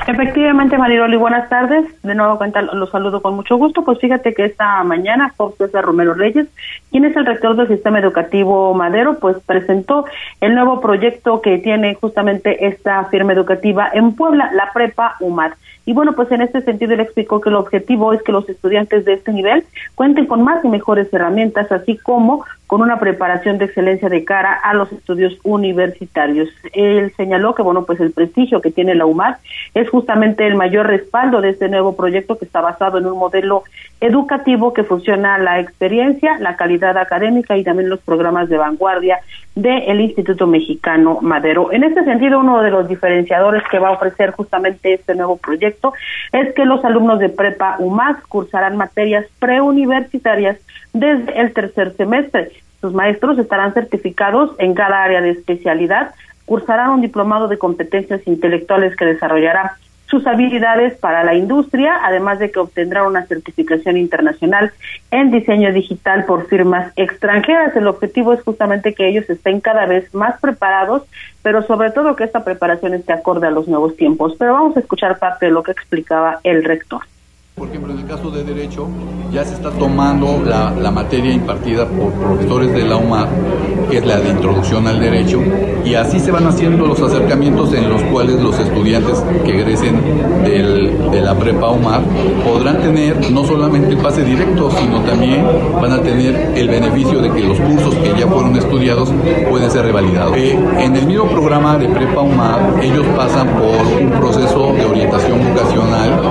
Efectivamente, 0.07 0.79
Mariloli, 0.79 1.17
buenas 1.17 1.49
tardes. 1.49 1.87
De 2.05 2.15
nuevo 2.15 2.39
los 2.75 2.91
saludo 2.91 3.21
con 3.21 3.35
mucho 3.35 3.57
gusto. 3.57 3.85
Pues 3.85 3.99
fíjate 3.99 4.33
que 4.33 4.45
esta 4.45 4.85
mañana 4.85 5.35
José 5.37 5.67
Romero 5.83 6.15
Reyes, 6.15 6.47
quien 6.93 7.05
es 7.05 7.17
el 7.17 7.27
rector 7.27 7.57
del 7.57 7.67
sistema 7.67 7.99
educativo 7.99 8.75
Madero, 8.75 9.19
pues 9.19 9.39
presentó 9.45 10.05
el 10.41 10.55
nuevo 10.55 10.81
proyecto 10.81 11.41
que 11.41 11.59
tiene 11.59 11.95
justamente 11.95 12.65
esta 12.67 13.05
firma 13.07 13.33
educativa 13.33 13.91
en 13.93 14.15
Puebla, 14.15 14.51
la 14.55 14.71
Prepa 14.73 15.17
UMAD. 15.19 15.53
Y 15.87 15.93
bueno, 15.93 16.15
pues 16.15 16.31
en 16.33 16.43
este 16.43 16.63
sentido 16.63 16.95
él 16.95 17.01
explicó 17.01 17.41
que 17.41 17.51
el 17.51 17.57
objetivo 17.57 18.13
es 18.13 18.23
que 18.23 18.33
los 18.33 18.49
estudiantes 18.49 19.05
de 19.05 19.15
este 19.15 19.33
nivel 19.33 19.65
cuenten 19.95 20.27
con 20.27 20.43
más 20.43 20.65
y 20.65 20.69
mejores 20.69 21.13
herramientas, 21.13 21.71
así 21.71 21.97
como 21.99 22.45
con 22.67 22.81
una 22.81 22.99
preparación 22.99 23.59
de 23.59 23.67
excelencia 23.67 24.09
de 24.09 24.25
cara 24.25 24.53
a 24.53 24.75
los 24.75 24.91
estudios 24.91 25.39
universitarios. 25.45 26.49
Él 26.73 27.13
señaló 27.17 27.55
que 27.55 27.63
bueno, 27.63 27.85
pues 27.85 28.01
el 28.01 28.13
prestigio 28.13 28.61
que 28.61 28.71
tiene 28.71 28.95
la 28.95 29.07
UMAR 29.07 29.37
es 29.75 29.89
justamente 29.91 30.47
el 30.47 30.57
mayor 30.57 30.87
respaldo 30.87 31.41
de 31.41 31.51
este 31.51 31.69
nuevo 31.69 31.95
proyecto 31.95 32.39
que 32.39 32.47
está 32.47 32.61
basado 32.61 32.99
en 32.99 33.07
un 33.07 33.19
modelo 33.19 33.65
educativo 34.01 34.73
que 34.73 34.85
funciona 34.85 35.39
la 35.39 35.61
experiencia, 35.61 36.39
la 36.39 36.57
calidad 36.57 36.97
académica 36.97 37.57
y 37.57 37.65
también 37.65 37.91
los 37.91 38.01
programas 38.01 38.49
de 38.49 38.57
vanguardia 38.57 39.21
del 39.55 40.01
Instituto 40.01 40.47
Mexicano 40.47 41.19
Madero. 41.21 41.71
En 41.71 41.85
este 41.85 42.05
sentido, 42.05 42.41
uno 42.41 42.61
de 42.63 42.71
los 42.71 42.89
diferenciadores 42.89 43.63
que 43.71 43.79
va 43.79 43.91
a 43.91 43.93
ofrecer 43.93 44.33
justamente 44.33 44.95
este 44.95 45.15
nuevo 45.15 45.37
proyecto 45.37 45.74
es 46.33 46.55
que 46.55 46.65
los 46.65 46.85
alumnos 46.85 47.19
de 47.19 47.29
Prepa 47.29 47.77
UMAS 47.79 48.23
cursarán 48.29 48.77
materias 48.77 49.27
preuniversitarias 49.39 50.59
desde 50.93 51.41
el 51.41 51.53
tercer 51.53 51.97
semestre. 51.97 52.51
Sus 52.81 52.93
maestros 52.93 53.39
estarán 53.39 53.73
certificados 53.73 54.55
en 54.59 54.75
cada 54.75 55.03
área 55.03 55.21
de 55.21 55.31
especialidad, 55.31 56.15
cursarán 56.45 56.91
un 56.91 57.01
diplomado 57.01 57.49
de 57.49 57.59
competencias 57.59 58.27
intelectuales 58.27 58.95
que 58.97 59.07
desarrollará 59.07 59.79
sus 60.07 60.27
habilidades 60.27 60.97
para 60.99 61.25
la 61.25 61.35
industria, 61.35 61.99
además 62.03 62.39
de 62.39 62.51
que 62.51 62.59
obtendrán 62.59 63.07
una 63.07 63.27
certificación 63.27 63.97
internacional 63.97 64.73
en 65.11 65.31
diseño 65.31 65.73
digital 65.73 66.25
por 66.25 66.47
firmas 66.49 66.93
extranjeras. 66.97 67.75
El 67.75 67.87
objetivo 67.87 68.33
es 68.33 68.43
justamente 68.43 68.95
que 68.95 69.09
ellos 69.09 69.29
estén 69.29 69.61
cada 69.61 69.87
vez 69.87 70.13
más 70.15 70.39
preparados, 70.41 71.03
pero 71.43 71.63
sobre 71.63 71.91
todo 71.91 72.17
que 72.17 72.25
esta 72.25 72.45
preparación 72.45 72.95
esté 72.95 73.13
acorde 73.13 73.47
a 73.47 73.51
los 73.51 73.67
nuevos 73.67 73.97
tiempos. 73.97 74.35
Pero 74.39 74.53
vamos 74.53 74.77
a 74.77 74.81
escuchar 74.81 75.19
parte 75.19 75.47
de 75.47 75.53
lo 75.53 75.63
que 75.63 75.73
explicaba 75.73 76.41
el 76.45 76.65
rector. 76.65 77.03
Por 77.57 77.69
ejemplo, 77.69 77.93
en 77.93 78.01
el 78.01 78.07
caso 78.07 78.33
de 78.33 78.43
Derecho, 78.43 78.89
ya 79.33 79.45
se 79.45 79.55
está 79.55 79.71
tomando 79.71 80.43
la, 80.45 80.91
materia 80.91 81.33
impartida 81.33 81.87
por 81.87 82.13
profesores 82.13 82.73
de 82.73 82.83
la 82.83 82.97
UMAR, 82.97 83.29
que 83.89 83.99
es 83.99 84.05
la 84.05 84.19
de 84.19 84.31
Introducción 84.31 84.89
al 84.89 84.99
Derecho, 84.99 85.41
y 85.85 85.95
así 85.95 86.19
se 86.19 86.33
van 86.33 86.49
haciendo 86.49 86.85
los 86.85 87.01
acercamientos 87.01 87.73
en 87.73 87.89
los 87.89 88.03
cuales 88.05 88.41
los 88.41 88.59
estudiantes 88.59 89.23
que 89.45 89.61
egresen 89.61 90.01
del, 90.43 91.13
de 91.13 91.21
la 91.21 91.37
prepa 91.37 91.71
UMAR 91.71 92.01
podrán 92.45 92.81
tener 92.81 93.31
no 93.31 93.45
solamente 93.45 93.91
el 93.91 93.99
pase 93.99 94.25
directo, 94.25 94.73
sino 94.73 95.01
también 95.03 95.47
van 95.81 95.93
a 95.93 96.03
tener 96.03 96.55
el 96.57 96.69
beneficio 96.69 97.21
de 97.21 97.31
que 97.31 97.41
los 97.41 97.61
cursos 97.61 97.95
que 97.95 98.19
ya 98.19 98.27
fueron 98.27 98.57
estudiados 98.57 99.13
pueden 99.49 99.71
ser 99.71 99.85
revalidados. 99.85 100.37
Eh, 100.37 100.59
en 100.81 100.97
el 100.97 101.07
mismo 101.07 101.27
programa 101.27 101.79
de 101.79 101.89
prepa 101.89 102.21
UMAR, 102.21 102.83
ellos 102.83 103.07
pasan 103.17 103.47
por 103.47 104.03
un 104.03 104.11
proceso 104.11 104.73
de 104.73 104.85
orientación 104.87 105.39
vocacional 105.39 106.24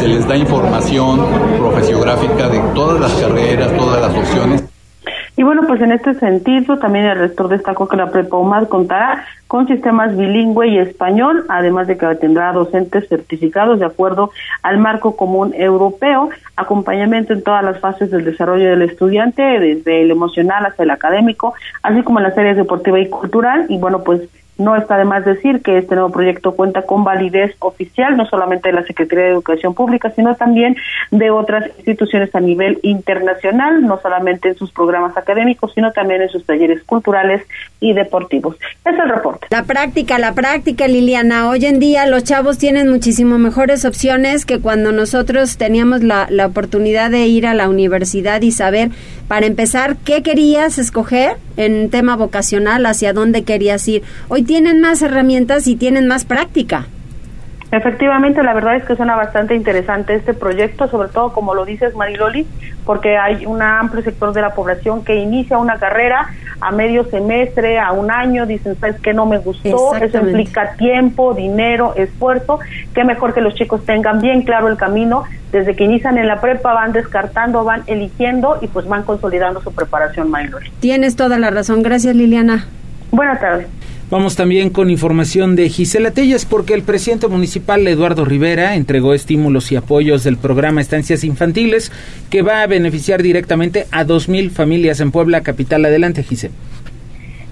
se 0.00 0.08
les 0.08 0.26
da 0.26 0.34
información 0.34 1.20
profesiográfica 1.58 2.48
de 2.48 2.58
todas 2.74 2.98
las 2.98 3.12
carreras, 3.20 3.70
todas 3.76 4.00
las 4.00 4.16
opciones. 4.16 4.64
Y 5.36 5.42
bueno, 5.42 5.62
pues 5.66 5.82
en 5.82 5.92
este 5.92 6.14
sentido, 6.14 6.78
también 6.78 7.04
el 7.04 7.18
rector 7.18 7.48
destacó 7.48 7.86
que 7.86 7.98
la 7.98 8.10
Prepa 8.10 8.38
UMAD 8.38 8.68
contará 8.68 9.26
con 9.46 9.66
sistemas 9.66 10.16
bilingüe 10.16 10.68
y 10.68 10.78
español, 10.78 11.44
además 11.50 11.86
de 11.86 11.98
que 11.98 12.06
tendrá 12.14 12.50
docentes 12.52 13.08
certificados 13.10 13.78
de 13.78 13.84
acuerdo 13.84 14.30
al 14.62 14.78
marco 14.78 15.16
común 15.16 15.52
europeo, 15.54 16.30
acompañamiento 16.56 17.34
en 17.34 17.42
todas 17.42 17.62
las 17.62 17.78
fases 17.78 18.10
del 18.10 18.24
desarrollo 18.24 18.70
del 18.70 18.82
estudiante, 18.82 19.42
desde 19.42 20.02
el 20.02 20.10
emocional 20.10 20.64
hasta 20.64 20.82
el 20.82 20.90
académico, 20.90 21.52
así 21.82 22.02
como 22.02 22.20
en 22.20 22.24
las 22.24 22.38
áreas 22.38 22.56
deportiva 22.56 22.98
y 22.98 23.10
cultural. 23.10 23.66
Y 23.68 23.76
bueno, 23.76 24.02
pues 24.02 24.22
no 24.60 24.76
está 24.76 24.96
de 24.96 25.04
más 25.04 25.24
decir 25.24 25.62
que 25.62 25.78
este 25.78 25.94
nuevo 25.94 26.12
proyecto 26.12 26.54
cuenta 26.54 26.82
con 26.82 27.02
validez 27.02 27.54
oficial, 27.58 28.16
no 28.16 28.26
solamente 28.26 28.68
de 28.68 28.74
la 28.74 28.84
Secretaría 28.84 29.24
de 29.24 29.30
Educación 29.30 29.74
Pública, 29.74 30.12
sino 30.14 30.34
también 30.36 30.76
de 31.10 31.30
otras 31.30 31.66
instituciones 31.78 32.34
a 32.34 32.40
nivel 32.40 32.78
internacional, 32.82 33.82
no 33.82 33.98
solamente 34.00 34.48
en 34.48 34.56
sus 34.56 34.70
programas 34.70 35.16
académicos, 35.16 35.72
sino 35.74 35.92
también 35.92 36.22
en 36.22 36.28
sus 36.28 36.44
talleres 36.44 36.82
culturales 36.84 37.42
y 37.80 37.94
deportivos. 37.94 38.56
Es 38.84 38.98
el 38.98 39.08
reporte. 39.08 39.46
La 39.50 39.64
práctica, 39.64 40.18
la 40.18 40.34
práctica, 40.34 40.86
Liliana. 40.86 41.48
Hoy 41.48 41.64
en 41.64 41.78
día 41.78 42.06
los 42.06 42.24
chavos 42.24 42.58
tienen 42.58 42.90
muchísimo 42.90 43.38
mejores 43.38 43.84
opciones 43.84 44.44
que 44.44 44.60
cuando 44.60 44.92
nosotros 44.92 45.56
teníamos 45.56 46.02
la, 46.02 46.26
la 46.30 46.46
oportunidad 46.46 47.10
de 47.10 47.26
ir 47.26 47.46
a 47.46 47.54
la 47.54 47.68
universidad 47.68 48.42
y 48.42 48.52
saber, 48.52 48.90
para 49.30 49.46
empezar, 49.46 49.96
qué 49.98 50.24
querías 50.24 50.76
escoger 50.76 51.36
en 51.56 51.88
tema 51.88 52.16
vocacional, 52.16 52.84
hacia 52.84 53.12
dónde 53.12 53.44
querías 53.44 53.86
ir. 53.86 54.02
Hoy 54.26 54.42
tienen 54.42 54.80
más 54.80 55.02
herramientas 55.02 55.68
y 55.68 55.76
tienen 55.76 56.08
más 56.08 56.24
práctica. 56.24 56.88
Efectivamente, 57.72 58.42
la 58.42 58.52
verdad 58.52 58.76
es 58.76 58.84
que 58.84 58.96
suena 58.96 59.14
bastante 59.14 59.54
interesante 59.54 60.14
este 60.14 60.34
proyecto, 60.34 60.88
sobre 60.88 61.08
todo 61.08 61.32
como 61.32 61.54
lo 61.54 61.64
dices 61.64 61.94
Mariloli, 61.94 62.46
porque 62.84 63.16
hay 63.16 63.46
un 63.46 63.62
amplio 63.62 64.02
sector 64.02 64.32
de 64.32 64.40
la 64.40 64.54
población 64.54 65.04
que 65.04 65.14
inicia 65.14 65.56
una 65.56 65.78
carrera 65.78 66.30
a 66.60 66.72
medio 66.72 67.04
semestre, 67.04 67.78
a 67.78 67.92
un 67.92 68.10
año, 68.10 68.44
dicen, 68.44 68.76
¿sabes 68.80 69.00
qué? 69.00 69.14
No 69.14 69.24
me 69.24 69.38
gustó, 69.38 69.94
eso 69.94 70.18
implica 70.18 70.74
tiempo, 70.76 71.32
dinero, 71.32 71.94
esfuerzo, 71.96 72.58
qué 72.92 73.04
mejor 73.04 73.34
que 73.34 73.40
los 73.40 73.54
chicos 73.54 73.84
tengan 73.86 74.20
bien 74.20 74.42
claro 74.42 74.66
el 74.66 74.76
camino, 74.76 75.22
desde 75.52 75.76
que 75.76 75.84
inician 75.84 76.18
en 76.18 76.26
la 76.26 76.40
prepa 76.40 76.74
van 76.74 76.92
descartando, 76.92 77.64
van 77.64 77.82
eligiendo 77.86 78.58
y 78.60 78.66
pues 78.66 78.86
van 78.86 79.04
consolidando 79.04 79.62
su 79.62 79.72
preparación, 79.72 80.28
Mariloli. 80.28 80.70
Tienes 80.80 81.14
toda 81.14 81.38
la 81.38 81.50
razón, 81.50 81.82
gracias 81.82 82.16
Liliana. 82.16 82.66
Buenas 83.12 83.40
tardes. 83.40 83.66
Vamos 84.10 84.34
también 84.34 84.70
con 84.70 84.90
información 84.90 85.54
de 85.54 85.68
Gisela 85.68 86.10
Tellas 86.10 86.44
porque 86.44 86.74
el 86.74 86.82
presidente 86.82 87.28
municipal 87.28 87.86
Eduardo 87.86 88.24
Rivera 88.24 88.74
entregó 88.74 89.14
estímulos 89.14 89.70
y 89.70 89.76
apoyos 89.76 90.24
del 90.24 90.36
programa 90.36 90.80
Estancias 90.80 91.22
Infantiles 91.22 91.92
que 92.28 92.42
va 92.42 92.62
a 92.62 92.66
beneficiar 92.66 93.22
directamente 93.22 93.86
a 93.92 94.04
2.000 94.04 94.50
familias 94.50 94.98
en 94.98 95.12
Puebla, 95.12 95.42
capital. 95.42 95.84
Adelante, 95.84 96.24
Gisela. 96.24 96.54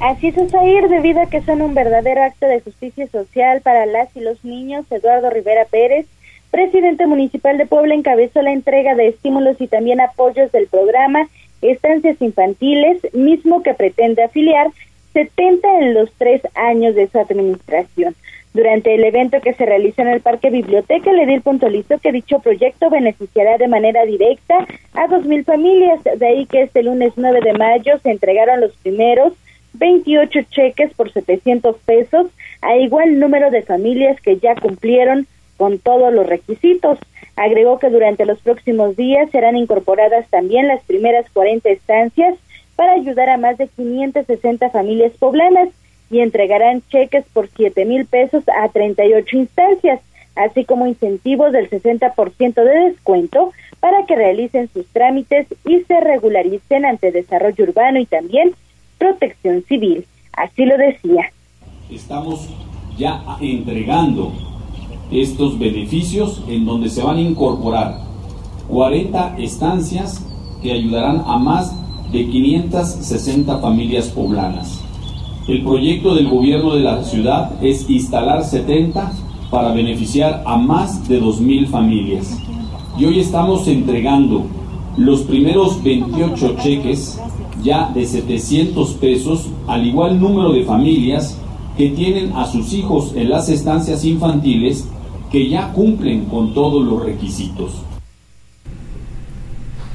Así 0.01 0.29
es, 0.29 0.37
ir 0.37 0.89
debido 0.89 1.21
a 1.21 1.27
que 1.27 1.43
son 1.43 1.63
un 1.63 1.75
verdadero 1.75 2.25
acto 2.25 2.47
de 2.47 2.61
justicia 2.61 3.07
social 3.07 3.61
para 3.61 3.87
las 3.87 4.09
y 4.17 4.21
los 4.21 4.45
niños, 4.45 4.85
Eduardo 4.91 5.31
Rivera 5.31 5.65
Pérez, 5.65 6.07
presidente 6.51 7.07
municipal 7.07 7.57
de 7.57 7.67
Puebla, 7.67 7.95
encabezó 7.95 8.43
la 8.43 8.53
entrega 8.53 8.97
de 8.97 9.07
estímulos 9.07 9.61
y 9.61 9.69
también 9.69 10.01
apoyos 10.01 10.51
del 10.51 10.67
programa 10.67 11.29
Estancias 11.63 12.21
Infantiles, 12.21 12.99
mismo 13.13 13.63
que 13.63 13.75
pretende 13.75 14.25
afiliar 14.25 14.69
70 15.13 15.79
en 15.81 15.95
los 15.95 16.13
tres 16.13 16.43
años 16.55 16.95
de 16.95 17.09
su 17.09 17.19
administración. 17.19 18.15
Durante 18.55 18.95
el 18.95 19.05
evento 19.05 19.41
que 19.41 19.53
se 19.55 19.67
realizó 19.67 20.03
en 20.03 20.09
el 20.09 20.21
Parque 20.21 20.51
Biblioteca, 20.51 21.11
el 21.11 21.21
edil 21.21 21.43
puntualizó 21.43 21.99
que 21.99 22.13
dicho 22.13 22.41
proyecto 22.41 22.91
beneficiará 22.91 23.59
de 23.59 23.69
manera 23.69 24.05
directa 24.05 24.67
a 24.95 25.07
2.000 25.07 25.45
familias. 25.45 26.01
De 26.03 26.27
ahí 26.27 26.47
que 26.47 26.63
este 26.63 26.83
lunes 26.83 27.13
9 27.17 27.41
de 27.43 27.53
mayo 27.53 27.99
se 28.03 28.11
entregaron 28.11 28.61
los 28.61 28.73
primeros 28.77 29.35
28 29.75 30.41
cheques 30.51 30.93
por 30.95 31.13
700 31.13 31.77
pesos 31.85 32.27
a 32.63 32.77
igual 32.77 33.21
número 33.21 33.51
de 33.51 33.63
familias 33.63 34.21
que 34.21 34.39
ya 34.39 34.55
cumplieron 34.55 35.27
con 35.57 35.79
todos 35.79 36.13
los 36.13 36.27
requisitos. 36.27 36.99
Agregó 37.37 37.79
que 37.79 37.91
durante 37.91 38.25
los 38.25 38.39
próximos 38.41 38.97
días 38.97 39.31
serán 39.31 39.57
incorporadas 39.57 40.27
también 40.31 40.67
las 40.67 40.83
primeras 40.85 41.31
40 41.31 41.69
estancias 41.69 42.35
para 42.79 42.93
ayudar 42.93 43.29
a 43.29 43.39
más 43.39 43.59
de 43.59 43.67
560 43.67 44.71
familias 44.71 45.11
poblanas 45.19 45.69
y 46.13 46.21
entregarán 46.21 46.81
cheques 46.89 47.25
por 47.33 47.49
7 47.57 47.85
mil 47.85 48.07
pesos 48.07 48.45
a 48.57 48.69
38 48.69 49.37
instancias, 49.37 50.01
así 50.37 50.65
como 50.65 50.87
incentivos 50.87 51.51
del 51.51 51.69
60% 51.69 52.55
de 52.55 52.91
descuento 52.91 53.53
para 53.81 54.07
que 54.07 54.15
realicen 54.15 54.71
sus 54.73 54.87
trámites 54.93 55.49
y 55.67 55.81
se 55.81 55.99
regularicen 55.99 56.85
ante 56.85 57.11
desarrollo 57.11 57.65
urbano 57.65 57.99
y 57.99 58.07
también 58.07 58.55
protección 58.97 59.65
civil. 59.65 60.07
Así 60.33 60.65
lo 60.65 60.79
decía. 60.79 61.33
Estamos 61.91 62.49
ya 62.97 63.25
entregando 63.41 64.35
estos 65.11 65.59
beneficios 65.59 66.45
en 66.47 66.65
donde 66.65 66.91
se 66.91 67.03
van 67.03 67.17
a 67.17 67.23
incorporar 67.23 67.97
40 68.69 69.37
estancias 69.39 70.25
que 70.63 70.71
ayudarán 70.71 71.25
a 71.27 71.39
más 71.39 71.88
de 72.13 72.29
560 72.29 73.59
familias 73.59 74.09
poblanas. 74.09 74.81
El 75.47 75.63
proyecto 75.63 76.15
del 76.15 76.29
gobierno 76.29 76.75
de 76.75 76.83
la 76.83 77.03
ciudad 77.05 77.53
es 77.63 77.89
instalar 77.89 78.45
70 78.45 79.13
para 79.51 79.73
beneficiar 79.73 80.43
a 80.47 80.57
más 80.57 81.09
de 81.09 81.23
2.000 81.23 81.69
familias. 81.69 82.39
Y 82.99 83.05
hoy 83.05 83.21
estamos 83.21 83.67
entregando 83.67 84.45
los 84.97 85.21
primeros 85.23 85.83
28 85.83 86.57
cheques 86.63 87.21
ya 87.63 87.91
de 87.95 88.05
700 88.07 88.95
pesos 88.95 89.47
al 89.67 89.87
igual 89.87 90.21
número 90.21 90.53
de 90.53 90.65
familias 90.65 91.39
que 91.77 91.91
tienen 91.91 92.33
a 92.33 92.47
sus 92.47 92.73
hijos 92.73 93.13
en 93.15 93.31
las 93.31 93.49
estancias 93.49 94.05
infantiles 94.05 94.89
que 95.31 95.49
ya 95.49 95.73
cumplen 95.73 96.25
con 96.25 96.55
todos 96.55 96.85
los 96.85 97.05
requisitos. 97.05 97.73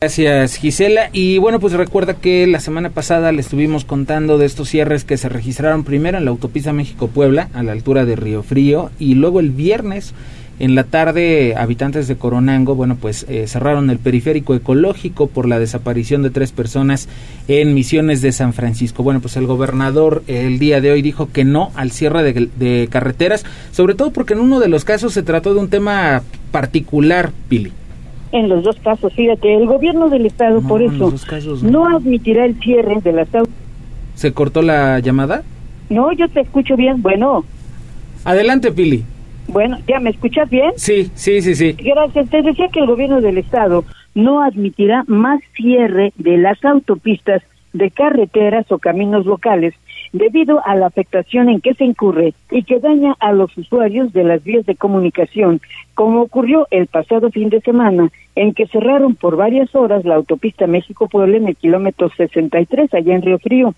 Gracias 0.00 0.54
Gisela. 0.54 1.10
Y 1.12 1.38
bueno, 1.38 1.58
pues 1.58 1.72
recuerda 1.72 2.14
que 2.14 2.46
la 2.46 2.60
semana 2.60 2.90
pasada 2.90 3.32
le 3.32 3.40
estuvimos 3.40 3.84
contando 3.84 4.38
de 4.38 4.46
estos 4.46 4.68
cierres 4.68 5.02
que 5.02 5.16
se 5.16 5.28
registraron 5.28 5.82
primero 5.82 6.18
en 6.18 6.24
la 6.24 6.30
autopista 6.30 6.72
México-Puebla, 6.72 7.48
a 7.52 7.64
la 7.64 7.72
altura 7.72 8.04
de 8.04 8.14
Río 8.14 8.44
Frío, 8.44 8.92
y 9.00 9.14
luego 9.14 9.40
el 9.40 9.50
viernes 9.50 10.14
en 10.60 10.76
la 10.76 10.84
tarde, 10.84 11.56
habitantes 11.56 12.06
de 12.06 12.14
Coronango, 12.14 12.76
bueno, 12.76 12.96
pues 13.00 13.26
eh, 13.28 13.48
cerraron 13.48 13.90
el 13.90 13.98
periférico 13.98 14.54
ecológico 14.54 15.26
por 15.26 15.48
la 15.48 15.58
desaparición 15.58 16.22
de 16.22 16.30
tres 16.30 16.52
personas 16.52 17.08
en 17.48 17.74
Misiones 17.74 18.22
de 18.22 18.30
San 18.30 18.52
Francisco. 18.52 19.02
Bueno, 19.02 19.18
pues 19.18 19.36
el 19.36 19.48
gobernador 19.48 20.22
el 20.28 20.60
día 20.60 20.80
de 20.80 20.92
hoy 20.92 21.02
dijo 21.02 21.28
que 21.32 21.44
no 21.44 21.72
al 21.74 21.90
cierre 21.90 22.22
de, 22.22 22.48
de 22.56 22.88
carreteras, 22.88 23.44
sobre 23.72 23.96
todo 23.96 24.12
porque 24.12 24.34
en 24.34 24.40
uno 24.40 24.60
de 24.60 24.68
los 24.68 24.84
casos 24.84 25.12
se 25.12 25.24
trató 25.24 25.54
de 25.54 25.60
un 25.60 25.70
tema 25.70 26.22
particular, 26.52 27.32
Pili 27.48 27.72
en 28.32 28.48
los 28.48 28.64
dos 28.64 28.76
casos. 28.76 29.12
Fíjate, 29.14 29.54
el 29.54 29.66
gobierno 29.66 30.08
del 30.08 30.26
estado 30.26 30.60
por 30.62 30.82
eso 30.82 31.12
no. 31.62 31.96
admitirá 31.96 32.44
el 32.44 32.58
cierre 32.60 33.00
de 33.02 33.12
las 33.12 33.28
¿Se 34.14 34.32
cortó 34.32 34.62
la 34.62 34.98
llamada? 34.98 35.42
No, 35.90 36.12
yo 36.12 36.28
te 36.28 36.40
escucho 36.40 36.76
bien. 36.76 37.00
Bueno. 37.02 37.44
Adelante, 38.24 38.72
Pili. 38.72 39.04
Bueno, 39.46 39.78
¿ya 39.86 40.00
me 40.00 40.10
escuchas 40.10 40.50
bien? 40.50 40.72
Sí, 40.76 41.10
sí, 41.14 41.40
sí, 41.40 41.54
sí. 41.54 41.72
Gracias. 41.72 42.28
Te 42.28 42.42
decía 42.42 42.68
que 42.68 42.80
el 42.80 42.86
gobierno 42.86 43.20
del 43.20 43.38
estado 43.38 43.84
no 44.14 44.42
admitirá 44.42 45.04
más 45.06 45.40
cierre 45.56 46.12
de 46.16 46.36
las 46.36 46.62
autopistas 46.64 47.42
de 47.72 47.90
carreteras 47.90 48.70
o 48.70 48.78
caminos 48.78 49.24
locales 49.24 49.74
debido 50.12 50.60
a 50.64 50.74
la 50.74 50.86
afectación 50.86 51.48
en 51.48 51.60
que 51.60 51.74
se 51.74 51.84
incurre 51.84 52.34
y 52.50 52.62
que 52.62 52.80
daña 52.80 53.14
a 53.20 53.32
los 53.32 53.56
usuarios 53.56 54.12
de 54.12 54.24
las 54.24 54.42
vías 54.42 54.66
de 54.66 54.76
comunicación, 54.76 55.60
como 55.94 56.22
ocurrió 56.22 56.66
el 56.70 56.86
pasado 56.86 57.30
fin 57.30 57.48
de 57.50 57.60
semana, 57.60 58.10
en 58.34 58.54
que 58.54 58.66
cerraron 58.66 59.16
por 59.16 59.36
varias 59.36 59.74
horas 59.74 60.04
la 60.04 60.14
autopista 60.14 60.66
México-Puebla 60.66 61.36
en 61.36 61.48
el 61.48 61.56
kilómetro 61.56 62.08
63 62.10 62.94
allá 62.94 63.14
en 63.14 63.22
Río 63.22 63.38
Frío. 63.38 63.74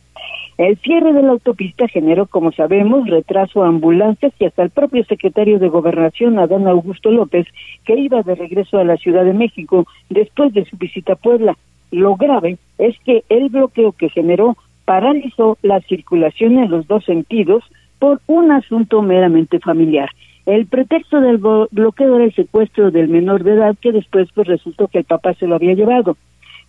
El 0.59 0.77
cierre 0.77 1.15
de 1.15 1.23
la 1.23 1.31
autopista 1.31 1.89
generó, 1.89 2.27
como 2.27 2.53
sabemos, 2.53 3.09
retraso 3.09 3.63
a 3.63 3.69
ambulancias 3.69 4.35
y 4.39 4.45
hasta 4.45 4.63
el 4.63 4.69
propio 4.69 5.03
secretario 5.05 5.59
de 5.59 5.71
Gobernación, 5.71 6.39
Adán 6.39 6.69
Augusto 6.69 7.11
López, 7.11 7.47
que 7.87 7.99
iba 7.99 8.23
de 8.23 8.35
regreso 8.35 8.77
a 8.77 8.85
la 8.85 8.99
Ciudad 8.99 9.25
de 9.25 9.33
México 9.33 9.87
después 10.11 10.53
de 10.53 10.67
su 10.67 10.77
visita 10.77 11.15
a 11.15 11.17
Puebla. 11.17 11.57
Lo 11.91 12.17
grave 12.17 12.59
es 12.77 12.95
que 13.01 13.25
el 13.31 13.49
bloqueo 13.49 13.93
que 13.93 14.11
generó 14.11 14.57
paralizó 14.85 15.59
la 15.63 15.81
circulación 15.81 16.59
en 16.59 16.71
los 16.71 16.87
dos 16.87 17.05
sentidos 17.05 17.65
por 17.99 18.21
un 18.27 18.51
asunto 18.51 19.03
meramente 19.03 19.61
familiar. 19.61 20.11
El 20.47 20.67
pretexto 20.67 21.21
del 21.21 21.39
bloqueo 21.39 22.17
era 22.17 22.25
el 22.25 22.35
secuestro 22.35 22.91
del 22.91 23.09
menor 23.09 23.45
de 23.45 23.53
edad 23.53 23.77
que 23.81 23.93
después 23.93 24.29
pues 24.35 24.49
resultó 24.49 24.89
que 24.89 24.99
el 24.99 25.05
papá 25.05 25.35
se 25.35 25.47
lo 25.47 25.55
había 25.55 25.75
llevado. 25.75 26.17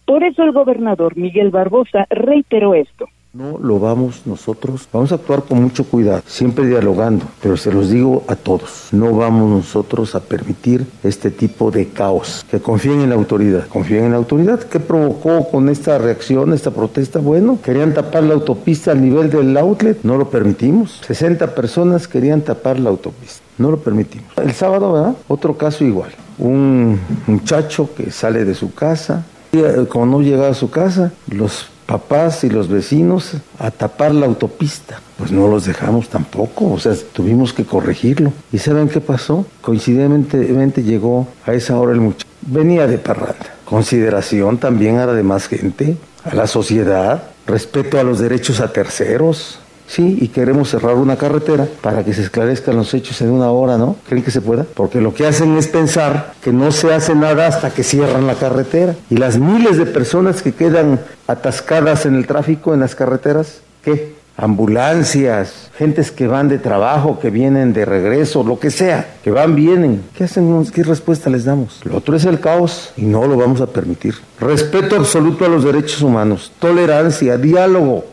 Por 0.05 0.23
eso 0.23 0.43
el 0.43 0.51
gobernador 0.51 1.17
Miguel 1.17 1.49
Barbosa 1.49 2.05
reiteró 2.09 2.75
esto. 2.75 3.07
No 3.33 3.57
lo 3.57 3.79
vamos 3.79 4.23
nosotros, 4.25 4.89
vamos 4.91 5.13
a 5.13 5.15
actuar 5.15 5.43
con 5.43 5.61
mucho 5.61 5.85
cuidado, 5.85 6.21
siempre 6.25 6.67
dialogando, 6.67 7.23
pero 7.41 7.55
se 7.55 7.71
los 7.71 7.89
digo 7.89 8.25
a 8.27 8.35
todos, 8.35 8.89
no 8.91 9.15
vamos 9.15 9.49
nosotros 9.49 10.15
a 10.15 10.19
permitir 10.19 10.85
este 11.01 11.31
tipo 11.31 11.71
de 11.71 11.87
caos, 11.87 12.45
que 12.51 12.59
confíen 12.59 12.99
en 12.99 13.07
la 13.07 13.15
autoridad, 13.15 13.69
confíen 13.69 14.03
en 14.03 14.11
la 14.11 14.17
autoridad, 14.17 14.59
¿qué 14.59 14.81
provocó 14.81 15.49
con 15.49 15.69
esta 15.69 15.97
reacción, 15.97 16.51
esta 16.51 16.71
protesta? 16.71 17.19
Bueno, 17.19 17.57
querían 17.63 17.93
tapar 17.93 18.23
la 18.23 18.33
autopista 18.33 18.91
al 18.91 19.01
nivel 19.01 19.29
del 19.29 19.55
outlet, 19.55 19.99
no 20.03 20.17
lo 20.17 20.29
permitimos, 20.29 20.99
60 21.07 21.55
personas 21.55 22.09
querían 22.09 22.41
tapar 22.41 22.81
la 22.81 22.89
autopista, 22.89 23.45
no 23.57 23.71
lo 23.71 23.77
permitimos. 23.77 24.27
El 24.35 24.51
sábado, 24.51 24.91
¿verdad? 24.91 25.15
Otro 25.29 25.55
caso 25.55 25.85
igual, 25.85 26.11
un 26.37 26.99
muchacho 27.27 27.95
que 27.95 28.11
sale 28.11 28.43
de 28.43 28.55
su 28.55 28.73
casa, 28.73 29.25
eh, 29.53 29.85
como 29.87 30.05
no 30.05 30.21
llegaba 30.21 30.49
a 30.49 30.53
su 30.53 30.69
casa, 30.69 31.13
los 31.29 31.70
papás 31.91 32.45
y 32.45 32.49
los 32.49 32.69
vecinos 32.69 33.33
a 33.59 33.69
tapar 33.69 34.13
la 34.15 34.25
autopista. 34.25 35.01
Pues 35.17 35.29
no 35.29 35.49
los 35.49 35.65
dejamos 35.65 36.07
tampoco, 36.07 36.71
o 36.71 36.79
sea, 36.79 36.95
tuvimos 37.11 37.51
que 37.51 37.65
corregirlo. 37.65 38.31
¿Y 38.53 38.59
saben 38.59 38.87
qué 38.87 39.01
pasó? 39.01 39.45
Coincidentemente 39.59 40.83
llegó 40.83 41.27
a 41.45 41.53
esa 41.53 41.77
hora 41.77 41.91
el 41.91 41.99
muchacho. 41.99 42.27
Venía 42.43 42.87
de 42.87 42.97
parranda. 42.97 43.55
Consideración 43.65 44.57
también 44.57 44.99
a 44.99 45.05
la 45.05 45.13
demás 45.13 45.47
gente, 45.49 45.97
a 46.23 46.33
la 46.33 46.47
sociedad, 46.47 47.23
respeto 47.45 47.99
a 47.99 48.03
los 48.03 48.19
derechos 48.19 48.61
a 48.61 48.71
terceros, 48.71 49.59
Sí, 49.91 50.19
y 50.21 50.29
queremos 50.29 50.69
cerrar 50.69 50.95
una 50.95 51.17
carretera 51.17 51.67
para 51.81 52.05
que 52.05 52.13
se 52.13 52.21
esclarezcan 52.21 52.77
los 52.77 52.93
hechos 52.93 53.19
en 53.21 53.29
una 53.29 53.51
hora, 53.51 53.77
¿no? 53.77 53.97
¿Creen 54.07 54.23
que 54.23 54.31
se 54.31 54.39
pueda? 54.39 54.65
Porque 54.73 55.01
lo 55.01 55.13
que 55.13 55.27
hacen 55.27 55.57
es 55.57 55.67
pensar 55.67 56.33
que 56.41 56.53
no 56.53 56.71
se 56.71 56.93
hace 56.93 57.13
nada 57.13 57.45
hasta 57.45 57.71
que 57.71 57.83
cierran 57.83 58.25
la 58.25 58.35
carretera. 58.35 58.95
Y 59.09 59.17
las 59.17 59.37
miles 59.37 59.77
de 59.77 59.85
personas 59.85 60.41
que 60.41 60.53
quedan 60.53 61.01
atascadas 61.27 62.05
en 62.05 62.15
el 62.15 62.25
tráfico, 62.25 62.73
en 62.73 62.79
las 62.79 62.95
carreteras, 62.95 63.59
¿qué? 63.83 64.15
ambulancias, 64.37 65.69
gentes 65.77 66.09
que 66.09 66.25
van 66.25 66.47
de 66.47 66.57
trabajo, 66.57 67.19
que 67.19 67.29
vienen 67.29 67.73
de 67.73 67.83
regreso, 67.83 68.43
lo 68.43 68.59
que 68.59 68.71
sea, 68.71 69.15
que 69.23 69.29
van, 69.29 69.55
vienen. 69.55 70.03
¿Qué 70.15 70.23
hacen? 70.23 70.65
¿Qué 70.73 70.83
respuesta 70.83 71.29
les 71.29 71.45
damos? 71.45 71.81
Lo 71.83 71.97
otro 71.97 72.15
es 72.15 72.25
el 72.25 72.39
caos 72.39 72.93
y 72.95 73.03
no 73.03 73.27
lo 73.27 73.37
vamos 73.37 73.61
a 73.61 73.67
permitir. 73.67 74.15
Respeto 74.39 74.95
absoluto 74.95 75.45
a 75.45 75.49
los 75.49 75.63
derechos 75.63 76.01
humanos, 76.01 76.51
tolerancia, 76.59 77.37
diálogo, 77.37 78.05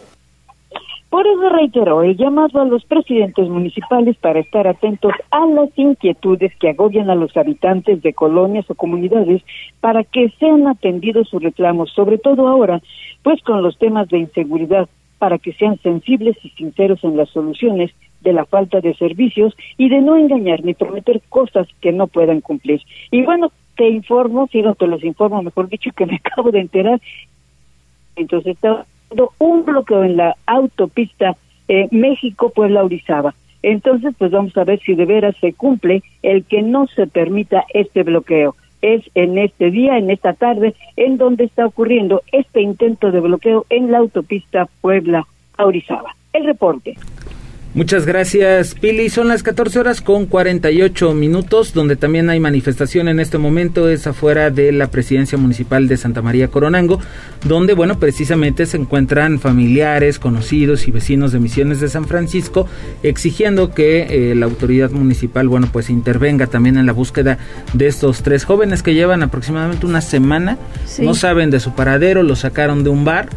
por 1.19 1.27
eso 1.27 1.49
reiteró 1.49 2.05
el 2.05 2.17
llamado 2.17 2.61
a 2.61 2.65
los 2.65 2.85
presidentes 2.85 3.49
municipales 3.49 4.17
para 4.19 4.39
estar 4.39 4.69
atentos 4.69 5.11
a 5.33 5.47
las 5.47 5.69
inquietudes 5.77 6.55
que 6.61 6.69
agobian 6.69 7.11
a 7.11 7.17
los 7.17 7.37
habitantes 7.37 8.01
de 8.03 8.15
colonias 8.15 8.71
o 8.71 8.77
comunidades 8.77 9.43
para 9.81 10.05
que 10.05 10.33
sean 10.39 10.69
atendidos 10.69 11.29
sus 11.29 11.43
reclamos, 11.43 11.91
sobre 11.91 12.19
todo 12.19 12.47
ahora, 12.47 12.81
pues 13.25 13.43
con 13.43 13.65
los 13.65 13.77
temas 13.79 14.09
de 14.11 14.19
inseguridad, 14.19 14.89
para 15.19 15.39
que 15.39 15.53
sean 15.55 15.77
sensibles 15.83 16.37
y 16.45 16.51
sinceros 16.51 17.03
en 17.03 17.17
las 17.17 17.31
soluciones 17.31 17.91
de 18.21 18.33
la 18.33 18.45
falta 18.45 18.81
de 18.81 18.95
servicios 18.95 19.57
y 19.77 19.89
de 19.89 20.01
no 20.01 20.17
engañar 20.17 20.65
ni 20.65 20.75
prometer 20.75 21.21
cosas 21.29 21.67
que 21.81 21.91
no 21.91 22.07
puedan 22.07 22.43
cumplir. 22.43 22.81
Y 23.11 23.25
bueno, 23.25 23.51
te 23.77 23.89
informo, 23.89 24.47
si 24.53 24.63
no 24.63 24.77
te 24.77 24.87
los 24.87 25.03
informo, 25.03 25.43
mejor 25.43 25.69
dicho, 25.69 25.91
que 25.97 26.07
me 26.07 26.15
acabo 26.25 26.53
de 26.53 26.61
enterar. 26.61 27.01
Entonces, 28.15 28.55
está 28.55 28.87
un 29.39 29.65
bloqueo 29.65 30.05
en 30.05 30.17
la 30.17 30.37
autopista 30.47 31.37
eh, 31.69 31.89
México-Puebla-Orizaba. 31.91 33.35
Entonces, 33.63 34.15
pues 34.17 34.31
vamos 34.31 34.57
a 34.57 34.65
ver 34.65 34.81
si 34.81 34.95
de 34.95 35.05
veras 35.05 35.37
se 35.41 35.53
cumple 35.53 36.03
el 36.23 36.45
que 36.45 36.63
no 36.63 36.87
se 36.87 37.07
permita 37.07 37.65
este 37.75 38.03
bloqueo. 38.03 38.55
Es 38.81 39.03
en 39.15 39.39
este 39.39 39.71
día, 39.71 39.99
en 39.99 40.11
esta 40.11 40.33
tarde, 40.35 40.75
en 40.97 41.19
donde 41.19 41.45
está 41.45 41.67
ocurriendo 41.67 42.23
este 42.31 42.61
intento 42.61 43.11
de 43.11 43.21
bloqueo 43.21 43.67
en 43.71 43.91
la 43.91 43.99
autopista 43.99 44.69
Puebla-Orizaba. 44.81 46.15
El 46.33 46.45
reporte. 46.45 46.97
Muchas 47.75 48.07
gracias, 48.07 48.75
Pili. 48.75 49.11
Son 49.11 49.29
las 49.29 49.43
14 49.43 49.79
horas 49.79 50.01
con 50.01 50.25
48 50.25 51.13
minutos, 51.13 51.75
donde 51.75 51.97
también 51.97 52.31
hay 52.31 52.41
manifestación 52.41 53.09
en 53.09 53.21
este 53.21 53.37
momento, 53.37 53.91
es 53.91 54.07
afuera 54.07 54.51
de 54.51 54.73
la 54.73 54.87
presidencia 54.87 55.37
municipal 55.37 55.87
de 55.87 55.99
Santa 55.99 56.23
María 56.23 56.49
Coronango, 56.49 56.99
donde, 57.45 57.75
bueno, 57.75 57.99
precisamente 57.99 58.65
se 58.65 58.79
encuentran 58.79 59.39
familiares, 59.39 60.19
conocidos 60.19 60.89
y 60.89 60.93
vecinos 60.93 61.33
de 61.33 61.41
Misiones 61.41 61.79
de 61.79 61.91
San 61.91 62.07
Francisco, 62.07 62.67
exigiendo 63.03 63.75
que 63.75 64.31
eh, 64.31 64.35
la 64.35 64.47
autoridad 64.47 64.91
municipal, 64.91 65.47
bueno, 65.47 65.69
pues 65.71 65.91
intervenga 65.91 66.47
también 66.47 66.79
en 66.79 66.87
la 66.87 66.93
búsqueda 66.93 67.37
de 67.75 67.87
estos 67.87 68.23
tres 68.23 68.45
jóvenes 68.45 68.83
que 68.83 68.95
llevan 68.95 69.23
aproximadamente 69.23 69.85
una 69.85 70.01
semana, 70.01 70.57
no 71.01 71.15
saben 71.15 71.51
de 71.51 71.61
su 71.61 71.75
paradero, 71.75 72.23
los 72.23 72.41
sacaron 72.41 72.83
de 72.83 72.89
un 72.91 73.05
bar 73.05 73.29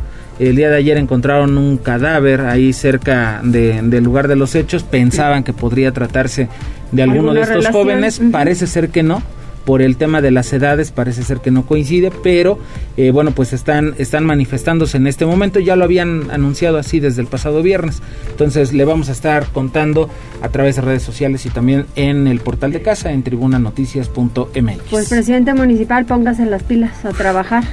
el 0.49 0.55
día 0.55 0.69
de 0.69 0.77
ayer 0.77 0.97
encontraron 0.97 1.57
un 1.57 1.77
cadáver 1.77 2.41
ahí 2.41 2.73
cerca 2.73 3.41
del 3.43 4.03
lugar 4.03 4.27
de 4.27 4.35
los 4.35 4.55
hechos. 4.55 4.83
Pensaban 4.83 5.43
que 5.43 5.53
podría 5.53 5.91
tratarse 5.91 6.49
de 6.91 7.03
alguno 7.03 7.33
de 7.33 7.41
estos 7.41 7.67
jóvenes. 7.67 8.19
Parece 8.31 8.65
ser 8.65 8.89
que 8.89 9.03
no. 9.03 9.21
Por 9.65 9.83
el 9.83 9.95
tema 9.95 10.21
de 10.21 10.31
las 10.31 10.51
edades 10.53 10.91
parece 10.91 11.21
ser 11.21 11.37
que 11.37 11.51
no 11.51 11.67
coincide, 11.67 12.11
pero 12.23 12.57
eh, 12.97 13.11
bueno, 13.11 13.29
pues 13.29 13.53
están, 13.53 13.93
están 13.99 14.25
manifestándose 14.25 14.97
en 14.97 15.05
este 15.05 15.27
momento. 15.27 15.59
Ya 15.59 15.75
lo 15.75 15.83
habían 15.83 16.31
anunciado 16.31 16.79
así 16.79 16.99
desde 16.99 17.21
el 17.21 17.27
pasado 17.27 17.61
viernes. 17.61 18.01
Entonces 18.31 18.73
le 18.73 18.83
vamos 18.85 19.09
a 19.09 19.11
estar 19.11 19.45
contando 19.53 20.09
a 20.41 20.49
través 20.49 20.77
de 20.77 20.81
redes 20.81 21.03
sociales 21.03 21.45
y 21.45 21.51
también 21.51 21.85
en 21.95 22.25
el 22.25 22.39
portal 22.39 22.71
de 22.71 22.81
casa 22.81 23.11
en 23.11 23.21
tribunanoticias.mx. 23.21 24.81
Pues 24.89 25.09
presidente 25.09 25.53
municipal, 25.53 26.05
póngase 26.05 26.47
las 26.47 26.63
pilas 26.63 27.05
a 27.05 27.11
trabajar. 27.11 27.63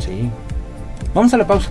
Sí. 0.00 0.28
Vamos 1.14 1.32
a 1.32 1.36
la 1.36 1.46
pausa. 1.46 1.70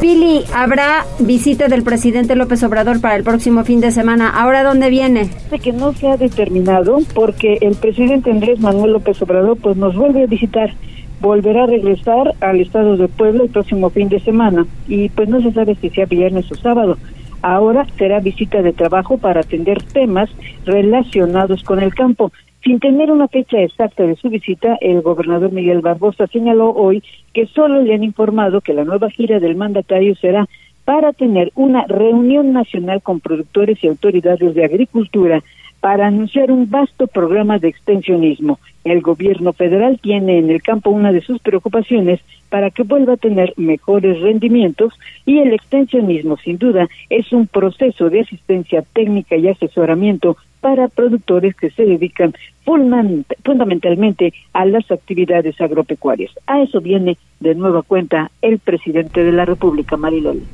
Pili, 0.00 0.44
habrá 0.54 1.04
visita 1.18 1.68
del 1.68 1.82
presidente 1.82 2.34
López 2.34 2.62
Obrador 2.62 3.02
para 3.02 3.16
el 3.16 3.22
próximo 3.22 3.64
fin 3.64 3.82
de 3.82 3.90
semana. 3.90 4.30
¿Ahora 4.30 4.62
dónde 4.62 4.88
viene? 4.88 5.28
Que 5.62 5.74
no 5.74 5.92
se 5.92 6.08
ha 6.08 6.16
determinado 6.16 7.00
porque 7.14 7.58
el 7.60 7.74
presidente 7.74 8.30
Andrés 8.30 8.60
Manuel 8.60 8.94
López 8.94 9.20
Obrador 9.20 9.58
pues 9.58 9.76
nos 9.76 9.94
vuelve 9.94 10.22
a 10.22 10.26
visitar. 10.26 10.72
Volverá 11.20 11.64
a 11.64 11.66
regresar 11.66 12.34
al 12.40 12.62
estado 12.62 12.96
de 12.96 13.08
Puebla 13.08 13.42
el 13.42 13.50
próximo 13.50 13.90
fin 13.90 14.08
de 14.08 14.20
semana 14.20 14.66
y 14.88 15.10
pues 15.10 15.28
no 15.28 15.42
se 15.42 15.52
sabe 15.52 15.74
si 15.74 15.90
sea 15.90 16.06
viernes 16.06 16.50
o 16.50 16.54
sábado. 16.54 16.96
Ahora 17.42 17.86
será 17.98 18.20
visita 18.20 18.62
de 18.62 18.72
trabajo 18.72 19.18
para 19.18 19.40
atender 19.40 19.82
temas 19.82 20.30
relacionados 20.64 21.62
con 21.62 21.82
el 21.82 21.94
campo. 21.94 22.32
Sin 22.62 22.78
tener 22.78 23.10
una 23.10 23.26
fecha 23.28 23.58
exacta 23.58 24.04
de 24.04 24.16
su 24.16 24.28
visita, 24.28 24.76
el 24.82 25.00
gobernador 25.00 25.50
Miguel 25.50 25.80
Barbosa 25.80 26.26
señaló 26.26 26.70
hoy 26.70 27.02
que 27.32 27.46
solo 27.46 27.80
le 27.80 27.94
han 27.94 28.04
informado 28.04 28.60
que 28.60 28.74
la 28.74 28.84
nueva 28.84 29.08
gira 29.08 29.40
del 29.40 29.56
mandatario 29.56 30.14
será 30.16 30.46
para 30.84 31.12
tener 31.12 31.52
una 31.54 31.84
reunión 31.86 32.52
nacional 32.52 33.00
con 33.00 33.20
productores 33.20 33.82
y 33.82 33.88
autoridades 33.88 34.54
de 34.54 34.64
agricultura 34.64 35.42
para 35.80 36.08
anunciar 36.08 36.52
un 36.52 36.68
vasto 36.68 37.06
programa 37.06 37.58
de 37.58 37.68
extensionismo. 37.68 38.58
El 38.84 39.00
gobierno 39.00 39.54
federal 39.54 39.98
tiene 39.98 40.38
en 40.38 40.50
el 40.50 40.62
campo 40.62 40.90
una 40.90 41.12
de 41.12 41.22
sus 41.22 41.40
preocupaciones 41.40 42.20
para 42.50 42.70
que 42.70 42.82
vuelva 42.82 43.14
a 43.14 43.18
tener 43.18 43.54
mejores 43.56 44.20
rendimientos 44.20 44.92
y 45.24 45.38
el 45.38 45.54
extensionismo, 45.54 46.36
sin 46.36 46.58
duda, 46.58 46.88
es 47.08 47.32
un 47.32 47.46
proceso 47.46 48.10
de 48.10 48.20
asistencia 48.20 48.82
técnica 48.92 49.36
y 49.36 49.48
asesoramiento 49.48 50.36
para 50.60 50.88
productores 50.88 51.54
que 51.56 51.70
se 51.70 51.84
dedican 51.84 52.34
fundamentalmente 52.64 54.32
a 54.52 54.64
las 54.64 54.90
actividades 54.90 55.60
agropecuarias. 55.60 56.30
A 56.46 56.60
eso 56.60 56.80
viene 56.80 57.16
de 57.40 57.54
nueva 57.54 57.82
cuenta 57.82 58.30
el 58.42 58.58
presidente 58.58 59.24
de 59.24 59.32
la 59.32 59.44
República, 59.44 59.96
Mariloli. 59.96 60.44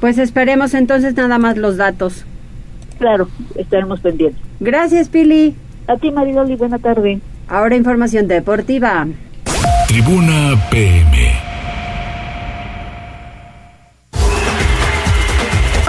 Pues 0.00 0.18
esperemos 0.18 0.74
entonces 0.74 1.14
nada 1.16 1.38
más 1.38 1.56
los 1.56 1.76
datos. 1.76 2.24
Claro, 2.98 3.28
estaremos 3.56 4.00
pendientes. 4.00 4.42
Gracias, 4.60 5.08
Pili. 5.08 5.54
A 5.86 5.96
ti, 5.96 6.10
Mariloli, 6.10 6.56
buena 6.56 6.78
tarde. 6.78 7.20
Ahora 7.48 7.76
información 7.76 8.28
deportiva. 8.28 9.06
Tribuna 9.88 10.54
PM. 10.70 11.48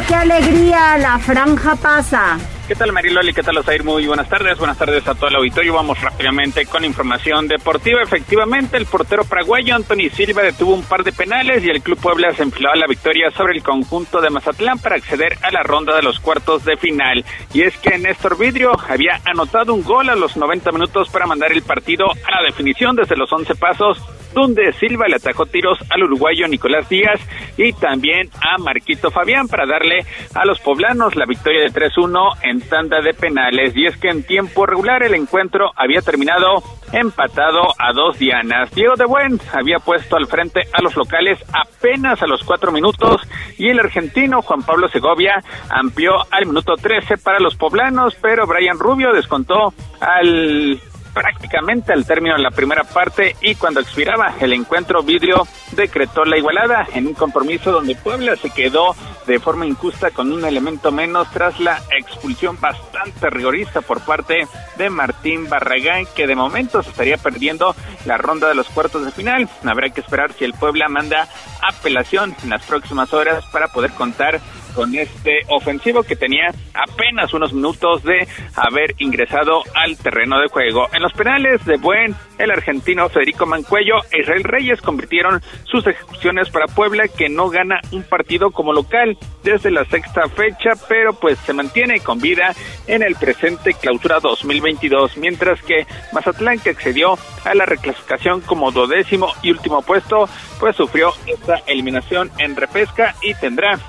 ¡Qué 0.08 0.16
alegría! 0.16 0.98
La 0.98 1.20
franja 1.20 1.76
pasa. 1.76 2.38
¿Qué 2.70 2.76
tal 2.76 2.94
Mariloli? 2.94 3.34
¿Qué 3.34 3.42
tal 3.42 3.58
Osair? 3.58 3.84
Muy 3.84 4.06
buenas 4.06 4.30
tardes. 4.30 4.60
Buenas 4.60 4.78
tardes 4.78 5.08
a 5.08 5.16
todo 5.16 5.28
el 5.28 5.38
auditorio. 5.38 5.74
Vamos 5.74 6.00
rápidamente 6.00 6.68
con 6.68 6.86
información 6.86 7.48
deportiva. 7.48 8.04
Efectivamente, 8.04 8.78
el 8.78 8.86
portero 8.86 9.24
paraguayo 9.24 9.74
Anthony 9.74 10.12
Silva 10.14 10.44
detuvo 10.44 10.76
un 10.76 10.84
par 10.84 11.04
de 11.04 11.12
penales 11.12 11.64
y 11.64 11.72
el 11.72 11.82
Club 11.82 12.00
Puebla 12.00 12.32
se 12.32 12.44
enfiló 12.44 12.70
a 12.70 12.76
la 12.76 12.86
victoria 12.86 13.32
sobre 13.32 13.58
el 13.58 13.64
conjunto 13.64 14.22
de 14.22 14.30
Mazatlán 14.30 14.78
para 14.78 14.98
acceder 14.98 15.40
a 15.42 15.50
la 15.50 15.64
ronda 15.64 15.96
de 15.96 16.04
los 16.04 16.20
cuartos 16.20 16.64
de 16.64 16.78
final. 16.78 17.26
Y 17.56 17.64
es 17.64 17.76
que 17.78 17.98
Néstor 17.98 18.38
Vidrio 18.38 18.74
había 18.88 19.20
anotado 19.26 19.74
un 19.74 19.84
gol 19.84 20.08
a 20.08 20.16
los 20.16 20.38
90 20.38 20.72
minutos 20.72 21.10
para 21.10 21.26
mandar 21.26 21.52
el 21.52 21.64
partido 21.64 22.06
a 22.06 22.36
la 22.36 22.44
definición 22.46 22.96
desde 22.96 23.18
los 23.18 23.34
11 23.34 23.56
pasos 23.56 23.98
donde 24.34 24.72
Silva 24.74 25.08
le 25.08 25.16
atajó 25.16 25.46
tiros 25.46 25.80
al 25.90 26.04
uruguayo 26.04 26.48
Nicolás 26.48 26.88
Díaz 26.90 27.20
y 27.58 27.74
también 27.74 28.30
a 28.42 28.58
Marquito 28.62 29.12
Fabián 29.12 29.48
para 29.48 29.66
darle 29.66 30.06
a 30.34 30.46
los 30.46 30.60
poblanos 30.60 31.16
la 31.16 31.26
victoria 31.26 31.62
de 31.62 31.72
3-1 31.72 32.38
en 32.44 32.62
tanda 32.62 33.02
de 33.02 33.14
penales. 33.14 33.76
Y 33.76 33.86
es 33.86 33.98
que 33.98 34.10
en 34.10 34.24
tiempo 34.24 34.66
regular 34.66 35.04
el 35.04 35.16
encuentro 35.16 35.72
había 35.76 36.02
terminado 36.02 36.64
empatado 36.92 37.74
a 37.78 37.94
dos 37.94 38.18
dianas. 38.18 38.72
Diego 38.72 38.96
de 38.96 39.06
Buen 39.06 39.40
había 39.54 39.78
puesto 39.78 40.18
al 40.18 40.28
frente 40.28 40.62
a 40.74 40.82
los 40.82 40.96
locales 40.96 41.40
apenas 41.54 42.22
a 42.22 42.28
los 42.28 42.44
cuatro 42.44 42.72
minutos 42.72 43.22
y 43.58 43.70
el 43.70 43.80
argentino 43.80 44.42
Juan 44.42 44.64
Pablo 44.64 44.88
Segovia 44.88 45.42
amplió 45.70 46.14
al 46.32 46.46
minuto 46.46 46.76
13 46.76 47.18
para 47.18 47.40
los 47.40 47.56
poblanos, 47.56 48.16
pero 48.22 48.48
Brian 48.48 48.80
Rubio 48.80 49.12
descontó 49.14 49.74
al 50.00 50.80
prácticamente 51.20 51.92
al 51.92 52.06
término 52.06 52.38
de 52.38 52.42
la 52.42 52.52
primera 52.52 52.86
parte 52.86 53.36
y 53.42 53.56
cuando 53.56 53.82
expiraba 53.82 54.36
el 54.40 54.54
encuentro 54.54 55.04
Vidrio 55.04 55.46
decretó 55.74 56.24
la 56.24 56.38
igualada 56.38 56.88
en 56.94 57.08
un 57.08 57.14
compromiso 57.14 57.74
donde 57.74 57.94
Puebla 57.96 58.38
se 58.38 58.50
quedó 58.50 58.96
de 59.28 59.38
forma 59.38 59.66
injusta 59.66 60.12
con 60.12 60.32
un 60.32 60.46
elemento 60.46 60.94
menos 60.94 61.30
tras 61.32 61.60
la 61.60 61.82
expulsión 61.98 62.58
bastante 62.62 63.30
rigorista 63.30 63.82
por 63.82 64.00
parte 64.00 64.48
de 64.78 64.90
Martín 64.90 65.50
Barragán 65.50 66.06
que 66.16 66.26
de 66.26 66.38
momento 66.38 66.82
se 66.84 66.92
estaría 66.92 67.18
perdiendo 67.18 67.76
la 68.06 68.16
ronda 68.16 68.48
de 68.48 68.56
los 68.56 68.70
cuartos 68.70 69.04
de 69.04 69.12
final. 69.12 69.50
Habrá 69.66 69.90
que 69.90 70.00
esperar 70.00 70.32
si 70.32 70.46
el 70.46 70.54
Puebla 70.54 70.88
manda 70.88 71.28
apelación 71.62 72.34
en 72.44 72.50
las 72.50 72.64
próximas 72.64 73.14
horas 73.14 73.44
para 73.52 73.68
poder 73.68 73.92
contar 73.92 74.40
con 74.76 74.96
este 74.96 75.40
ofensivo 75.48 76.04
que 76.04 76.16
tenía 76.16 76.54
apenas 76.74 77.34
unos 77.34 77.54
minutos 77.54 78.04
de 78.04 78.28
haber 78.56 78.96
ingresado 79.00 79.64
al 79.76 79.98
terreno 79.98 80.40
de 80.40 80.48
juego. 80.48 80.88
En 80.94 81.02
los 81.02 81.14
penales 81.14 81.64
de 81.66 81.78
Buen, 81.78 82.16
el 82.38 82.52
argentino 82.52 83.10
Federico 83.10 83.46
Mancuello 83.46 83.96
e 84.12 84.22
Israel 84.22 84.44
Reyes 84.44 84.82
convirtieron 84.82 85.42
sus 85.64 85.86
ejecuciones 85.88 86.50
para 86.50 86.68
Puebla 86.68 87.08
que 87.08 87.30
no 87.30 87.50
gana 87.50 87.80
un 87.92 88.04
partido 88.04 88.52
como 88.52 88.74
local 88.74 89.18
desde 89.44 89.72
la 89.72 89.86
sexta 89.86 90.28
fecha, 90.30 90.72
pero 90.88 91.14
pues 91.14 91.38
se 91.40 91.54
mantiene 91.54 92.00
con 92.00 92.20
vida 92.20 92.54
en 92.88 93.04
el 93.04 93.16
presente 93.16 93.74
clausura 93.74 94.20
2022, 94.20 95.18
mientras 95.18 95.62
que 95.62 95.86
Mazatlán 96.14 96.60
que 96.60 96.72
accedió 96.72 97.18
a 97.46 97.54
la 97.56 97.66
reclasificación 97.66 98.42
como 98.42 98.72
dodécimo 98.72 99.30
y 99.42 99.52
último 99.52 99.82
puesto, 99.82 100.28
pues 100.60 100.76
sufrió 100.76 101.14
esta 101.26 101.58
eliminación 101.68 102.32
en 102.38 102.56
repesca 102.56 103.16
y 103.22 103.34
tendrá 103.36 103.80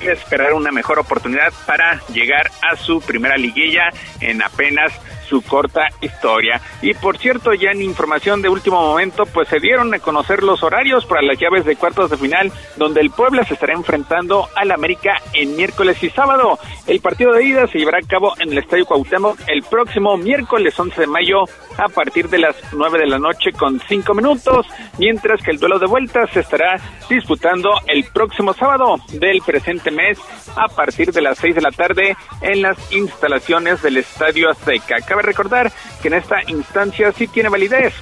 esperar 0.00 0.52
una 0.52 0.70
mejor 0.70 0.98
oportunidad 0.98 1.52
para 1.66 2.00
llegar 2.12 2.50
a 2.62 2.76
su 2.76 3.00
primera 3.00 3.36
liguilla 3.36 3.90
en 4.20 4.42
apenas 4.42 4.92
su 5.28 5.42
corta 5.42 5.88
historia. 6.00 6.60
Y 6.82 6.94
por 6.94 7.18
cierto, 7.18 7.54
ya 7.54 7.70
en 7.70 7.82
información 7.82 8.42
de 8.42 8.48
último 8.48 8.80
momento, 8.80 9.26
pues 9.26 9.48
se 9.48 9.60
dieron 9.60 9.92
a 9.94 9.98
conocer 9.98 10.42
los 10.42 10.62
horarios 10.62 11.04
para 11.06 11.22
las 11.22 11.38
llaves 11.38 11.64
de 11.64 11.76
cuartos 11.76 12.10
de 12.10 12.16
final, 12.16 12.52
donde 12.76 13.00
el 13.00 13.10
Puebla 13.10 13.44
se 13.44 13.54
estará 13.54 13.74
enfrentando 13.74 14.48
al 14.54 14.70
América 14.70 15.14
en 15.32 15.56
miércoles 15.56 16.02
y 16.02 16.10
sábado. 16.10 16.58
El 16.86 17.00
partido 17.00 17.32
de 17.32 17.44
ida 17.44 17.66
se 17.66 17.78
llevará 17.78 17.98
a 17.98 18.06
cabo 18.08 18.34
en 18.38 18.52
el 18.52 18.58
Estadio 18.58 18.86
Cuauhtémoc 18.86 19.38
el 19.48 19.62
próximo 19.62 20.16
miércoles 20.16 20.78
11 20.78 21.00
de 21.00 21.06
mayo 21.06 21.44
a 21.78 21.88
partir 21.88 22.28
de 22.28 22.38
las 22.38 22.56
9 22.72 22.98
de 22.98 23.06
la 23.06 23.18
noche 23.18 23.52
con 23.52 23.80
5 23.80 24.14
minutos, 24.14 24.66
mientras 24.98 25.42
que 25.42 25.50
el 25.50 25.58
duelo 25.58 25.78
de 25.78 25.86
vuelta 25.86 26.26
se 26.28 26.40
estará 26.40 26.80
disputando 27.08 27.70
el 27.86 28.04
próximo 28.04 28.52
sábado 28.54 28.96
del 29.12 29.40
presente 29.44 29.90
mes 29.90 30.18
a 30.56 30.68
partir 30.68 31.12
de 31.12 31.20
las 31.20 31.38
6 31.38 31.54
de 31.54 31.60
la 31.60 31.70
tarde 31.70 32.16
en 32.40 32.62
las 32.62 32.76
instalaciones 32.92 33.82
del 33.82 33.98
Estadio 33.98 34.50
Azteca. 34.50 34.96
Cabe 35.16 35.28
recordar 35.28 35.72
que 36.02 36.08
en 36.08 36.14
esta 36.14 36.42
instancia 36.46 37.10
sí 37.10 37.26
tiene 37.26 37.48
validez 37.48 37.94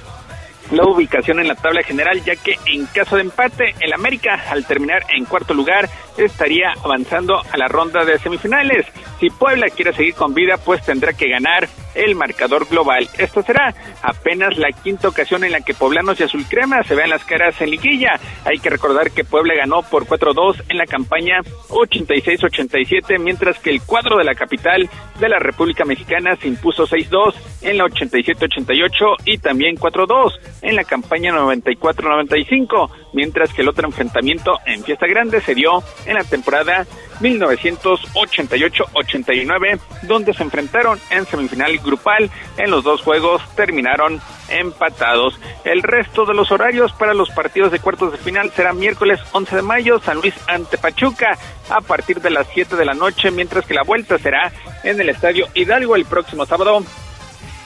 la 0.71 0.83
ubicación 0.83 1.39
en 1.39 1.47
la 1.47 1.55
tabla 1.55 1.83
general, 1.83 2.23
ya 2.23 2.35
que 2.35 2.57
en 2.65 2.85
caso 2.87 3.15
de 3.15 3.23
empate, 3.23 3.75
el 3.79 3.93
América, 3.93 4.43
al 4.49 4.65
terminar 4.65 5.03
en 5.15 5.25
cuarto 5.25 5.53
lugar, 5.53 5.89
estaría 6.17 6.73
avanzando 6.83 7.39
a 7.39 7.57
la 7.57 7.67
ronda 7.67 8.05
de 8.05 8.17
semifinales. 8.19 8.85
Si 9.19 9.29
Puebla 9.29 9.67
quiere 9.69 9.93
seguir 9.93 10.13
con 10.15 10.33
vida, 10.33 10.57
pues 10.57 10.83
tendrá 10.83 11.13
que 11.13 11.29
ganar 11.29 11.67
el 11.95 12.15
marcador 12.15 12.67
global. 12.67 13.07
Esto 13.17 13.41
será 13.41 13.73
apenas 14.03 14.57
la 14.57 14.71
quinta 14.71 15.07
ocasión 15.07 15.43
en 15.43 15.53
la 15.53 15.61
que 15.61 15.73
Poblanos 15.73 16.19
y 16.19 16.23
Azul 16.23 16.45
Crema 16.47 16.83
se 16.83 16.95
vean 16.95 17.09
las 17.09 17.23
caras 17.23 17.59
en 17.61 17.71
liguilla. 17.71 18.19
Hay 18.43 18.59
que 18.59 18.69
recordar 18.69 19.11
que 19.11 19.23
Puebla 19.23 19.55
ganó 19.55 19.81
por 19.83 20.05
4-2 20.05 20.63
en 20.69 20.77
la 20.77 20.85
campaña 20.85 21.39
86-87, 21.69 23.19
mientras 23.19 23.57
que 23.59 23.69
el 23.69 23.81
cuadro 23.81 24.17
de 24.17 24.25
la 24.25 24.35
capital 24.35 24.89
de 25.19 25.29
la 25.29 25.39
República 25.39 25.85
Mexicana 25.85 26.35
se 26.35 26.47
impuso 26.47 26.85
6-2 26.85 27.33
en 27.61 27.77
la 27.77 27.85
87-88 27.85 29.15
y 29.25 29.37
también 29.37 29.77
4-2 29.77 30.33
en 30.61 30.75
la 30.75 30.83
campaña 30.83 31.31
94-95, 31.31 32.89
mientras 33.13 33.53
que 33.53 33.61
el 33.61 33.69
otro 33.69 33.87
enfrentamiento 33.87 34.59
en 34.65 34.83
Fiesta 34.83 35.07
Grande 35.07 35.39
se 35.41 35.55
dio 35.55 35.83
en 36.05 36.15
la 36.15 36.23
temporada 36.23 36.85
1988-89, 37.21 39.79
donde 40.03 40.33
se 40.33 40.43
enfrentaron 40.43 40.99
en 41.09 41.25
semifinal 41.25 41.77
grupal. 41.79 42.29
En 42.57 42.71
los 42.71 42.83
dos 42.83 43.01
juegos 43.01 43.41
terminaron 43.55 44.21
empatados. 44.49 45.39
El 45.63 45.83
resto 45.83 46.25
de 46.25 46.33
los 46.33 46.51
horarios 46.51 46.91
para 46.93 47.13
los 47.13 47.29
partidos 47.29 47.71
de 47.71 47.79
cuartos 47.79 48.11
de 48.11 48.17
final 48.17 48.51
será 48.51 48.73
miércoles 48.73 49.19
11 49.31 49.55
de 49.55 49.61
mayo, 49.61 49.99
San 49.99 50.19
Luis 50.21 50.33
ante 50.47 50.77
Pachuca 50.77 51.37
a 51.69 51.81
partir 51.81 52.21
de 52.21 52.29
las 52.29 52.47
7 52.53 52.75
de 52.75 52.85
la 52.85 52.93
noche, 52.93 53.31
mientras 53.31 53.65
que 53.65 53.73
la 53.73 53.83
vuelta 53.83 54.17
será 54.17 54.51
en 54.83 54.99
el 54.99 55.09
Estadio 55.09 55.47
Hidalgo 55.53 55.95
el 55.95 56.05
próximo 56.05 56.45
sábado 56.45 56.83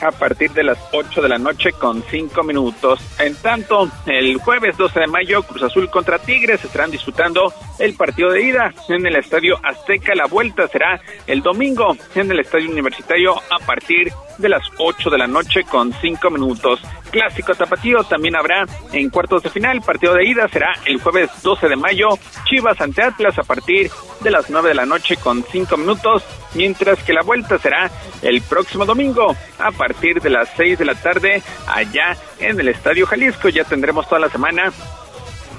a 0.02 0.12
partir 0.12 0.52
de 0.52 0.64
las 0.64 0.78
8 0.92 1.22
de 1.22 1.30
la 1.30 1.38
noche 1.38 1.72
con 1.74 2.04
5 2.04 2.44
minutos. 2.44 3.00
En 3.20 3.36
tanto, 3.36 3.90
el 4.06 4.38
jueves 4.38 4.78
12 4.78 5.00
de 5.00 5.08
mayo, 5.08 5.44
Cruz 5.44 5.64
Azul 5.64 5.90
contra 5.90 6.20
Tigres 6.20 6.64
estarán 6.64 6.92
disputando 6.92 7.54
el 7.80 7.94
partido 7.96 8.32
de 8.32 8.44
ida 8.44 8.74
en 8.88 9.06
el 9.06 9.16
Estadio 9.16 9.60
Azteca. 9.64 10.16
La 10.16 10.26
vuelta 10.26 10.68
será 10.68 11.02
el 11.28 11.42
domingo 11.42 11.96
en 12.16 12.32
el 12.32 12.40
Estadio 12.40 12.70
Universitario 12.70 13.36
a 13.36 13.60
partir 13.66 14.12
de 14.38 14.50
las 14.50 14.64
8 14.78 15.10
de 15.10 15.18
la 15.18 15.28
noche 15.28 15.64
con 15.64 15.94
5 15.94 16.30
minutos. 16.30 16.82
Clásico 17.12 17.56
Tapatío 17.56 18.04
también 18.04 18.36
habrá 18.36 18.66
en 18.94 19.10
cuartos 19.10 19.44
de 19.44 19.50
final. 19.50 19.82
Partido 19.82 20.14
de 20.14 20.26
ida 20.26 20.48
será 20.48 20.74
el 20.86 21.00
jueves 21.02 21.30
12 21.44 21.68
de 21.68 21.76
mayo. 21.76 22.10
Chivas 22.46 22.80
ante 22.82 23.02
Atlas 23.02 23.38
a 23.38 23.44
partir 23.44 23.90
de 24.22 24.32
las 24.32 24.50
9 24.50 24.70
de 24.70 24.76
la 24.76 24.86
noche 24.86 25.18
con 25.18 25.44
5 25.44 25.78
minutos. 25.78 26.24
Mientras 26.54 27.04
que 27.04 27.14
la 27.14 27.22
vuelta 27.22 27.58
será 27.58 27.90
el 28.22 28.42
próximo 28.42 28.86
domingo 28.86 29.36
a 29.60 29.72
partir 29.72 30.22
de 30.22 30.30
las 30.30 30.50
6 30.58 30.80
de 30.80 30.86
la 30.86 30.96
tarde 30.96 31.44
allá 31.68 32.18
en 32.40 32.60
el 32.60 32.70
Estadio 32.70 33.06
Jalisco. 33.06 33.50
Ya 33.50 33.64
tendremos 33.64 34.08
toda 34.08 34.22
la 34.22 34.30
semana 34.30 34.72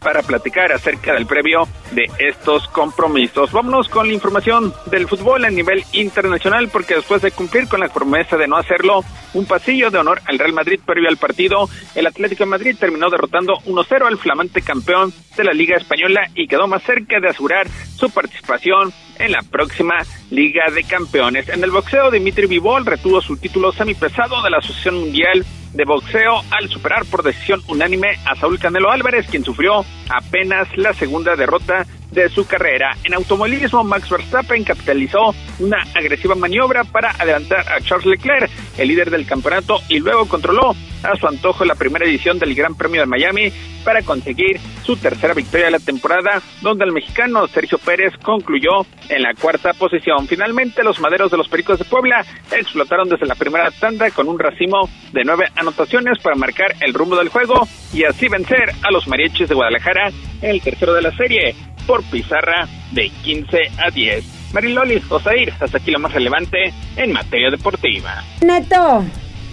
para 0.03 0.23
platicar 0.23 0.73
acerca 0.73 1.15
del 1.15 1.27
previo 1.27 1.69
de 1.93 2.11
estos 2.19 2.67
compromisos. 2.69 3.53
Vámonos 3.53 3.89
con 3.89 4.09
la 4.09 4.15
información 4.15 4.73
del 4.87 5.09
fútbol 5.09 5.45
a 5.45 5.51
nivel 5.51 5.85
internacional, 5.93 6.69
porque 6.69 6.95
después 6.95 7.23
de 7.23 7.31
cumplir 7.31 7.69
con 7.69 7.81
la 7.81 7.89
promesa 7.89 8.37
de 8.37 8.49
no 8.49 8.57
hacerlo, 8.57 9.05
un 9.35 9.47
pasillo 9.47 9.91
de 9.91 9.99
honor 9.99 10.21
al 10.27 10.39
Real 10.39 10.53
Madrid 10.53 10.81
previo 10.85 11.09
al 11.09 11.17
partido, 11.17 11.69
el 11.95 12.07
Atlético 12.07 12.45
de 12.45 12.51
Madrid 12.51 12.77
terminó 12.79 13.09
derrotando 13.11 13.55
1-0 13.67 14.07
al 14.07 14.19
flamante 14.19 14.63
campeón 14.63 15.13
de 15.37 15.45
la 15.45 15.53
Liga 15.53 15.77
Española 15.77 16.23
y 16.35 16.47
quedó 16.47 16.67
más 16.67 16.83
cerca 16.83 17.21
de 17.21 17.29
asegurar 17.29 17.69
su 17.97 18.11
participación 18.11 18.93
en 19.19 19.33
la 19.33 19.43
próxima 19.43 19.95
Liga 20.31 20.71
de 20.75 20.85
Campeones. 20.85 21.49
En 21.49 21.63
el 21.63 21.71
boxeo, 21.71 22.11
Dimitri 22.11 22.47
Vivol 22.47 22.87
retuvo 22.87 23.21
su 23.21 23.37
título 23.37 23.73
semipesado 23.73 24.43
de 24.43 24.51
la 24.51 24.59
Asociación 24.59 24.99
Mundial 24.99 25.45
de 25.73 25.85
boxeo 25.85 26.43
al 26.51 26.69
superar 26.69 27.05
por 27.07 27.23
decisión 27.23 27.63
unánime 27.69 28.19
a 28.25 28.37
Saúl 28.37 28.59
Canelo 28.59 28.91
Álvarez, 28.91 29.27
quien 29.29 29.45
sufrió 29.45 29.85
apenas 30.09 30.69
la 30.77 30.93
segunda 30.95 31.37
derrota 31.37 31.87
de 32.11 32.29
su 32.29 32.47
carrera. 32.47 32.97
En 33.05 33.15
automovilismo, 33.15 33.85
Max 33.85 34.11
Verstappen 34.11 34.65
capitalizó 34.65 35.35
una 35.59 35.83
agresiva 35.95 36.35
maniobra 36.35 36.85
para 36.85 37.11
adelantar 37.13 37.61
a 37.73 37.81
Charles 37.81 38.07
Leclerc, 38.07 38.51
el 38.79 38.89
líder 38.89 39.11
del 39.11 39.27
campeonato, 39.27 39.81
y 39.89 40.01
luego 40.01 40.27
controló 40.27 40.75
a 41.03 41.17
su 41.17 41.27
antojo 41.27 41.65
la 41.65 41.75
primera 41.75 42.05
edición 42.07 42.39
del 42.39 42.55
Gran 42.55 42.75
Premio 42.75 43.01
de 43.01 43.07
Miami 43.07 43.53
para 43.85 44.03
conseguir 44.03 44.61
su 44.85 44.97
tercera 44.97 45.35
victoria 45.35 45.67
de 45.67 45.73
la 45.73 45.79
temporada, 45.79 46.43
donde 46.61 46.85
el 46.85 46.93
mexicano 46.93 47.47
Sergio 47.49 47.79
Pérez 47.79 48.13
concluyó 48.23 48.87
en 49.09 49.23
la 49.23 49.35
cuarta 49.35 49.73
posición. 49.73 50.27
Finalmente, 50.27 50.83
los 50.83 51.01
maderos 51.01 51.31
de 51.31 51.37
los 51.37 51.49
Pericos 51.49 51.79
de 51.79 51.85
Puebla 51.85 52.25
explotaron 52.51 53.09
desde 53.09 53.27
la 53.27 53.35
primera 53.35 53.71
tanda 53.71 54.11
con 54.11 54.29
un 54.29 54.39
racimo 54.39 54.89
de 55.13 55.25
nueve 55.25 55.47
anotaciones 55.57 56.19
para 56.19 56.37
marcar 56.37 56.75
el 56.81 56.95
rumbo 56.95 57.17
del 57.17 57.29
juego 57.29 57.67
y 57.93 58.05
así 58.05 58.29
vencer 58.29 58.73
a 58.83 58.91
los 58.93 59.09
mariachis 59.09 59.49
de 59.49 59.55
Guadalajara 59.55 60.11
en 60.43 60.51
el 60.51 60.61
tercero 60.61 60.93
de 60.95 61.03
la 61.03 61.17
serie 61.17 61.55
por 61.87 62.03
pizarra 62.05 62.69
de 62.93 63.11
15 63.23 63.59
a 63.79 63.91
10. 63.91 64.53
Mariloli, 64.53 65.03
Osair, 65.09 65.53
hasta 65.61 65.79
aquí 65.79 65.91
lo 65.91 65.99
más 65.99 66.13
relevante 66.13 66.73
en 66.97 67.13
materia 67.13 67.51
deportiva. 67.51 68.23
Neto, 68.43 69.05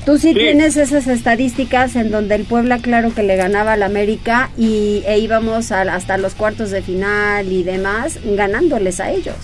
tú 0.08 0.18
sí, 0.18 0.34
tienes 0.34 0.78
esas 0.78 1.06
estadísticas 1.08 1.98
en 1.98 2.12
donde 2.12 2.36
el 2.36 2.46
Puebla 2.46 2.78
claro 2.80 3.14
que 3.14 3.24
le 3.24 3.36
ganaba 3.36 3.74
al 3.74 3.84
América 3.84 4.50
y 4.58 5.04
e 5.06 5.20
íbamos 5.20 5.74
hasta 5.74 6.18
los 6.18 6.34
cuartos 6.34 6.72
de 6.72 6.82
final 6.82 7.52
y 7.52 7.64
demás 7.64 8.18
ganándoles 8.24 9.02
a 9.02 9.12
ellos. 9.12 9.36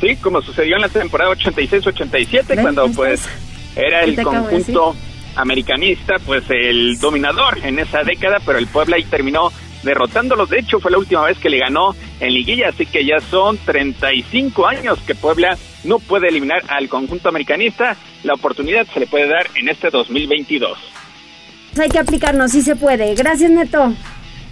Sí, 0.00 0.14
como 0.14 0.40
sucedió 0.42 0.76
en 0.76 0.82
la 0.82 0.88
temporada 0.88 1.32
86-87 1.32 2.62
cuando 2.62 2.88
pues 2.92 3.28
era 3.74 4.04
el 4.04 4.22
conjunto 4.22 4.94
americanista, 5.34 6.20
pues 6.24 6.44
el 6.50 7.00
dominador 7.00 7.58
en 7.64 7.80
esa 7.80 8.04
década, 8.04 8.36
pero 8.46 8.58
el 8.58 8.68
Puebla 8.68 8.94
ahí 8.98 9.04
terminó 9.04 9.50
derrotándolos. 9.82 10.50
De 10.50 10.60
hecho, 10.60 10.78
fue 10.78 10.92
la 10.92 10.98
última 10.98 11.24
vez 11.24 11.36
que 11.38 11.50
le 11.50 11.58
ganó 11.58 11.96
en 12.20 12.32
liguilla, 12.32 12.68
así 12.68 12.86
que 12.86 13.04
ya 13.04 13.18
son 13.28 13.58
35 13.58 14.68
años 14.68 15.00
que 15.04 15.16
Puebla 15.16 15.58
no 15.82 15.98
puede 15.98 16.28
eliminar 16.28 16.62
al 16.68 16.88
conjunto 16.88 17.28
americanista. 17.28 17.96
La 18.22 18.34
oportunidad 18.34 18.86
se 18.92 19.00
le 19.00 19.06
puede 19.06 19.28
dar 19.28 19.46
en 19.54 19.68
este 19.68 19.90
2022. 19.90 20.78
Hay 21.78 21.88
que 21.88 21.98
aplicarnos, 21.98 22.52
si 22.52 22.62
se 22.62 22.74
puede. 22.76 23.14
Gracias, 23.14 23.50
Neto. 23.50 23.92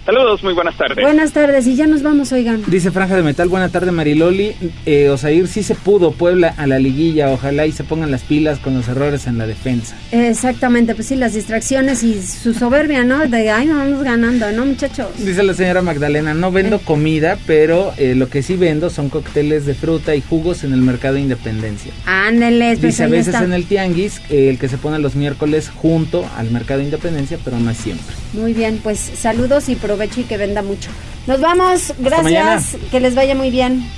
Saludos, 0.05 0.43
muy 0.43 0.53
buenas 0.53 0.77
tardes. 0.77 1.03
Buenas 1.03 1.31
tardes, 1.31 1.65
y 1.65 1.75
ya 1.75 1.87
nos 1.87 2.03
vamos, 2.03 2.31
oigan. 2.31 2.61
Dice 2.67 2.91
Franja 2.91 3.15
de 3.15 3.23
Metal, 3.23 3.49
buena 3.49 3.69
tarde 3.69 3.91
Mariloli. 3.91 4.53
Eh, 4.85 5.09
Osair, 5.09 5.47
sí 5.47 5.63
se 5.63 5.73
pudo 5.73 6.11
Puebla 6.11 6.53
a 6.57 6.67
la 6.67 6.77
liguilla, 6.77 7.31
ojalá 7.31 7.65
y 7.65 7.71
se 7.71 7.83
pongan 7.83 8.11
las 8.11 8.21
pilas 8.21 8.59
con 8.59 8.75
los 8.75 8.87
errores 8.87 9.25
en 9.25 9.39
la 9.39 9.47
defensa. 9.47 9.97
Exactamente, 10.11 10.93
pues 10.93 11.07
sí, 11.07 11.15
las 11.15 11.33
distracciones 11.33 12.03
y 12.03 12.21
su 12.21 12.53
soberbia, 12.53 13.03
¿no? 13.03 13.27
De, 13.27 13.49
ay, 13.49 13.65
no 13.65 13.77
vamos 13.77 14.03
ganando, 14.03 14.51
¿no, 14.51 14.67
muchachos? 14.67 15.07
Dice 15.17 15.41
la 15.41 15.55
señora 15.55 15.81
Magdalena, 15.81 16.35
no 16.35 16.51
vendo 16.51 16.77
comida, 16.77 17.39
pero 17.47 17.91
eh, 17.97 18.13
lo 18.13 18.29
que 18.29 18.43
sí 18.43 18.55
vendo 18.57 18.91
son 18.91 19.09
cócteles 19.09 19.65
de 19.65 19.73
fruta 19.73 20.15
y 20.15 20.21
jugos 20.21 20.63
en 20.63 20.73
el 20.73 20.83
mercado 20.83 21.15
de 21.15 21.21
Independencia. 21.21 21.91
Ándeles, 22.05 22.77
pues 22.77 22.93
Dice 22.93 23.05
a 23.05 23.07
veces 23.07 23.33
en 23.33 23.53
el 23.53 23.65
tianguis, 23.65 24.21
eh, 24.29 24.49
el 24.49 24.59
que 24.59 24.67
se 24.67 24.77
pone 24.77 24.99
los 24.99 25.15
miércoles 25.15 25.71
junto 25.75 26.29
al 26.37 26.51
mercado 26.51 26.81
de 26.81 26.85
Independencia, 26.85 27.39
pero 27.43 27.59
no 27.59 27.71
es 27.71 27.77
siempre. 27.77 28.05
Muy 28.33 28.53
bien, 28.53 28.79
pues 28.83 28.99
saludos 28.99 29.67
y 29.67 29.75
y 30.03 30.23
que 30.23 30.37
venda 30.37 30.61
mucho. 30.61 30.89
Nos 31.27 31.41
vamos, 31.41 31.93
gracias, 31.97 32.77
que 32.91 32.99
les 32.99 33.15
vaya 33.15 33.35
muy 33.35 33.49
bien. 33.49 33.89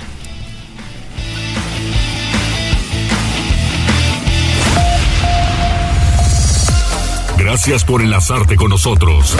Gracias 7.36 7.84
por 7.84 8.02
enlazarte 8.02 8.56
con 8.56 8.70
nosotros. 8.70 9.36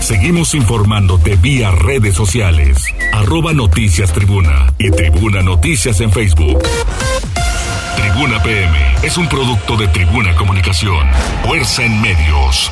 Seguimos 0.00 0.54
informándote 0.54 1.36
vía 1.36 1.70
redes 1.70 2.14
sociales. 2.14 2.84
Arroba 3.12 3.52
Noticias 3.52 4.12
Tribuna 4.12 4.72
y 4.78 4.90
Tribuna 4.90 5.42
Noticias 5.42 6.00
en 6.00 6.12
Facebook. 6.12 6.62
Tribuna 7.96 8.42
PM 8.42 8.78
es 9.02 9.16
un 9.18 9.28
producto 9.28 9.76
de 9.76 9.88
Tribuna 9.88 10.34
Comunicación. 10.36 11.06
Fuerza 11.44 11.84
en 11.84 12.00
medios. 12.00 12.70